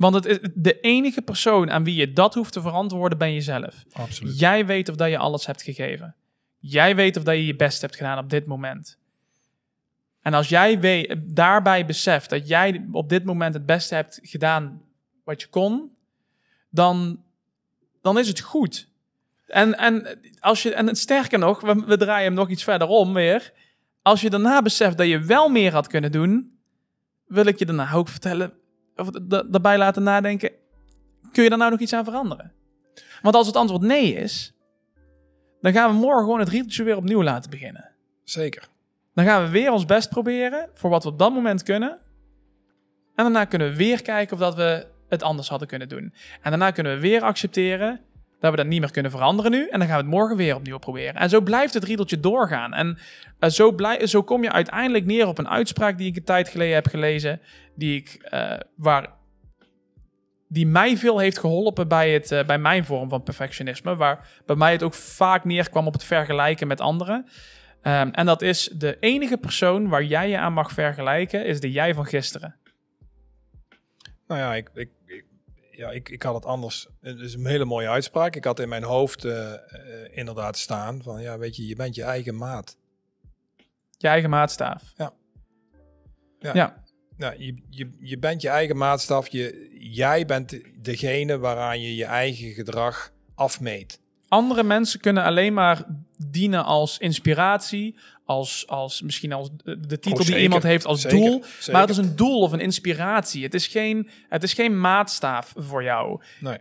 Want 0.01 0.15
het 0.15 0.25
is 0.25 0.37
de 0.53 0.79
enige 0.79 1.21
persoon 1.21 1.71
aan 1.71 1.83
wie 1.83 1.95
je 1.95 2.13
dat 2.13 2.33
hoeft 2.33 2.53
te 2.53 2.61
verantwoorden, 2.61 3.17
ben 3.17 3.33
jezelf. 3.33 3.83
Absoluut. 3.91 4.39
Jij 4.39 4.65
weet 4.65 4.89
of 4.89 4.95
dat 4.95 5.09
je 5.09 5.17
alles 5.17 5.45
hebt 5.45 5.61
gegeven. 5.61 6.15
Jij 6.59 6.95
weet 6.95 7.17
of 7.17 7.23
dat 7.23 7.35
je 7.35 7.45
je 7.45 7.55
best 7.55 7.81
hebt 7.81 7.95
gedaan 7.95 8.17
op 8.17 8.29
dit 8.29 8.45
moment. 8.45 8.97
En 10.21 10.33
als 10.33 10.49
jij 10.49 10.79
weet, 10.79 11.15
daarbij 11.23 11.85
beseft 11.85 12.29
dat 12.29 12.47
jij 12.47 12.87
op 12.91 13.09
dit 13.09 13.23
moment 13.23 13.53
het 13.53 13.65
beste 13.65 13.95
hebt 13.95 14.19
gedaan 14.21 14.81
wat 15.23 15.41
je 15.41 15.47
kon, 15.47 15.91
dan, 16.69 17.23
dan 18.01 18.17
is 18.17 18.27
het 18.27 18.39
goed. 18.39 18.89
En, 19.47 19.77
en, 19.77 20.19
als 20.39 20.63
je, 20.63 20.73
en 20.73 20.95
sterker 20.95 21.39
nog, 21.39 21.61
we, 21.61 21.83
we 21.85 21.97
draaien 21.97 22.25
hem 22.25 22.33
nog 22.33 22.49
iets 22.49 22.63
verder 22.63 22.87
om 22.87 23.13
weer. 23.13 23.53
Als 24.01 24.21
je 24.21 24.29
daarna 24.29 24.61
beseft 24.61 24.97
dat 24.97 25.07
je 25.07 25.19
wel 25.19 25.49
meer 25.49 25.71
had 25.71 25.87
kunnen 25.87 26.11
doen, 26.11 26.59
wil 27.25 27.45
ik 27.45 27.59
je 27.59 27.65
daarna 27.65 27.93
ook 27.93 28.07
vertellen, 28.07 28.53
of 28.95 29.09
da- 29.09 29.43
daarbij 29.43 29.77
laten 29.77 30.03
nadenken, 30.03 30.51
kun 31.31 31.43
je 31.43 31.49
daar 31.49 31.57
nou 31.57 31.71
nog 31.71 31.79
iets 31.79 31.93
aan 31.93 32.03
veranderen? 32.03 32.51
Want 33.21 33.35
als 33.35 33.47
het 33.47 33.55
antwoord 33.55 33.81
nee 33.81 34.13
is, 34.13 34.53
dan 35.61 35.71
gaan 35.71 35.91
we 35.91 35.97
morgen 35.97 36.23
gewoon 36.23 36.39
het 36.39 36.49
riedeltje 36.49 36.83
weer 36.83 36.97
opnieuw 36.97 37.23
laten 37.23 37.49
beginnen. 37.49 37.91
Zeker. 38.23 38.67
Dan 39.13 39.25
gaan 39.25 39.43
we 39.43 39.49
weer 39.49 39.71
ons 39.71 39.85
best 39.85 40.09
proberen 40.09 40.69
voor 40.73 40.89
wat 40.89 41.03
we 41.03 41.09
op 41.09 41.19
dat 41.19 41.33
moment 41.33 41.63
kunnen. 41.63 41.99
En 43.15 43.23
daarna 43.23 43.45
kunnen 43.45 43.69
we 43.69 43.75
weer 43.75 44.01
kijken 44.01 44.33
of 44.33 44.39
dat 44.39 44.55
we 44.55 44.87
het 45.09 45.23
anders 45.23 45.49
hadden 45.49 45.67
kunnen 45.67 45.89
doen. 45.89 46.13
En 46.41 46.49
daarna 46.49 46.71
kunnen 46.71 46.93
we 46.93 46.99
weer 46.99 47.21
accepteren 47.21 47.99
dat 48.41 48.51
we 48.51 48.57
dat 48.57 48.65
niet 48.65 48.79
meer 48.79 48.91
kunnen 48.91 49.11
veranderen 49.11 49.51
nu. 49.51 49.67
En 49.69 49.79
dan 49.79 49.87
gaan 49.87 49.97
we 49.97 50.03
het 50.03 50.11
morgen 50.11 50.37
weer 50.37 50.55
opnieuw 50.55 50.77
proberen. 50.77 51.15
En 51.15 51.29
zo 51.29 51.41
blijft 51.41 51.73
het 51.73 51.83
riedeltje 51.83 52.19
doorgaan. 52.19 52.73
En 52.73 52.97
eh, 53.39 53.49
zo, 53.49 53.71
blij, 53.71 54.07
zo 54.07 54.23
kom 54.23 54.43
je 54.43 54.51
uiteindelijk 54.51 55.05
neer 55.05 55.27
op 55.27 55.37
een 55.37 55.49
uitspraak 55.49 55.97
die 55.97 56.07
ik 56.07 56.15
een 56.15 56.23
tijd 56.23 56.49
geleden 56.49 56.73
heb 56.73 56.87
gelezen. 56.87 57.41
Die, 57.75 57.95
ik, 57.95 58.17
eh, 58.23 58.57
waar, 58.75 59.09
die 60.47 60.67
mij 60.67 60.97
veel 60.97 61.19
heeft 61.19 61.39
geholpen 61.39 61.87
bij, 61.87 62.13
het, 62.13 62.31
eh, 62.31 62.45
bij 62.45 62.57
mijn 62.57 62.85
vorm 62.85 63.09
van 63.09 63.23
perfectionisme. 63.23 63.95
Waar 63.95 64.27
bij 64.45 64.55
mij 64.55 64.71
het 64.71 64.83
ook 64.83 64.93
vaak 64.93 65.43
neerkwam 65.43 65.87
op 65.87 65.93
het 65.93 66.03
vergelijken 66.03 66.67
met 66.67 66.81
anderen. 66.81 67.25
Ehm, 67.81 68.09
en 68.11 68.25
dat 68.25 68.41
is 68.41 68.71
de 68.77 68.97
enige 68.99 69.37
persoon 69.37 69.89
waar 69.89 70.03
jij 70.03 70.29
je 70.29 70.37
aan 70.37 70.53
mag 70.53 70.71
vergelijken, 70.71 71.45
is 71.45 71.59
de 71.59 71.71
jij 71.71 71.93
van 71.93 72.05
gisteren. 72.05 72.55
Nou 74.27 74.39
ja, 74.39 74.55
ik, 74.55 74.89
ja, 75.81 75.91
ik, 75.91 76.09
ik 76.09 76.23
had 76.23 76.33
het 76.33 76.45
anders. 76.45 76.87
Het 77.01 77.19
is 77.19 77.33
een 77.33 77.45
hele 77.45 77.65
mooie 77.65 77.89
uitspraak. 77.89 78.35
Ik 78.35 78.43
had 78.43 78.59
in 78.59 78.69
mijn 78.69 78.83
hoofd 78.83 79.25
eh, 79.25 79.53
eh, 79.53 79.59
inderdaad 80.11 80.57
staan 80.57 81.01
van, 81.03 81.21
ja, 81.21 81.37
weet 81.37 81.55
je, 81.55 81.67
je 81.67 81.75
bent 81.75 81.95
je 81.95 82.03
eigen 82.03 82.35
maat. 82.37 82.77
Je 83.97 84.07
eigen 84.07 84.29
maatstaaf. 84.29 84.83
Ja. 84.95 85.13
Ja. 86.39 86.53
ja. 86.53 86.83
Nou, 87.17 87.35
je, 87.37 87.63
je, 87.69 87.89
je 87.99 88.17
bent 88.17 88.41
je 88.41 88.49
eigen 88.49 88.77
maatstaf. 88.77 89.27
Je, 89.27 89.69
jij 89.79 90.25
bent 90.25 90.59
degene 90.83 91.37
waaraan 91.37 91.81
je 91.81 91.95
je 91.95 92.05
eigen 92.05 92.51
gedrag 92.51 93.11
afmeet. 93.35 93.99
Andere 94.27 94.63
mensen 94.63 94.99
kunnen 94.99 95.23
alleen 95.23 95.53
maar 95.53 95.85
dienen 96.27 96.65
als 96.65 96.97
inspiratie, 96.97 97.97
als, 98.31 98.67
als 98.67 99.01
misschien 99.01 99.33
als 99.33 99.49
de 99.63 99.99
titel 99.99 100.19
Oh, 100.19 100.25
die 100.25 100.39
iemand 100.39 100.63
heeft 100.63 100.85
als 100.85 101.01
zeker, 101.01 101.17
doel. 101.17 101.43
zeker. 101.43 101.71
Maar 101.71 101.81
het 101.81 101.89
is 101.89 101.97
een 101.97 102.15
doel 102.15 102.41
of 102.41 102.51
een 102.51 102.59
inspiratie. 102.59 103.43
Het 103.43 103.53
is 103.53 103.67
geen, 103.67 104.09
het 104.29 104.43
is 104.43 104.53
geen 104.53 104.79
maatstaaf 104.79 105.53
voor 105.55 105.83
jou 105.83 106.21
Nee. 106.39 106.57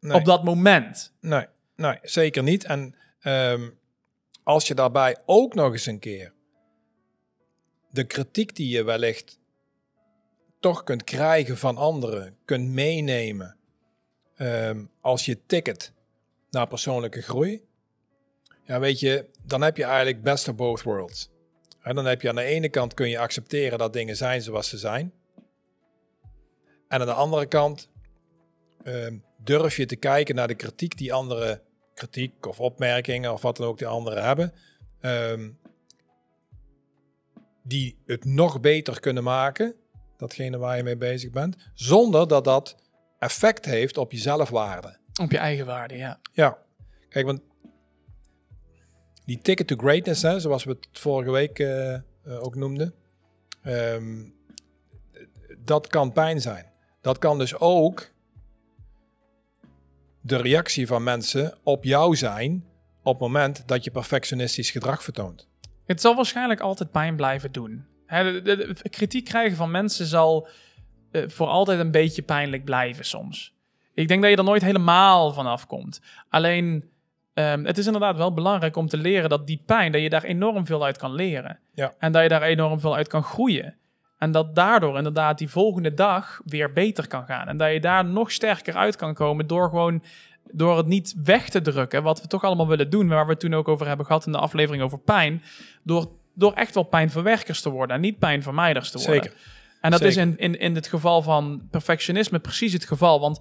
Nee. 0.00 0.14
op 0.16 0.24
dat 0.24 0.44
moment. 0.44 1.12
Nee, 1.20 1.46
nee, 1.76 1.98
zeker 2.02 2.42
niet. 2.42 2.64
En 2.64 2.94
ehm, 3.20 3.70
als 4.42 4.66
je 4.66 4.74
daarbij 4.74 5.16
ook 5.26 5.54
nog 5.54 5.72
eens 5.72 5.86
een 5.86 5.98
keer 5.98 6.32
de 7.90 8.04
kritiek 8.04 8.56
die 8.56 8.68
je 8.68 8.82
wellicht 8.84 9.38
toch 10.60 10.84
kunt 10.84 11.04
krijgen 11.04 11.58
van 11.58 11.76
anderen, 11.76 12.36
kunt 12.44 12.68
meenemen 12.68 13.56
ehm, 14.36 14.84
als 15.00 15.24
je 15.24 15.38
ticket 15.46 15.92
naar 16.50 16.66
persoonlijke 16.68 17.22
groei, 17.22 17.64
ja, 18.64 18.80
weet 18.80 19.00
je, 19.00 19.26
dan 19.44 19.62
heb 19.62 19.76
je 19.76 19.84
eigenlijk 19.84 20.22
best 20.22 20.48
of 20.48 20.54
both 20.54 20.82
worlds. 20.82 21.30
En 21.82 21.94
dan 21.94 22.04
heb 22.04 22.22
je 22.22 22.28
aan 22.28 22.34
de 22.34 22.42
ene 22.42 22.68
kant 22.68 22.94
kun 22.94 23.08
je 23.08 23.18
accepteren 23.18 23.78
dat 23.78 23.92
dingen 23.92 24.16
zijn 24.16 24.42
zoals 24.42 24.68
ze 24.68 24.78
zijn. 24.78 25.12
En 26.88 27.00
aan 27.00 27.06
de 27.06 27.12
andere 27.12 27.46
kant 27.46 27.88
ehm, 28.84 29.16
durf 29.36 29.76
je 29.76 29.86
te 29.86 29.96
kijken 29.96 30.34
naar 30.34 30.48
de 30.48 30.54
kritiek 30.54 30.98
die 30.98 31.12
andere 31.12 31.62
kritiek 31.94 32.46
of 32.46 32.60
opmerkingen 32.60 33.32
of 33.32 33.42
wat 33.42 33.56
dan 33.56 33.66
ook 33.66 33.78
die 33.78 33.86
anderen 33.86 34.24
hebben, 34.24 34.52
ehm, 35.00 35.50
die 37.62 37.98
het 38.06 38.24
nog 38.24 38.60
beter 38.60 39.00
kunnen 39.00 39.22
maken, 39.22 39.74
datgene 40.16 40.58
waar 40.58 40.76
je 40.76 40.82
mee 40.82 40.96
bezig 40.96 41.30
bent, 41.30 41.56
zonder 41.74 42.28
dat 42.28 42.44
dat 42.44 42.76
effect 43.18 43.64
heeft 43.64 43.96
op 43.96 44.12
je 44.12 44.18
zelfwaarde. 44.18 44.96
Op 45.20 45.30
je 45.30 45.38
eigen 45.38 45.66
waarde, 45.66 45.96
ja. 45.96 46.20
Ja, 46.32 46.58
kijk, 47.08 47.26
want 47.26 47.40
die 49.24 49.38
ticket 49.38 49.66
to 49.66 49.76
greatness, 49.76 50.22
hè, 50.22 50.40
zoals 50.40 50.64
we 50.64 50.70
het 50.70 50.88
vorige 50.92 51.30
week 51.30 51.58
eh, 51.58 51.94
eh, 51.94 52.00
ook 52.24 52.54
noemden, 52.54 52.94
ehm, 53.62 54.24
dat 55.58 55.86
kan 55.86 56.12
pijn 56.12 56.40
zijn. 56.40 56.66
Dat 57.00 57.18
kan 57.18 57.38
dus 57.38 57.58
ook 57.58 58.10
de 60.20 60.36
reactie 60.36 60.86
van 60.86 61.02
mensen 61.02 61.58
op 61.62 61.84
jou 61.84 62.16
zijn 62.16 62.64
op 63.02 63.12
het 63.12 63.22
moment 63.22 63.68
dat 63.68 63.84
je 63.84 63.90
perfectionistisch 63.90 64.70
gedrag 64.70 65.02
vertoont. 65.02 65.48
Het 65.84 66.00
zal 66.00 66.14
waarschijnlijk 66.14 66.60
altijd 66.60 66.90
pijn 66.90 67.16
blijven 67.16 67.52
doen. 67.52 67.86
De 68.06 68.88
kritiek 68.90 69.24
krijgen 69.24 69.56
van 69.56 69.70
mensen 69.70 70.06
zal 70.06 70.48
eh, 71.10 71.28
voor 71.28 71.46
altijd 71.46 71.80
een 71.80 71.90
beetje 71.90 72.22
pijnlijk 72.22 72.64
blijven 72.64 73.04
soms. 73.04 73.54
Ik 73.94 74.08
denk 74.08 74.22
dat 74.22 74.30
je 74.30 74.36
er 74.36 74.44
nooit 74.44 74.62
helemaal 74.62 75.32
van 75.32 75.46
afkomt. 75.46 76.00
Alleen, 76.28 76.90
ehm, 77.34 77.64
het 77.64 77.78
is 77.78 77.86
inderdaad 77.86 78.16
wel 78.16 78.32
belangrijk 78.34 78.76
om 78.76 78.88
te 78.88 78.96
leren 78.96 79.30
dat 79.30 79.46
die 79.46 79.62
pijn, 79.66 79.92
dat 79.92 80.00
je 80.00 80.08
daar 80.08 80.24
enorm 80.24 80.66
veel 80.66 80.84
uit 80.84 80.98
kan 80.98 81.14
leren. 81.14 81.58
Ja. 81.74 81.94
En 81.98 82.12
dat 82.12 82.22
je 82.22 82.28
daar 82.28 82.42
enorm 82.42 82.80
veel 82.80 82.96
uit 82.96 83.08
kan 83.08 83.22
groeien. 83.22 83.76
En 84.18 84.30
dat 84.30 84.54
daardoor 84.54 84.96
inderdaad 84.96 85.38
die 85.38 85.48
volgende 85.48 85.94
dag 85.94 86.40
weer 86.44 86.72
beter 86.72 87.08
kan 87.08 87.24
gaan. 87.24 87.48
En 87.48 87.56
dat 87.56 87.72
je 87.72 87.80
daar 87.80 88.04
nog 88.04 88.30
sterker 88.30 88.74
uit 88.74 88.96
kan 88.96 89.14
komen 89.14 89.46
door 89.46 89.68
gewoon 89.68 90.02
door 90.52 90.76
het 90.76 90.86
niet 90.86 91.14
weg 91.24 91.48
te 91.48 91.60
drukken, 91.60 92.02
wat 92.02 92.20
we 92.20 92.26
toch 92.26 92.44
allemaal 92.44 92.68
willen 92.68 92.90
doen, 92.90 93.08
waar 93.08 93.24
we 93.24 93.30
het 93.30 93.40
toen 93.40 93.54
ook 93.54 93.68
over 93.68 93.86
hebben 93.86 94.06
gehad 94.06 94.26
in 94.26 94.32
de 94.32 94.38
aflevering 94.38 94.82
over 94.82 94.98
pijn, 94.98 95.42
door, 95.82 96.10
door 96.34 96.52
echt 96.52 96.74
wel 96.74 96.82
pijnverwerkers 96.82 97.60
te 97.60 97.70
worden 97.70 97.96
en 97.96 98.02
niet 98.02 98.18
pijnvermijders 98.18 98.90
te 98.90 98.98
worden. 98.98 99.22
Zeker. 99.22 99.38
En 99.80 99.90
dat 99.90 100.00
Zeker. 100.00 100.16
is 100.16 100.26
in, 100.26 100.38
in, 100.38 100.58
in 100.58 100.74
het 100.74 100.86
geval 100.86 101.22
van 101.22 101.62
perfectionisme 101.70 102.38
precies 102.38 102.72
het 102.72 102.84
geval. 102.84 103.20
Want 103.20 103.40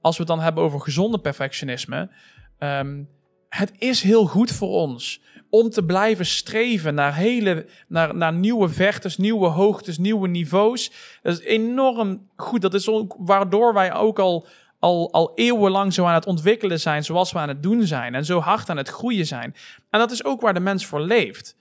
als 0.00 0.16
we 0.16 0.22
het 0.22 0.32
dan 0.32 0.40
hebben 0.40 0.62
over 0.62 0.80
gezonde 0.80 1.18
perfectionisme, 1.18 2.10
ehm, 2.58 3.02
het 3.48 3.72
is 3.78 4.02
heel 4.02 4.26
goed 4.26 4.50
voor 4.50 4.68
ons 4.68 5.20
om 5.50 5.70
te 5.70 5.84
blijven 5.84 6.26
streven 6.26 6.94
naar, 6.94 7.14
hele, 7.14 7.66
naar, 7.88 8.16
naar 8.16 8.32
nieuwe 8.32 8.68
vertes, 8.68 9.16
nieuwe 9.16 9.46
hoogtes, 9.46 9.98
nieuwe 9.98 10.28
niveaus. 10.28 10.92
Dat 11.22 11.38
is 11.38 11.44
enorm 11.44 12.28
goed. 12.36 12.62
Dat 12.62 12.74
is 12.74 12.88
ook 12.88 13.14
waardoor 13.18 13.74
wij 13.74 13.94
ook 13.94 14.18
al, 14.18 14.46
al, 14.78 15.12
al 15.12 15.32
eeuwenlang 15.34 15.92
zo 15.92 16.04
aan 16.04 16.14
het 16.14 16.26
ontwikkelen 16.26 16.80
zijn 16.80 17.04
zoals 17.04 17.32
we 17.32 17.38
aan 17.38 17.48
het 17.48 17.62
doen 17.62 17.82
zijn. 17.82 18.14
En 18.14 18.24
zo 18.24 18.40
hard 18.40 18.70
aan 18.70 18.76
het 18.76 18.88
groeien 18.88 19.26
zijn. 19.26 19.54
En 19.90 19.98
dat 19.98 20.10
is 20.10 20.24
ook 20.24 20.40
waar 20.40 20.54
de 20.54 20.60
mens 20.60 20.86
voor 20.86 21.00
leeft. 21.00 21.56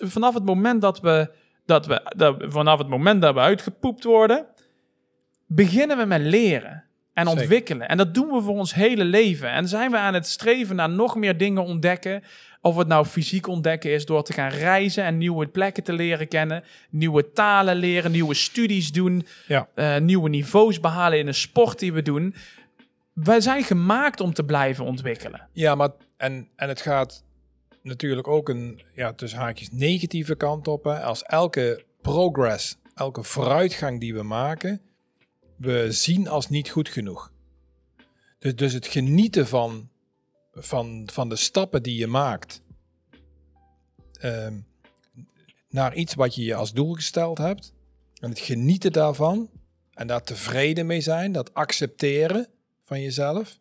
Vanaf 0.00 0.34
het 0.34 0.44
moment 0.44 0.80
dat 0.80 1.00
we, 1.00 1.30
dat 1.66 1.86
we, 1.86 2.12
dat 2.16 2.36
vanaf 2.38 2.78
het 2.78 2.88
moment 2.88 3.22
dat 3.22 3.34
we 3.34 3.40
uitgepoept 3.40 4.04
worden, 4.04 4.46
beginnen 5.46 5.96
we 5.96 6.04
met 6.04 6.20
leren 6.20 6.84
en 7.14 7.26
Zeker. 7.26 7.40
ontwikkelen. 7.40 7.88
En 7.88 7.96
dat 7.96 8.14
doen 8.14 8.28
we 8.30 8.40
voor 8.42 8.56
ons 8.58 8.74
hele 8.74 9.04
leven. 9.04 9.50
En 9.50 9.68
zijn 9.68 9.90
we 9.90 9.96
aan 9.96 10.14
het 10.14 10.26
streven 10.26 10.76
naar 10.76 10.90
nog 10.90 11.16
meer 11.16 11.36
dingen 11.38 11.64
ontdekken. 11.64 12.22
Of 12.60 12.76
het 12.76 12.88
nou 12.88 13.06
fysiek 13.06 13.46
ontdekken 13.46 13.92
is 13.92 14.06
door 14.06 14.22
te 14.24 14.32
gaan 14.32 14.50
reizen 14.50 15.04
en 15.04 15.18
nieuwe 15.18 15.46
plekken 15.46 15.82
te 15.82 15.92
leren 15.92 16.28
kennen, 16.28 16.64
nieuwe 16.90 17.30
talen 17.32 17.76
leren, 17.76 18.10
nieuwe 18.10 18.34
studies 18.34 18.92
doen, 18.92 19.26
Ja. 19.46 19.68
eh, 19.74 19.98
nieuwe 19.98 20.28
niveaus 20.28 20.80
behalen 20.80 21.18
in 21.18 21.26
een 21.26 21.34
sport 21.34 21.78
die 21.78 21.92
we 21.92 22.02
doen. 22.02 22.34
Wij 23.12 23.40
zijn 23.40 23.62
gemaakt 23.64 24.20
om 24.20 24.32
te 24.32 24.44
blijven 24.44 24.84
ontwikkelen. 24.84 25.48
Ja, 25.52 25.74
maar 25.74 25.88
en, 26.16 26.48
en 26.56 26.68
het 26.68 26.80
gaat 26.80 27.24
natuurlijk 27.82 28.28
ook 28.28 28.48
een, 28.48 28.82
ja, 28.94 29.12
tussen 29.12 29.38
haakjes, 29.38 29.68
negatieve 29.72 30.34
kant 30.34 30.68
op. 30.68 30.84
Hè. 30.84 31.00
Als 31.02 31.22
elke 31.22 31.84
progress, 32.02 32.76
elke 32.94 33.22
vooruitgang 33.22 34.00
die 34.00 34.14
we 34.14 34.22
maken, 34.22 34.80
we 35.56 35.92
zien 35.92 36.28
als 36.28 36.48
niet 36.48 36.70
goed 36.70 36.88
genoeg. 36.88 37.32
Dus, 38.38 38.56
dus 38.56 38.72
het 38.72 38.86
genieten 38.86 39.46
van, 39.46 39.90
van, 40.52 41.08
van 41.12 41.28
de 41.28 41.36
stappen 41.36 41.82
die 41.82 41.96
je 41.96 42.06
maakt 42.06 42.62
ehm, 44.12 44.60
naar 45.68 45.94
iets 45.94 46.14
wat 46.14 46.34
je 46.34 46.44
je 46.44 46.54
als 46.54 46.72
doel 46.72 46.92
gesteld 46.92 47.38
hebt. 47.38 47.72
En 48.20 48.30
het 48.30 48.38
genieten 48.38 48.92
daarvan 48.92 49.50
en 49.94 50.06
daar 50.06 50.22
tevreden 50.22 50.86
mee 50.86 51.00
zijn, 51.00 51.32
dat 51.32 51.54
accepteren 51.54 52.48
van 52.82 53.00
jezelf. 53.00 53.58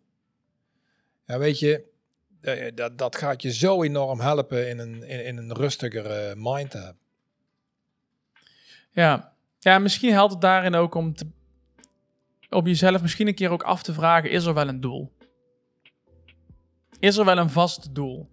Ja, 1.26 1.38
weet 1.38 1.60
je, 1.60 1.84
eh, 2.41 2.76
dat, 2.76 2.98
dat 2.98 3.16
gaat 3.16 3.41
je 3.41 3.54
zo 3.54 3.84
enorm 3.84 4.20
helpen 4.20 4.70
in 4.70 4.80
een, 4.80 5.04
in, 5.04 5.26
in 5.26 5.38
een 5.38 5.54
rustigere 5.54 6.34
mind 6.38 6.72
te 6.72 6.78
hebben. 6.78 7.02
Ja. 8.91 9.34
ja, 9.60 9.80
misschien 9.80 10.12
helpt 10.12 10.32
het 10.32 10.41
daarin 10.41 10.76
ook 10.76 10.96
om, 10.96 11.16
te, 11.16 11.26
om 12.54 12.66
jezelf 12.68 13.01
misschien 13.01 13.28
een 13.28 13.36
keer 13.36 13.49
ook 13.49 13.64
af 13.64 13.84
te 13.84 13.93
vragen: 13.93 14.30
is 14.30 14.45
er 14.45 14.54
wel 14.54 14.68
een 14.68 14.80
doel? 14.80 15.12
Is 16.99 17.18
er 17.18 17.26
wel 17.26 17.38
een 17.38 17.49
vast 17.49 17.95
doel? 17.95 18.32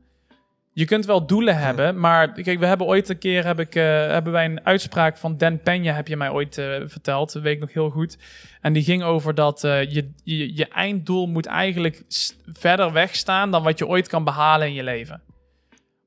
Je 0.73 0.85
kunt 0.85 1.07
wel 1.07 1.27
doelen 1.27 1.57
hebben, 1.57 2.01
maar 2.01 2.33
kijk, 2.33 2.59
we 2.59 2.67
hebben 2.67 2.87
ooit 2.87 3.09
een 3.09 3.19
keer 3.19 3.47
heb 3.47 3.61
ik, 3.61 3.75
eh, 3.75 3.85
hebben 3.85 4.33
wij 4.33 4.45
een 4.45 4.65
uitspraak 4.65 5.17
van 5.17 5.37
Dan 5.37 5.59
Peña, 5.59 5.95
heb 5.95 6.09
je 6.09 6.17
mij 6.17 6.31
ooit 6.31 6.59
eh, 6.59 6.81
verteld, 6.85 7.33
dat 7.33 7.43
weet 7.43 7.55
ik 7.55 7.61
nog 7.61 7.73
heel 7.73 7.91
goed. 7.91 8.19
En 8.61 8.73
die 8.73 8.83
ging 8.83 9.03
over 9.03 9.35
dat 9.35 9.65
eh, 9.65 9.91
je, 9.91 10.11
je, 10.25 10.57
je 10.57 10.69
einddoel 10.69 11.27
moet 11.27 11.47
eigenlijk 11.47 12.03
verder 12.47 12.93
wegstaan 12.93 13.51
dan 13.51 13.63
wat 13.63 13.79
je 13.79 13.87
ooit 13.87 14.09
kan 14.09 14.25
behalen 14.25 14.67
in 14.67 14.75
je 14.75 14.83
leven. 14.83 15.23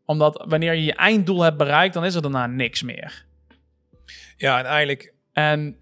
Omdat 0.05 0.45
wanneer 0.47 0.73
je 0.73 0.83
je 0.83 0.95
einddoel 0.95 1.41
hebt 1.41 1.57
bereikt, 1.57 1.93
dan 1.93 2.05
is 2.05 2.15
er 2.15 2.21
daarna 2.21 2.47
niks 2.47 2.83
meer. 2.83 3.25
Ja, 4.37 4.59
en 4.59 4.65
eigenlijk 4.65 5.13
En 5.33 5.77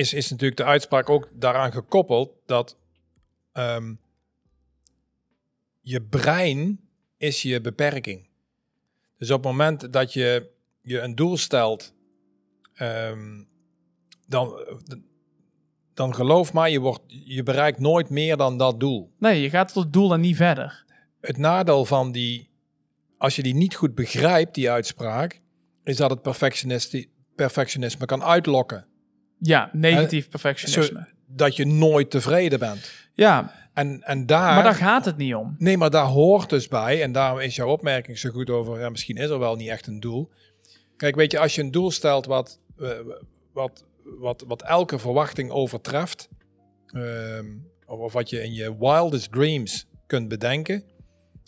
is, 0.00 0.14
is 0.14 0.30
natuurlijk 0.30 0.60
de 0.60 0.64
uitspraak 0.64 1.10
ook 1.10 1.28
daaraan 1.32 1.72
gekoppeld 1.72 2.32
dat 2.46 2.76
ehm, 3.52 3.94
je 5.80 6.02
brein 6.02 6.80
is 7.16 7.42
je 7.42 7.60
beperking. 7.60 8.28
Dus 9.16 9.30
op 9.30 9.36
het 9.36 9.52
moment 9.52 9.92
dat 9.92 10.12
je 10.12 10.50
je 10.82 11.00
een 11.00 11.14
doel 11.14 11.36
stelt, 11.36 11.94
ehm, 12.74 13.44
dan, 14.26 14.66
dan 15.94 16.14
geloof 16.14 16.52
maar, 16.52 16.70
je, 16.70 16.80
wordt, 16.80 17.02
je 17.06 17.42
bereikt 17.42 17.78
nooit 17.78 18.10
meer 18.10 18.36
dan 18.36 18.58
dat 18.58 18.80
doel. 18.80 19.12
Nee, 19.18 19.40
je 19.40 19.50
gaat 19.50 19.72
tot 19.72 19.84
het 19.84 19.92
doel 19.92 20.12
en 20.12 20.20
niet 20.20 20.36
verder. 20.36 20.84
Het 21.20 21.36
nadeel 21.36 21.84
van 21.84 22.12
die, 22.12 22.50
als 23.18 23.36
je 23.36 23.42
die 23.42 23.54
niet 23.54 23.74
goed 23.74 23.94
begrijpt, 23.94 24.54
die 24.54 24.70
uitspraak, 24.70 25.40
is 25.82 25.96
dat 25.96 26.10
het 26.10 26.22
perfectionisme, 26.22 27.06
perfectionisme 27.34 28.06
kan 28.06 28.22
uitlokken. 28.22 28.89
Ja, 29.40 29.70
negatief 29.72 30.24
Zo, 30.24 30.30
perfectionisme. 30.30 31.08
dat 31.26 31.56
je 31.56 31.66
nooit 31.66 32.10
tevreden 32.10 32.58
bent. 32.58 32.90
Ja, 33.14 33.58
En, 33.74 34.02
en 34.02 34.26
daar, 34.26 34.54
maar 34.54 34.62
daar 34.62 34.74
gaat 34.74 35.04
het 35.04 35.16
niet 35.16 35.34
om. 35.34 35.54
nee, 35.58 35.76
maar 35.76 35.90
daar 35.90 36.06
hoort 36.06 36.50
dus 36.50 36.68
bij, 36.68 37.02
en 37.02 37.12
daarom 37.12 37.38
is 37.40 37.56
jouw 37.56 37.68
opmerking 37.68 38.18
zo 38.18 38.30
goed 38.30 38.50
over, 38.50 38.80
ja, 38.80 38.88
misschien 38.88 39.16
is 39.16 39.28
er 39.30 39.38
wel 39.38 39.56
niet 39.56 39.68
echt 39.68 39.86
een 39.86 40.00
doel. 40.00 40.30
Kijk, 40.96 41.14
weet 41.14 41.32
je, 41.32 41.38
als 41.38 41.54
je 41.54 41.62
een 41.62 41.70
doel 41.70 41.90
stelt 41.90 42.26
wat, 42.26 42.60
eh, 42.78 42.88
wat, 43.52 43.84
wat, 44.04 44.44
wat 44.46 44.62
elke 44.62 44.98
verwachting 44.98 45.50
overtreft, 45.50 46.28
ehm, 46.86 47.46
of, 47.86 47.98
of 47.98 48.12
wat 48.12 48.30
je 48.30 48.42
in 48.42 48.52
je 48.54 48.76
wildest 48.78 49.32
dreams 49.32 49.86
kunt 50.06 50.28
bedenken, 50.28 50.84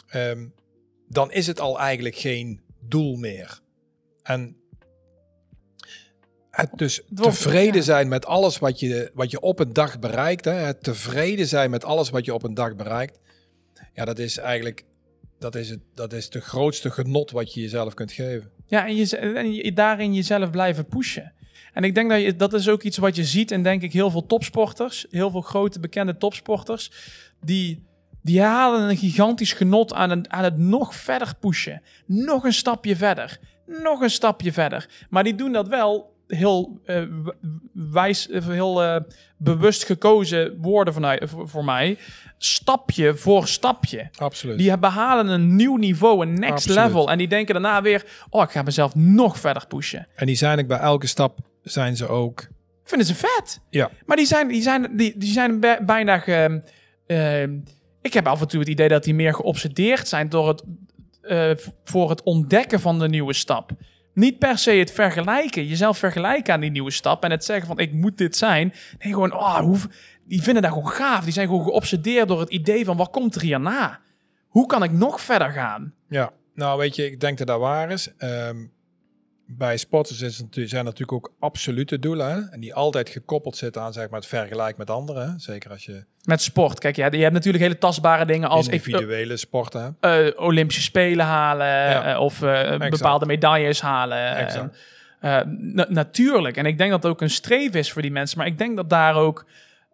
ehm, 0.09 0.47
dan 1.09 1.33
is 1.33 1.47
het 1.47 1.61
al 1.61 1.79
eigenlijk 1.79 2.17
geen 2.17 2.61
doel 2.81 3.17
meer. 3.17 3.61
En 4.23 4.57
het 6.53 6.71
dus 6.77 7.03
tevreden 7.15 7.83
zijn 7.83 8.09
met 8.09 8.27
alles 8.27 8.59
wat 8.59 8.81
je, 8.81 9.11
wat 9.15 9.31
je 9.31 9.41
op 9.41 9.59
een 9.59 9.73
dag 9.73 9.99
bereikt, 9.99 10.45
hè, 10.45 10.53
het 10.53 10.83
tevreden 10.83 11.47
zijn 11.47 11.71
met 11.71 11.85
alles 11.85 12.11
wat 12.11 12.25
je 12.25 12.35
op 12.35 12.43
een 12.43 12.55
dag 12.55 12.77
bereikt, 12.77 13.19
ja, 13.95 14.05
dat 14.05 14.19
is 14.19 14.39
eigenlijk 14.39 14.85
dat 15.39 15.55
is 15.55 15.71
het, 15.71 15.81
dat 15.95 16.13
is 16.13 16.31
de 16.31 16.41
grootste 16.41 16.91
genot 16.91 17.31
wat 17.31 17.55
je 17.55 17.61
jezelf 17.61 17.95
kunt 17.95 18.13
geven. 18.13 18.51
Ja, 18.67 18.87
en, 18.87 18.97
je, 18.97 19.17
en 19.17 19.55
je, 19.55 19.73
daarin 19.73 20.15
jezelf 20.15 20.51
blijven 20.51 20.87
pushen. 20.87 21.33
En 21.73 21.85
ik 21.85 21.95
denk 21.95 22.11
dat 22.11 22.23
je, 22.23 22.37
dat 22.37 22.53
is 22.53 22.69
ook 22.69 22.83
iets 22.83 22.97
wat 22.97 23.17
je 23.17 23.25
ziet 23.25 23.51
en 23.51 23.63
denk 23.63 23.83
ik 23.83 23.93
heel 23.93 24.11
veel 24.11 24.27
topsporters, 24.27 25.07
heel 25.11 25.31
veel 25.31 25.41
grote 25.41 25.81
bekende 25.81 26.17
topsporters, 26.17 26.93
die, 27.41 27.87
die 28.23 28.41
halen 28.41 28.91
een 28.91 28.97
gigantisch 28.97 29.53
genot 29.53 29.93
aan, 29.93 30.11
een, 30.11 30.33
aan 30.33 30.45
het 30.45 30.59
nog 30.59 30.95
verder 30.95 31.35
pushen. 31.41 31.83
Nog 32.07 32.45
een 32.45 32.53
stapje 32.53 32.97
verder. 32.97 33.39
Nog 33.67 34.01
een 34.01 34.11
stapje 34.11 34.53
verder. 34.53 34.89
Maar 35.11 35.25
die 35.25 35.35
doen 35.35 35.53
dat 35.53 35.69
wel 35.69 36.12
heel 36.37 36.81
eh, 36.85 37.03
wijs, 37.73 38.29
eh, 38.29 38.47
heel 38.47 38.83
eh, 38.83 39.01
bewust 39.37 39.85
gekozen 39.85 40.57
woorden 40.61 40.95
van, 40.95 41.19
voor, 41.23 41.49
voor 41.49 41.65
mij. 41.65 41.99
Stapje 42.39 43.15
voor 43.15 43.47
stapje. 43.49 44.09
Absoluut. 44.17 44.59
Die 44.59 44.79
behalen 44.79 45.29
een 45.29 45.57
nieuw 45.57 45.77
niveau, 45.77 46.23
een 46.23 46.35
next 46.35 46.53
Absoluut. 46.53 46.79
level. 46.79 47.11
En 47.11 47.19
die 47.19 47.29
denken 47.29 47.55
daarna 47.55 47.83
weer, 47.83 48.05
oh, 48.31 48.43
ik 48.43 48.51
ga 48.51 48.63
mezelf 48.63 48.95
nog 48.95 49.39
verder 49.39 49.67
pushen. 49.67 50.07
En 50.15 50.27
die 50.27 50.37
zijn 50.37 50.59
ook 50.59 50.67
bij 50.67 50.79
elke 50.79 51.07
stap 51.07 51.39
zijn 51.63 51.97
ze 51.97 52.09
ook. 52.09 52.49
Vinden 52.85 53.07
ze 53.07 53.15
vet. 53.15 53.61
Ja. 53.71 53.91
Maar 54.07 54.17
die 54.17 54.27
zijn, 54.27 54.49
die 54.49 54.63
zijn, 54.63 54.97
die, 54.97 55.19
die 55.19 55.33
zijn 55.33 55.61
bij- 55.61 55.85
bijna... 55.85 56.19
Ge, 56.19 56.63
ehm, 57.07 57.59
ik 58.03 58.13
heb 58.13 58.27
af 58.27 58.41
en 58.41 58.49
toe 58.49 58.61
het 58.61 58.69
idee 58.69 58.89
dat 58.89 59.05
die 59.05 59.15
meer 59.15 59.35
geobsedeerd 59.35 60.09
zijn 60.09 60.29
door 60.29 60.49
het, 60.49 60.63
eh, 61.23 61.51
voor 61.85 62.11
het 62.11 62.23
ontdekken 62.23 62.81
van 62.81 62.99
de 62.99 63.09
nieuwe 63.09 63.33
stap. 63.33 63.71
Niet 64.15 64.39
per 64.39 64.59
se 64.59 64.71
het 64.71 64.93
vergelijken, 64.93 65.67
jezelf 65.67 65.99
vergelijken 65.99 66.55
aan 66.55 66.61
die 66.61 66.71
nieuwe 66.71 66.91
stap 66.91 67.25
en 67.25 67.31
het 67.31 67.45
zeggen 67.45 67.67
van 67.67 67.79
ik 67.79 67.93
moet 67.93 68.19
dit 68.19 68.37
zijn. 68.37 68.75
Nee, 68.99 69.13
gewoon, 69.13 69.33
oh, 69.35 69.59
hoe, 69.59 69.79
die 70.25 70.43
vinden 70.43 70.63
dat 70.63 70.73
gewoon 70.73 70.89
gaaf. 70.89 71.25
Die 71.25 71.33
zijn 71.33 71.47
gewoon 71.47 71.65
geobsedeerd 71.65 72.29
door 72.29 72.41
het 72.41 72.51
idee 72.51 72.85
van 72.85 72.97
wat 72.97 73.11
komt 73.11 73.35
er 73.35 73.43
hierna? 73.43 74.01
Hoe 74.49 74.67
kan 74.67 74.83
ik 74.83 74.93
nog 74.93 75.21
verder 75.21 75.53
gaan? 75.53 75.95
Ja, 76.09 76.33
nou 76.55 76.79
weet 76.79 76.97
je, 76.97 77.05
ik 77.05 77.21
denk 77.21 77.39
dat 77.39 77.47
dat 77.47 77.61
waar 77.61 77.91
is. 77.91 78.13
Ehm, 78.17 78.57
bij 79.57 79.77
sporters 79.77 80.21
is 80.21 80.33
het, 80.37 80.43
natuurlijk- 80.45 80.73
zijn 80.73 80.85
natuurlijk 80.85 81.13
ook 81.13 81.33
absolute 81.39 81.99
doelen. 81.99 82.31
Hè? 82.31 82.41
En 82.51 82.61
die 82.61 82.75
altijd 82.75 83.09
gekoppeld 83.09 83.57
zitten 83.57 83.83
aan 83.83 83.93
zeg 83.93 84.09
maar, 84.11 84.19
het 84.21 84.29
vergelijk 84.29 84.77
met 84.77 84.91
anderen. 84.91 85.31
Hè? 85.31 85.39
Zeker 85.39 85.71
als 85.71 85.85
je 85.85 86.05
Met 86.25 86.43
sport. 86.43 86.79
Kijk, 86.79 86.97
ja, 86.97 87.09
je 87.11 87.17
hebt 87.23 87.33
natuurlijk 87.33 87.63
hele 87.65 87.79
tastbare 87.79 88.25
dingen 88.25 88.49
als 88.49 88.69
individuele 88.69 89.37
sporten 89.37 89.97
eh, 90.01 90.27
Olympische 90.37 90.83
Spelen 90.83 91.27
halen 91.27 91.67
Ja. 91.67 92.15
eh, 92.15 92.21
of 92.21 92.43
eh, 92.43 92.79
bepaalde 92.79 93.27
medailles 93.27 93.81
halen. 93.81 94.19
na- 95.21 95.87
natuurlijk. 95.89 96.57
En 96.57 96.67
ik 96.67 96.79
denk 96.79 96.91
dat 96.91 97.03
het 97.03 97.13
ook 97.13 97.21
een 97.21 97.31
streef 97.31 97.75
is 97.75 97.93
voor 97.93 98.03
die 98.03 98.11
mensen. 98.11 98.39
Maar 98.39 98.47
ik 98.47 98.59
denk 98.59 98.77
dat 98.77 98.91
daar 98.91 99.15
ook. 99.15 99.47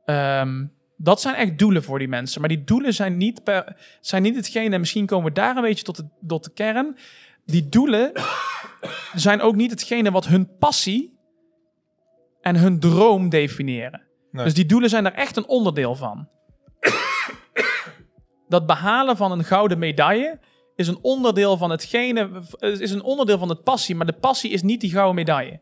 ehm, 0.05 0.65
dat 0.97 1.21
zijn 1.21 1.35
echt 1.35 1.59
doelen 1.59 1.83
voor 1.83 1.99
die 1.99 2.09
mensen. 2.09 2.41
Maar 2.41 2.49
die 2.49 2.65
doelen 2.65 2.95
zijn 2.95 3.17
niet, 3.17 3.45
per, 3.45 3.77
zijn 4.01 4.23
niet 4.23 4.37
hetgene. 4.37 4.75
En 4.75 4.81
misschien 4.81 5.07
komen 5.07 5.27
we 5.29 5.33
daar 5.33 5.57
een 5.57 5.63
beetje 5.63 5.85
tot 5.85 5.97
de, 5.97 6.05
tot 6.27 6.45
de 6.45 6.51
kern. 6.55 6.97
Die 7.47 7.69
doelen 7.69 8.13
zijn 9.15 9.41
ook 9.41 9.55
niet 9.55 9.71
hetgene 9.71 10.11
wat 10.11 10.27
hun 10.27 10.57
passie 10.57 11.19
en 12.41 12.57
hun 12.57 12.81
droom 12.81 13.29
definiëren. 13.29 14.07
Nee. 14.31 14.45
Dus 14.45 14.55
die 14.55 14.67
doelen 14.67 14.91
zijn 14.91 15.07
er 15.07 15.13
echt 15.13 15.37
een 15.37 15.49
onderdeel 15.49 15.95
van. 15.95 16.29
Dat 18.49 18.67
behalen 18.67 19.17
van 19.17 19.33
een 19.33 19.45
gouden 19.45 19.79
medaille 19.79 20.41
is 20.75 20.89
een 20.89 20.99
onderdeel 21.03 21.57
van 21.57 21.71
hetgene, 21.71 22.43
is 22.59 22.91
een 22.91 23.03
onderdeel 23.03 23.39
van 23.39 23.49
het 23.49 23.63
passie, 23.63 23.95
maar 23.95 24.07
de 24.07 24.19
passie 24.19 24.51
is 24.51 24.63
niet 24.63 24.81
die 24.81 24.91
gouden 24.91 25.15
medaille. 25.15 25.61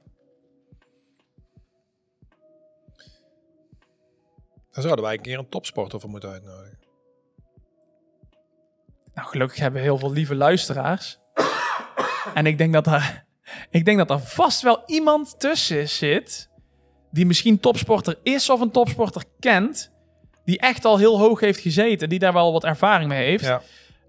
Daar 4.71 4.85
zouden 4.85 5.05
wij 5.05 5.15
een 5.15 5.23
keer 5.23 5.39
een 5.39 5.49
topsporter 5.49 6.01
voor 6.01 6.11
moeten 6.11 6.31
uitnodigen. 6.31 6.79
Nou, 9.15 9.29
gelukkig 9.29 9.59
hebben 9.59 9.81
we 9.81 9.87
heel 9.87 9.99
veel 9.99 10.13
lieve 10.13 10.35
luisteraars. 10.35 11.19
En 12.37 12.47
ik 12.47 12.59
denk 12.59 12.73
dat 12.73 12.87
er, 12.87 13.25
ik 13.71 13.85
denk 13.85 13.99
dat 13.99 14.11
er 14.11 14.21
vast 14.21 14.63
wel 14.63 14.83
iemand 14.87 15.41
tussen 15.41 15.89
zit 15.89 16.49
die 17.11 17.27
misschien 17.27 17.61
topsporter 17.61 18.19
is 18.23 18.51
of 18.51 18.61
een 18.61 18.71
topsporter 18.71 19.25
kent, 19.41 19.93
die 20.45 20.59
echt 20.59 20.85
al 20.85 20.99
heel 20.99 21.19
hoog 21.19 21.41
heeft 21.41 21.61
gezeten, 21.61 22.09
die 22.09 22.19
daar 22.19 22.33
wel 22.33 22.53
wat 22.53 22.65
ervaring 22.65 23.09
mee 23.09 23.27
heeft. 23.27 23.45
Ja. 23.45 23.63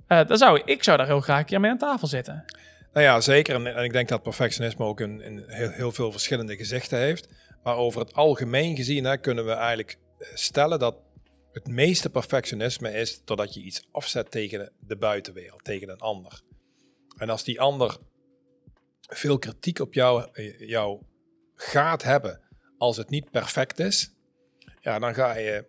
Eh, 0.07 0.28
dan 0.28 0.38
zou, 0.38 0.61
ik 0.65 0.84
zou 0.84 0.97
daar 0.97 1.05
heel 1.05 1.21
graag 1.21 1.39
een 1.39 1.45
keer 1.45 1.59
mee 1.59 1.71
aan 1.71 1.78
tafel 1.78 2.07
zitten. 2.07 2.45
Nou 2.93 3.05
ja, 3.05 3.21
zeker. 3.21 3.55
En, 3.55 3.75
en 3.75 3.84
ik 3.84 3.91
denk 3.91 4.09
dat 4.09 4.23
perfectionisme 4.23 4.86
ook 4.86 4.99
een, 4.99 5.25
een 5.25 5.43
heel, 5.47 5.69
heel 5.69 5.91
veel 5.91 6.11
verschillende 6.11 6.55
gezichten 6.55 6.99
heeft. 6.99 7.30
Maar 7.63 7.75
over 7.75 8.01
het 8.01 8.13
algemeen 8.13 8.75
gezien 8.75 9.03
hè, 9.03 9.17
kunnen 9.17 9.45
we 9.45 9.51
eigenlijk 9.51 9.97
eh, 10.17 10.28
stellen 10.34 10.80
dat 10.80 10.95
het 11.51 11.67
meeste 11.67 12.09
perfectionisme 12.09 12.91
is 12.91 13.21
doordat 13.25 13.53
je 13.53 13.61
iets 13.61 13.88
afzet 13.91 14.32
tegen 14.32 14.71
de 14.80 14.97
buitenwereld, 14.97 15.63
tegen 15.63 15.89
een 15.89 15.99
ander. 15.99 16.41
En 17.17 17.30
als 17.30 17.43
die 17.43 17.61
ander 17.61 17.97
veel 19.08 19.39
kritiek 19.39 19.80
op 19.80 19.93
jou, 19.93 20.28
eh, 20.34 20.60
jou 20.60 21.01
gaat 21.55 22.03
hebben 22.03 22.41
als 22.78 22.97
het 22.97 23.10
niet 23.10 23.32
perfect 23.32 23.80
is, 23.80 24.12
ja, 24.82 24.99
dan 24.99 25.14
ga 25.14 25.38
je. 25.38 25.66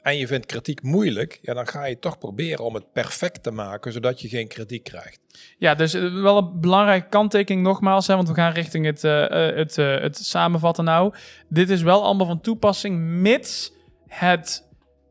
En 0.00 0.16
je 0.16 0.26
vindt 0.26 0.46
kritiek 0.46 0.82
moeilijk, 0.82 1.38
ja, 1.42 1.54
dan 1.54 1.66
ga 1.66 1.84
je 1.84 1.98
toch 1.98 2.18
proberen 2.18 2.64
om 2.64 2.74
het 2.74 2.92
perfect 2.92 3.42
te 3.42 3.50
maken, 3.50 3.92
zodat 3.92 4.20
je 4.20 4.28
geen 4.28 4.48
kritiek 4.48 4.84
krijgt. 4.84 5.20
Ja, 5.58 5.74
dus 5.74 5.94
eh, 5.94 6.22
wel 6.22 6.36
een 6.36 6.60
belangrijke 6.60 7.08
kanttekening 7.08 7.62
nogmaals, 7.62 8.06
want 8.06 8.28
we 8.28 8.34
gaan 8.34 8.52
richting 8.52 8.86
het, 8.86 9.04
eh, 9.04 9.28
het, 9.56 9.76
het 9.76 10.16
samenvatten 10.16 10.84
nou. 10.84 11.14
Dit 11.48 11.70
is 11.70 11.82
wel 11.82 12.02
allemaal 12.04 12.26
van 12.26 12.40
toepassing, 12.40 12.98
mits 12.98 13.72
het 14.06 14.68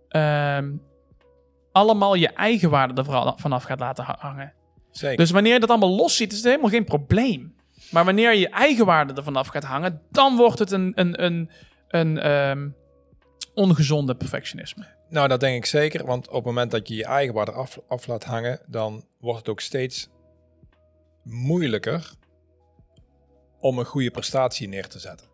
ehm, 0.10 0.72
allemaal 1.72 2.16
je 2.16 2.28
eigen 2.28 2.70
waarde 2.70 3.02
er 3.02 3.36
vanaf 3.40 3.64
gaat 3.64 3.80
laten 3.80 4.04
ha- 4.04 4.18
hangen. 4.20 4.54
Zeker. 4.92 5.18
Dus 5.18 5.32
wanneer 5.32 5.54
je 5.54 5.60
dat 5.60 5.70
allemaal 5.70 5.96
los 5.96 6.16
ziet, 6.16 6.32
is 6.32 6.38
het 6.38 6.48
helemaal 6.48 6.70
geen 6.70 6.86
probleem. 6.86 7.56
Maar 7.92 8.06
wanneer 8.06 8.34
je 8.34 8.40
je 8.40 8.50
eigen 8.50 8.86
waarde 8.86 9.14
er 9.14 9.24
vanaf 9.24 9.48
gaat 9.48 9.64
hangen, 9.64 10.02
dan 10.12 10.36
wordt 10.36 10.60
het 10.60 10.72
een, 10.72 10.92
een, 10.96 11.24
een, 11.24 11.50
een 11.88 12.20
ehm, 12.20 12.70
ongezonde 13.54 14.16
perfectionisme. 14.16 14.86
Nou, 15.10 15.28
dat 15.28 15.40
denk 15.40 15.56
ik 15.56 15.66
zeker. 15.66 16.06
Want 16.06 16.28
op 16.28 16.34
het 16.34 16.46
moment 16.46 16.72
dat 16.72 16.88
je 16.88 16.96
je 16.96 17.06
eigen 17.06 17.34
waarde 17.34 17.52
af, 17.52 17.80
af 17.88 18.08
laat 18.08 18.24
hangen, 18.24 18.60
dan 18.68 19.06
wordt 19.20 19.40
het 19.40 19.50
ook 19.50 19.60
steeds 19.60 20.10
moeilijker 21.24 22.12
om 23.60 23.80
een 23.80 23.86
goede 23.86 24.12
prestatie 24.12 24.68
neer 24.68 24.88
te 24.88 25.00
zetten. 25.00 25.28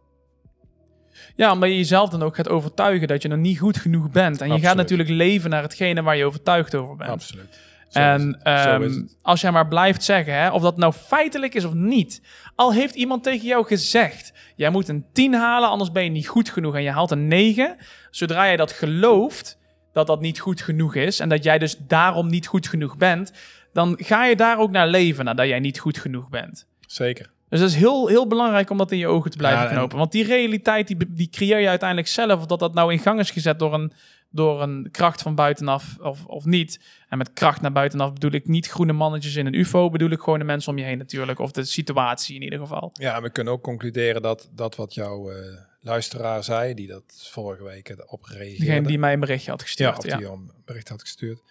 Ja, 1.35 1.51
omdat 1.51 1.69
je 1.69 1.75
jezelf 1.75 2.09
dan 2.09 2.23
ook 2.23 2.35
gaat 2.35 2.49
overtuigen 2.49 3.07
dat 3.07 3.21
je 3.21 3.27
nog 3.27 3.39
niet 3.39 3.59
goed 3.59 3.77
genoeg 3.77 4.11
bent. 4.11 4.41
En 4.41 4.53
je 4.53 4.59
gaat 4.59 4.75
natuurlijk 4.75 5.09
leven 5.09 5.49
naar 5.49 5.61
hetgene 5.61 6.01
waar 6.01 6.17
je 6.17 6.25
overtuigd 6.25 6.75
over 6.75 6.95
bent. 6.95 7.09
Absoluut. 7.09 7.59
En 7.95 8.39
ehm, 8.43 9.01
als 9.21 9.41
jij 9.41 9.51
maar 9.51 9.67
blijft 9.67 10.03
zeggen, 10.03 10.33
hè, 10.33 10.49
of 10.51 10.61
dat 10.61 10.77
nou 10.77 10.93
feitelijk 10.93 11.53
is 11.53 11.65
of 11.65 11.73
niet. 11.73 12.21
Al 12.55 12.73
heeft 12.73 12.95
iemand 12.95 13.23
tegen 13.23 13.47
jou 13.47 13.65
gezegd, 13.65 14.33
jij 14.55 14.69
moet 14.69 14.87
een 14.87 15.05
10 15.13 15.33
halen, 15.33 15.69
anders 15.69 15.91
ben 15.91 16.03
je 16.03 16.09
niet 16.09 16.27
goed 16.27 16.49
genoeg. 16.49 16.75
En 16.75 16.83
je 16.83 16.91
haalt 16.91 17.11
een 17.11 17.27
9. 17.27 17.77
Zodra 18.11 18.43
je 18.43 18.57
dat 18.57 18.71
gelooft, 18.71 19.57
dat 19.93 20.07
dat 20.07 20.21
niet 20.21 20.39
goed 20.39 20.61
genoeg 20.61 20.95
is. 20.95 21.19
En 21.19 21.29
dat 21.29 21.43
jij 21.43 21.57
dus 21.57 21.77
daarom 21.87 22.27
niet 22.29 22.47
goed 22.47 22.67
genoeg 22.67 22.97
bent. 22.97 23.31
Dan 23.73 23.97
ga 24.01 24.25
je 24.25 24.35
daar 24.35 24.57
ook 24.59 24.71
naar 24.71 24.87
leven, 24.87 25.25
nadat 25.25 25.47
jij 25.47 25.59
niet 25.59 25.79
goed 25.79 25.97
genoeg 25.97 26.29
bent. 26.29 26.67
Zeker. 26.87 27.33
Dus 27.49 27.59
dat 27.59 27.69
is 27.69 27.75
heel, 27.75 28.07
heel 28.07 28.27
belangrijk 28.27 28.69
om 28.69 28.77
dat 28.77 28.91
in 28.91 28.97
je 28.97 29.07
ogen 29.07 29.31
te 29.31 29.37
blijven 29.37 29.61
Ja, 29.61 29.67
en- 29.69 29.75
knopen. 29.75 29.97
Want 29.97 30.11
die 30.11 30.23
realiteit, 30.25 30.87
die, 30.87 30.97
die 31.09 31.29
creëer 31.29 31.59
je 31.59 31.67
uiteindelijk 31.67 32.09
zelf. 32.09 32.39
Of 32.39 32.45
dat 32.45 32.59
dat 32.59 32.73
nou 32.73 32.91
in 32.91 32.99
gang 32.99 33.19
is 33.19 33.31
gezet 33.31 33.59
door 33.59 33.73
een, 33.73 33.91
door 34.35 34.61
een 34.61 34.87
kracht 34.91 35.21
van 35.21 35.35
buitenaf 35.35 35.97
of, 35.99 36.25
of 36.25 36.45
niet. 36.45 36.79
En 37.09 37.17
met 37.17 37.33
kracht 37.33 37.61
naar 37.61 37.71
buitenaf 37.71 38.13
bedoel 38.13 38.31
ik 38.31 38.47
niet 38.47 38.67
groene 38.67 38.93
mannetjes 38.93 39.35
in 39.35 39.45
een 39.45 39.53
ufo. 39.53 39.89
Bedoel 39.89 40.09
ik 40.09 40.19
gewoon 40.19 40.39
de 40.39 40.45
mensen 40.45 40.71
om 40.71 40.77
je 40.77 40.83
heen 40.83 40.97
natuurlijk. 40.97 41.39
Of 41.39 41.51
de 41.51 41.63
situatie 41.63 42.35
in 42.35 42.41
ieder 42.41 42.59
geval. 42.59 42.89
Ja, 42.93 43.15
en 43.15 43.21
we 43.21 43.29
kunnen 43.29 43.53
ook 43.53 43.63
concluderen 43.63 44.21
dat 44.21 44.49
dat 44.51 44.75
wat 44.75 44.93
jouw 44.93 45.31
eh, 45.31 45.37
luisteraar 45.79 46.43
zei, 46.43 46.73
die 46.73 46.87
dat 46.87 47.27
vorige 47.31 47.63
week 47.63 47.95
op 48.07 48.23
reageerde. 48.23 48.65
Degene 48.65 48.87
die 48.87 48.99
mij 48.99 49.13
een 49.13 49.19
berichtje 49.19 49.51
had 49.51 49.59
ja, 49.59 49.65
gestuurd. 49.65 49.97
of 49.97 50.05
Ja, 50.05 50.17
die 50.17 50.27
een 50.27 50.51
bericht 50.65 50.89
had 50.89 51.01
gestuurd. 51.01 51.41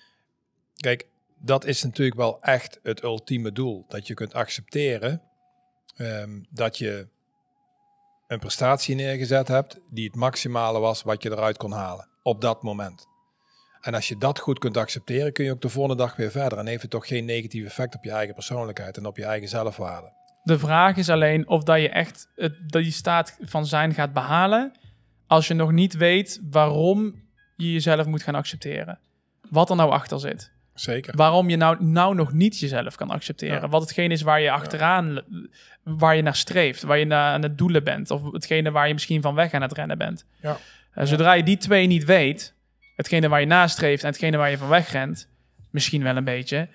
Kijk, 0.74 1.07
dat 1.39 1.64
is 1.64 1.82
natuurlijk 1.82 2.16
wel 2.16 2.43
echt 2.43 2.80
het 2.82 3.03
ultieme 3.03 3.53
doel. 3.53 3.85
Dat 3.89 4.07
je 4.07 4.14
kunt 4.14 4.35
accepteren 4.35 5.22
ehm, 5.97 6.41
dat 6.51 6.78
je 6.78 7.09
een 8.26 8.39
prestatie 8.39 8.95
neergezet 8.95 9.49
hebt 9.49 9.80
die 9.91 10.05
het 10.07 10.14
maximale 10.14 10.78
was 10.78 11.03
wat 11.03 11.22
je 11.22 11.30
eruit 11.30 11.57
kon 11.57 11.72
halen 11.72 12.12
op 12.25 12.41
dat 12.41 12.62
moment. 12.62 13.07
En 13.81 13.95
als 13.95 14.09
je 14.09 14.16
dat 14.16 14.39
goed 14.39 14.59
kunt 14.59 14.77
accepteren, 14.77 15.33
kun 15.33 15.45
je 15.45 15.51
ook 15.51 15.61
de 15.61 15.68
volgende 15.68 16.03
dag 16.03 16.16
weer 16.16 16.31
verder. 16.31 16.59
En 16.59 16.66
heeft 16.66 16.83
het 16.83 16.91
toch 16.91 17.07
geen 17.07 17.25
negatief 17.25 17.64
effect 17.64 17.95
op 17.95 18.05
je 18.05 18.11
eigen 18.11 18.35
persoonlijkheid 18.35 18.97
en 18.97 19.07
op 19.07 19.16
je 19.16 19.25
eigen 19.25 19.49
zelfwaarde. 19.49 20.12
De 20.43 20.59
vraag 20.59 20.97
is 20.97 21.09
alleen 21.09 21.49
of 21.49 21.62
dat 21.62 21.81
je 21.81 21.89
echt 21.89 22.29
het, 22.35 22.55
die 22.66 22.91
staat 22.91 23.37
van 23.41 23.66
zijn 23.66 23.95
gaat 23.95 24.12
behalen. 24.12 24.72
Als 25.27 25.49
je 25.49 25.55
nog 25.55 25.72
niet 25.72 25.97
weet 25.97 26.41
waarom 26.51 27.22
je 27.57 27.72
jezelf 27.72 28.07
moet 28.07 28.22
gaan 28.22 28.35
accepteren. 28.35 28.99
Wat 29.51 29.70
er 29.70 29.77
nou 29.77 29.91
achter 29.91 30.20
zit. 30.20 30.53
Zeker. 30.75 31.16
Waarom 31.16 31.49
je 31.49 31.57
nou, 31.57 31.85
nou 31.85 32.14
nog 32.14 32.33
niet 32.33 32.59
jezelf 32.59 32.97
kan 32.97 33.11
accepteren. 33.11 33.61
Ja. 33.61 33.68
Wat 33.68 33.81
hetgeen 33.81 34.11
is 34.11 34.22
waar 34.22 34.41
je 34.41 34.51
achteraan, 34.51 35.22
waar 35.83 36.16
je 36.16 36.22
naar 36.22 36.37
streeft, 36.37 36.83
waar 36.83 36.99
je 36.99 37.05
naar 37.05 37.33
aan 37.33 37.43
het 37.43 37.59
doelen 37.59 37.85
bent. 37.85 38.11
Of 38.11 38.33
hetgene 38.33 38.70
waar 38.70 38.87
je 38.87 38.93
misschien 38.93 39.22
van 39.22 39.35
weg 39.35 39.53
aan 39.53 39.62
het 39.62 39.72
rennen 39.72 39.99
bent. 39.99 40.25
Ja. 40.41 40.57
Eh, 40.95 41.07
zodra 41.07 41.33
je 41.33 41.43
die 41.43 41.57
twee 41.57 41.87
niet 41.87 42.05
weet, 42.05 42.55
hetgene 42.97 43.29
waar 43.29 43.41
je 43.41 43.47
nastreeft 43.47 44.03
en 44.03 44.09
hetgene 44.09 44.37
waar 44.37 44.51
je 44.51 44.59
van 44.59 44.69
weg 44.69 44.93
rent, 44.93 45.29
misschien 45.71 46.03
wel 46.03 46.17
een 46.17 46.25
beetje, 46.25 46.69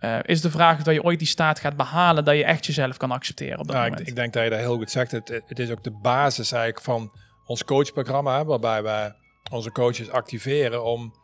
eh, 0.00 0.18
is 0.22 0.40
de 0.40 0.50
vraag 0.50 0.76
of 0.76 0.82
dat 0.82 0.94
je 0.94 1.02
ooit 1.02 1.18
die 1.18 1.28
staat 1.28 1.58
gaat 1.58 1.76
behalen 1.76 2.24
dat 2.24 2.36
je 2.36 2.44
echt 2.44 2.66
jezelf 2.66 2.96
kan 2.96 3.10
accepteren 3.10 3.58
op 3.58 3.66
dat 3.66 3.76
Nou, 3.76 3.86
ik, 3.86 3.90
moment. 3.90 4.08
ik 4.08 4.16
denk 4.16 4.32
dat 4.32 4.44
je 4.44 4.50
dat 4.50 4.58
heel 4.58 4.76
goed 4.76 4.90
zegt. 4.90 5.10
Het, 5.10 5.42
het 5.46 5.58
is 5.58 5.70
ook 5.70 5.82
de 5.82 5.98
basis 6.02 6.52
eigenlijk 6.52 6.84
van 6.84 7.12
ons 7.46 7.64
coachprogramma, 7.64 8.44
waarbij 8.44 8.82
wij 8.82 9.12
onze 9.50 9.72
coaches 9.72 10.10
activeren 10.10 10.84
om 10.84 11.14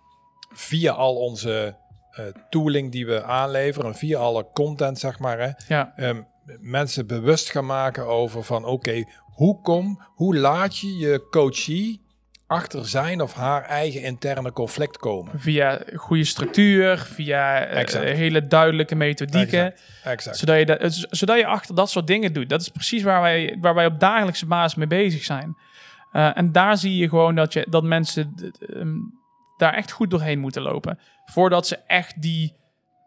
via 0.54 0.92
al 0.92 1.16
onze 1.16 1.76
eh, 2.10 2.24
tooling 2.48 2.92
die 2.92 3.06
we 3.06 3.22
aanleveren 3.22 3.88
en 3.88 3.96
via 3.96 4.18
alle 4.18 4.46
content, 4.52 4.98
zeg 4.98 5.18
maar, 5.18 5.38
hè, 5.38 5.50
ja, 5.74 5.92
ehm, 5.96 6.22
mensen 6.60 7.06
bewust 7.06 7.50
gaan 7.50 7.66
maken 7.66 8.06
over 8.06 8.44
van 8.44 8.64
oké, 8.64 9.04
hoe 9.34 9.60
kom, 9.60 10.02
hoe 10.14 10.36
laat 10.36 10.78
je 10.78 10.96
je 10.96 11.26
coachie 11.30 12.08
achter 12.50 12.88
zijn 12.88 13.20
of 13.20 13.34
haar 13.34 13.64
eigen 13.64 14.02
interne 14.02 14.52
conflict 14.52 14.96
komen? 14.96 15.40
via 15.40 15.80
goede 15.94 16.24
structuur, 16.24 16.98
via 16.98 17.64
eh, 17.64 17.80
Exact. 17.80 18.04
hele 18.04 18.46
duidelijke 18.46 18.94
methodieken. 18.94 19.64
Exact. 19.64 20.04
Exact. 20.04 20.36
Zodat 20.36 20.58
je, 20.58 20.66
dat, 20.66 21.06
zodat 21.10 21.38
je 21.38 21.46
achter 21.46 21.74
dat 21.74 21.90
soort 21.90 22.06
dingen 22.06 22.32
doet. 22.32 22.48
Dat 22.48 22.60
is 22.60 22.68
precies 22.68 23.02
waar 23.02 23.20
wij, 23.20 23.56
waar 23.60 23.74
wij 23.74 23.86
op 23.86 24.00
dagelijkse 24.00 24.46
basis 24.46 24.74
mee 24.78 24.86
bezig 24.86 25.24
zijn. 25.24 25.56
Eh, 26.12 26.36
en 26.36 26.52
daar 26.52 26.76
zie 26.76 26.96
je 26.96 27.08
gewoon 27.08 27.34
dat, 27.34 27.52
je, 27.52 27.66
dat 27.68 27.82
mensen 27.82 28.34
ehm, 28.74 28.96
daar 29.56 29.74
echt 29.74 29.90
goed 29.90 30.10
doorheen 30.10 30.38
moeten 30.38 30.62
lopen. 30.62 30.98
Voordat 31.24 31.66
ze 31.66 31.78
echt 31.86 32.22
die, 32.22 32.56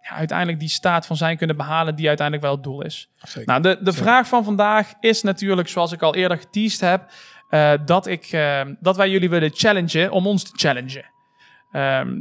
ja, 0.02 0.10
uiteindelijk 0.16 0.60
die 0.60 0.70
staat 0.70 1.06
van 1.06 1.16
zijn 1.16 1.38
kunnen 1.38 1.58
behalen 1.58 1.96
die 1.96 2.08
uiteindelijk 2.08 2.48
wel 2.48 2.56
het 2.56 2.64
doel 2.64 2.84
is. 2.84 3.10
Zeker. 3.18 3.48
Nou, 3.48 3.62
de, 3.62 3.70
de 3.70 3.91
Zeker. 3.91 4.08
vraag 4.08 4.28
van 4.28 4.44
vandaag 4.44 4.94
is 5.00 5.22
natuurlijk, 5.22 5.68
zoals 5.68 5.91
ik 5.91 6.02
al 6.02 6.16
eerder 6.16 6.38
geteased 6.38 6.82
heb, 6.82 7.12
eh, 7.50 7.74
dat, 7.86 8.08
ik, 8.08 8.26
eh, 8.26 8.62
dat 8.80 8.98
wij 8.98 9.10
jullie 9.10 9.30
willen 9.30 9.52
challengen 9.54 10.12
om 10.12 10.28
ons 10.28 10.44
te 10.44 10.52
challengen. 10.56 11.06
Ehm, 11.72 12.20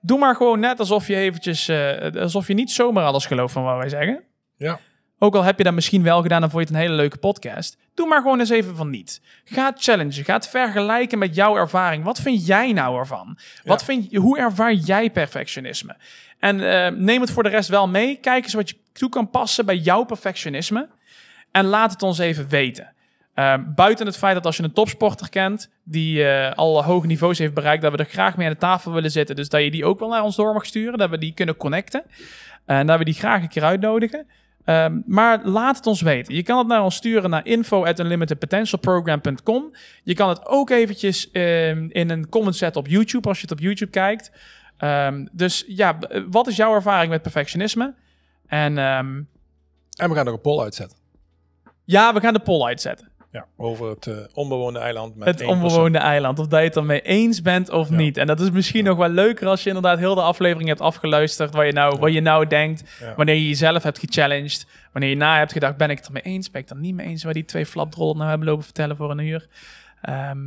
doe 0.00 0.18
maar 0.18 0.36
gewoon 0.36 0.60
net 0.60 0.78
alsof 0.78 1.06
je 1.06 1.16
eventjes, 1.16 1.68
eh, 1.68 2.12
alsof 2.22 2.46
je 2.46 2.54
niet 2.54 2.70
zomaar 2.70 3.04
alles 3.04 3.26
gelooft 3.26 3.52
van 3.52 3.62
wat 3.62 3.76
wij 3.76 3.88
zeggen. 3.88 4.22
Ja. 4.56 4.78
Ook 5.18 5.34
al 5.34 5.42
heb 5.42 5.58
je 5.58 5.64
dat 5.64 5.74
misschien 5.74 6.02
wel 6.02 6.22
gedaan 6.22 6.42
en 6.42 6.50
vond 6.50 6.62
je 6.62 6.68
het 6.68 6.76
een 6.82 6.88
hele 6.88 7.00
leuke 7.00 7.18
podcast. 7.18 7.76
Doe 7.94 8.06
maar 8.08 8.20
gewoon 8.22 8.38
eens 8.40 8.50
even 8.50 8.76
van 8.76 8.90
niet. 8.90 9.20
Ga 9.44 9.64
het 9.66 9.82
challengen. 9.82 10.24
Ga 10.24 10.34
het 10.34 10.48
vergelijken 10.48 11.18
met 11.18 11.34
jouw 11.34 11.56
ervaring. 11.56 12.04
Wat 12.04 12.20
vind 12.20 12.46
jij 12.46 12.72
nou 12.72 12.98
ervan? 12.98 13.38
Wat 13.64 13.80
Ja. 13.80 13.86
vind 13.86 14.10
je, 14.10 14.18
hoe 14.18 14.38
ervaar 14.38 14.72
jij 14.72 15.10
perfectionisme? 15.10 15.96
En 16.38 16.72
eh, 16.72 16.92
neem 16.92 17.20
het 17.20 17.30
voor 17.30 17.42
de 17.42 17.48
rest 17.48 17.68
wel 17.68 17.88
mee. 17.88 18.16
Kijk 18.16 18.44
eens 18.44 18.54
wat 18.54 18.68
je 18.68 18.76
toe 18.92 19.08
kan 19.08 19.30
passen 19.30 19.66
bij 19.66 19.76
jouw 19.76 20.04
perfectionisme. 20.04 20.88
En 21.52 21.64
laat 21.64 21.92
het 21.92 22.02
ons 22.02 22.18
even 22.18 22.48
weten. 22.48 22.92
Eh, 23.38 23.54
buiten 23.74 24.06
het 24.06 24.16
feit 24.16 24.34
dat 24.34 24.46
als 24.46 24.56
je 24.56 24.62
een 24.62 24.72
topsporter 24.72 25.28
kent 25.28 25.70
die 25.84 26.24
eh, 26.24 26.52
al 26.52 26.84
hoge 26.84 27.06
niveaus 27.06 27.38
heeft 27.38 27.54
bereikt, 27.54 27.82
dat 27.82 27.92
we 27.92 27.98
er 27.98 28.04
graag 28.04 28.36
mee 28.36 28.46
aan 28.46 28.52
de 28.52 28.58
tafel 28.58 28.92
willen 28.92 29.10
zitten. 29.10 29.36
Dus 29.36 29.48
dat 29.48 29.62
je 29.62 29.70
die 29.70 29.84
ook 29.84 29.98
wel 29.98 30.08
naar 30.08 30.22
ons 30.22 30.36
door 30.36 30.52
mag 30.52 30.66
sturen, 30.66 30.98
dat 30.98 31.10
we 31.10 31.18
die 31.18 31.34
kunnen 31.34 31.56
connecten. 31.56 32.02
En 32.66 32.86
dat 32.86 32.98
we 32.98 33.04
die 33.04 33.14
graag 33.14 33.42
een 33.42 33.48
keer 33.48 33.64
uitnodigen. 33.64 34.26
Ehm, 34.64 35.00
maar 35.06 35.44
laat 35.44 35.76
het 35.76 35.86
ons 35.86 36.00
weten. 36.00 36.34
Je 36.34 36.42
kan 36.42 36.58
het 36.58 36.66
naar 36.66 36.82
ons 36.82 36.94
sturen 36.94 37.30
naar 37.30 37.46
info@unlimitedpotentialprogram.com. 37.46 39.74
Je 40.02 40.14
kan 40.14 40.28
het 40.28 40.46
ook 40.46 40.70
eventjes 40.70 41.30
ehm, 41.30 41.86
in 41.88 42.10
een 42.10 42.28
comment 42.28 42.56
zetten 42.56 42.80
op 42.80 42.86
YouTube 42.86 43.28
als 43.28 43.36
je 43.36 43.42
het 43.42 43.52
op 43.52 43.60
YouTube 43.60 43.90
kijkt. 43.90 44.32
Ehm, 44.76 45.26
dus 45.32 45.64
ja, 45.66 45.98
wat 46.30 46.46
is 46.46 46.56
jouw 46.56 46.74
ervaring 46.74 47.10
met 47.10 47.22
perfectionisme? 47.22 47.94
En 48.46 48.78
ehm, 48.78 49.22
En 49.96 50.08
we 50.08 50.14
gaan 50.14 50.24
nog 50.24 50.34
een 50.34 50.40
poll 50.40 50.62
uitzetten. 50.62 50.98
ja, 51.84 52.14
we 52.14 52.20
gaan 52.20 52.32
de 52.32 52.40
poll 52.40 52.66
uitzetten. 52.66 53.16
Ja, 53.30 53.46
over 53.56 53.88
het 53.88 54.06
eh, 54.06 54.14
onbewoonde 54.34 54.78
eiland 54.78 55.16
met 55.16 55.26
het 55.28 55.36
persoon. 55.36 55.54
onbewoonde 55.54 55.98
eiland. 55.98 56.38
Of 56.38 56.46
dat 56.46 56.60
je 56.60 56.66
het 56.66 56.76
ermee 56.76 57.00
eens 57.00 57.42
bent 57.42 57.70
of 57.70 57.88
Ja. 57.90 57.96
niet. 57.96 58.16
En 58.16 58.26
dat 58.26 58.40
is 58.40 58.50
misschien 58.50 58.84
nog 58.84 58.96
wel 58.98 59.08
leuker 59.08 59.46
als 59.46 59.62
je 59.62 59.68
inderdaad 59.68 59.98
heel 59.98 60.14
de 60.14 60.20
aflevering 60.22 60.68
hebt 60.68 60.80
afgeluisterd. 60.80 61.54
Wat 61.54 61.66
je 61.66 61.72
nou, 61.72 61.98
wat 61.98 62.12
je 62.12 62.20
nou 62.20 62.46
denkt. 62.46 63.02
Wanneer 63.16 63.34
je 63.34 63.48
jezelf 63.48 63.82
hebt 63.82 63.98
gechallenged. 63.98 64.66
Wanneer 64.92 65.10
je 65.10 65.16
na 65.16 65.38
hebt 65.38 65.52
gedacht, 65.52 65.76
ben 65.76 65.90
ik 65.90 65.96
het 65.96 66.06
ermee 66.06 66.22
eens? 66.22 66.50
Ben 66.50 66.60
ik 66.62 66.68
het 66.68 66.76
er 66.76 66.82
niet 66.82 66.94
mee 66.94 67.06
eens? 67.06 67.24
Waar 67.24 67.32
die 67.32 67.44
twee 67.44 67.66
flapdrollen 67.66 68.16
nou 68.16 68.28
hebben 68.28 68.48
lopen 68.48 68.64
vertellen 68.64 68.96
voor 68.96 69.10
een 69.10 69.18
uur. 69.18 69.46
Ehm, 70.02 70.38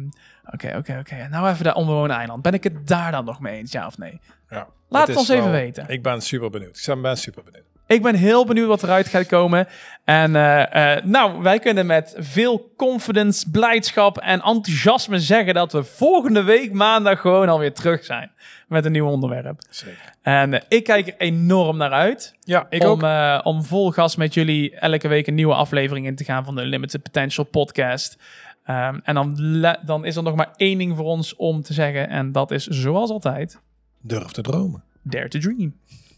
Oké, 0.54 0.76
oké, 0.78 0.98
oké. 1.00 1.28
Nou 1.30 1.50
even 1.50 1.64
dat 1.64 1.76
onbewoonde 1.76 2.14
eiland. 2.14 2.42
Ben 2.42 2.54
ik 2.54 2.64
het 2.64 2.88
daar 2.88 3.12
dan 3.12 3.26
nog 3.26 3.40
mee 3.40 3.58
eens? 3.58 3.72
Ja 3.72 3.86
of 3.88 3.98
nee? 3.98 4.20
Ja, 4.50 4.68
Laat 4.90 5.08
het 5.08 5.18
ons 5.18 5.30
even 5.30 5.52
weten. 5.52 5.86
Ik 5.88 6.04
ben 6.04 6.22
super 6.22 6.50
benieuwd. 6.50 6.88
Ik 6.88 7.02
ben 7.02 7.18
super 7.18 7.44
benieuwd. 7.44 7.64
Ik 7.92 8.02
ben 8.02 8.16
heel 8.16 8.46
benieuwd 8.46 8.68
wat 8.68 8.84
eruit 8.84 9.08
gaat 9.08 9.26
komen. 9.26 9.68
En 10.04 10.36
eh, 10.36 10.96
eh, 10.96 11.04
nou, 11.04 11.42
wij 11.42 11.60
kunnen 11.60 11.86
met 11.86 12.16
veel 12.18 12.72
confidence, 12.78 13.50
blijdschap 13.50 14.18
en 14.18 14.42
enthousiasme 14.42 15.20
zeggen 15.20 15.54
dat 15.54 15.72
we 15.72 15.84
volgende 15.84 16.44
week 16.44 16.74
maandag 16.74 17.20
gewoon 17.20 17.50
alweer 17.50 17.74
terug 17.74 18.06
zijn 18.06 18.32
met 18.68 18.86
een 18.86 18.92
nieuw 18.92 19.08
onderwerp. 19.08 19.62
Zeker. 19.70 20.14
En 20.22 20.54
eh, 20.54 20.62
ik 20.68 20.84
kijk 20.84 21.08
er 21.08 21.14
enorm 21.18 21.78
naar 21.78 21.92
uit 21.92 22.36
Ja, 22.40 22.66
ik 22.70 22.84
om, 22.84 23.04
ook. 23.04 23.46
om 23.46 23.64
vol 23.64 23.92
gas 23.92 24.16
met 24.16 24.34
jullie 24.34 24.76
elke 24.76 25.08
week 25.08 25.28
een 25.28 25.36
nieuwe 25.36 25.54
aflevering 25.54 26.06
in 26.06 26.16
te 26.16 26.24
gaan 26.24 26.46
van 26.46 26.56
de 26.56 26.66
Limited 26.66 27.04
Potential 27.04 27.46
podcast. 27.46 28.18
Ehm, 28.64 29.00
en 29.04 29.16
dan, 29.16 29.38
dan 29.86 30.06
is 30.06 30.16
er 30.16 30.24
nog 30.24 30.36
maar 30.36 30.54
één 30.56 30.78
ding 30.78 30.96
voor 30.96 31.06
ons 31.06 31.36
om 31.36 31.62
te 31.62 31.74
zeggen 31.74 32.10
en 32.10 32.32
dat 32.32 32.52
is 32.52 32.68
zoals 32.68 33.10
altijd, 33.10 33.60
Durf 34.02 34.32
te 34.32 34.42
dromen. 34.42 34.84
dare 35.02 35.28
to 35.28 35.40
dream. 35.40 35.74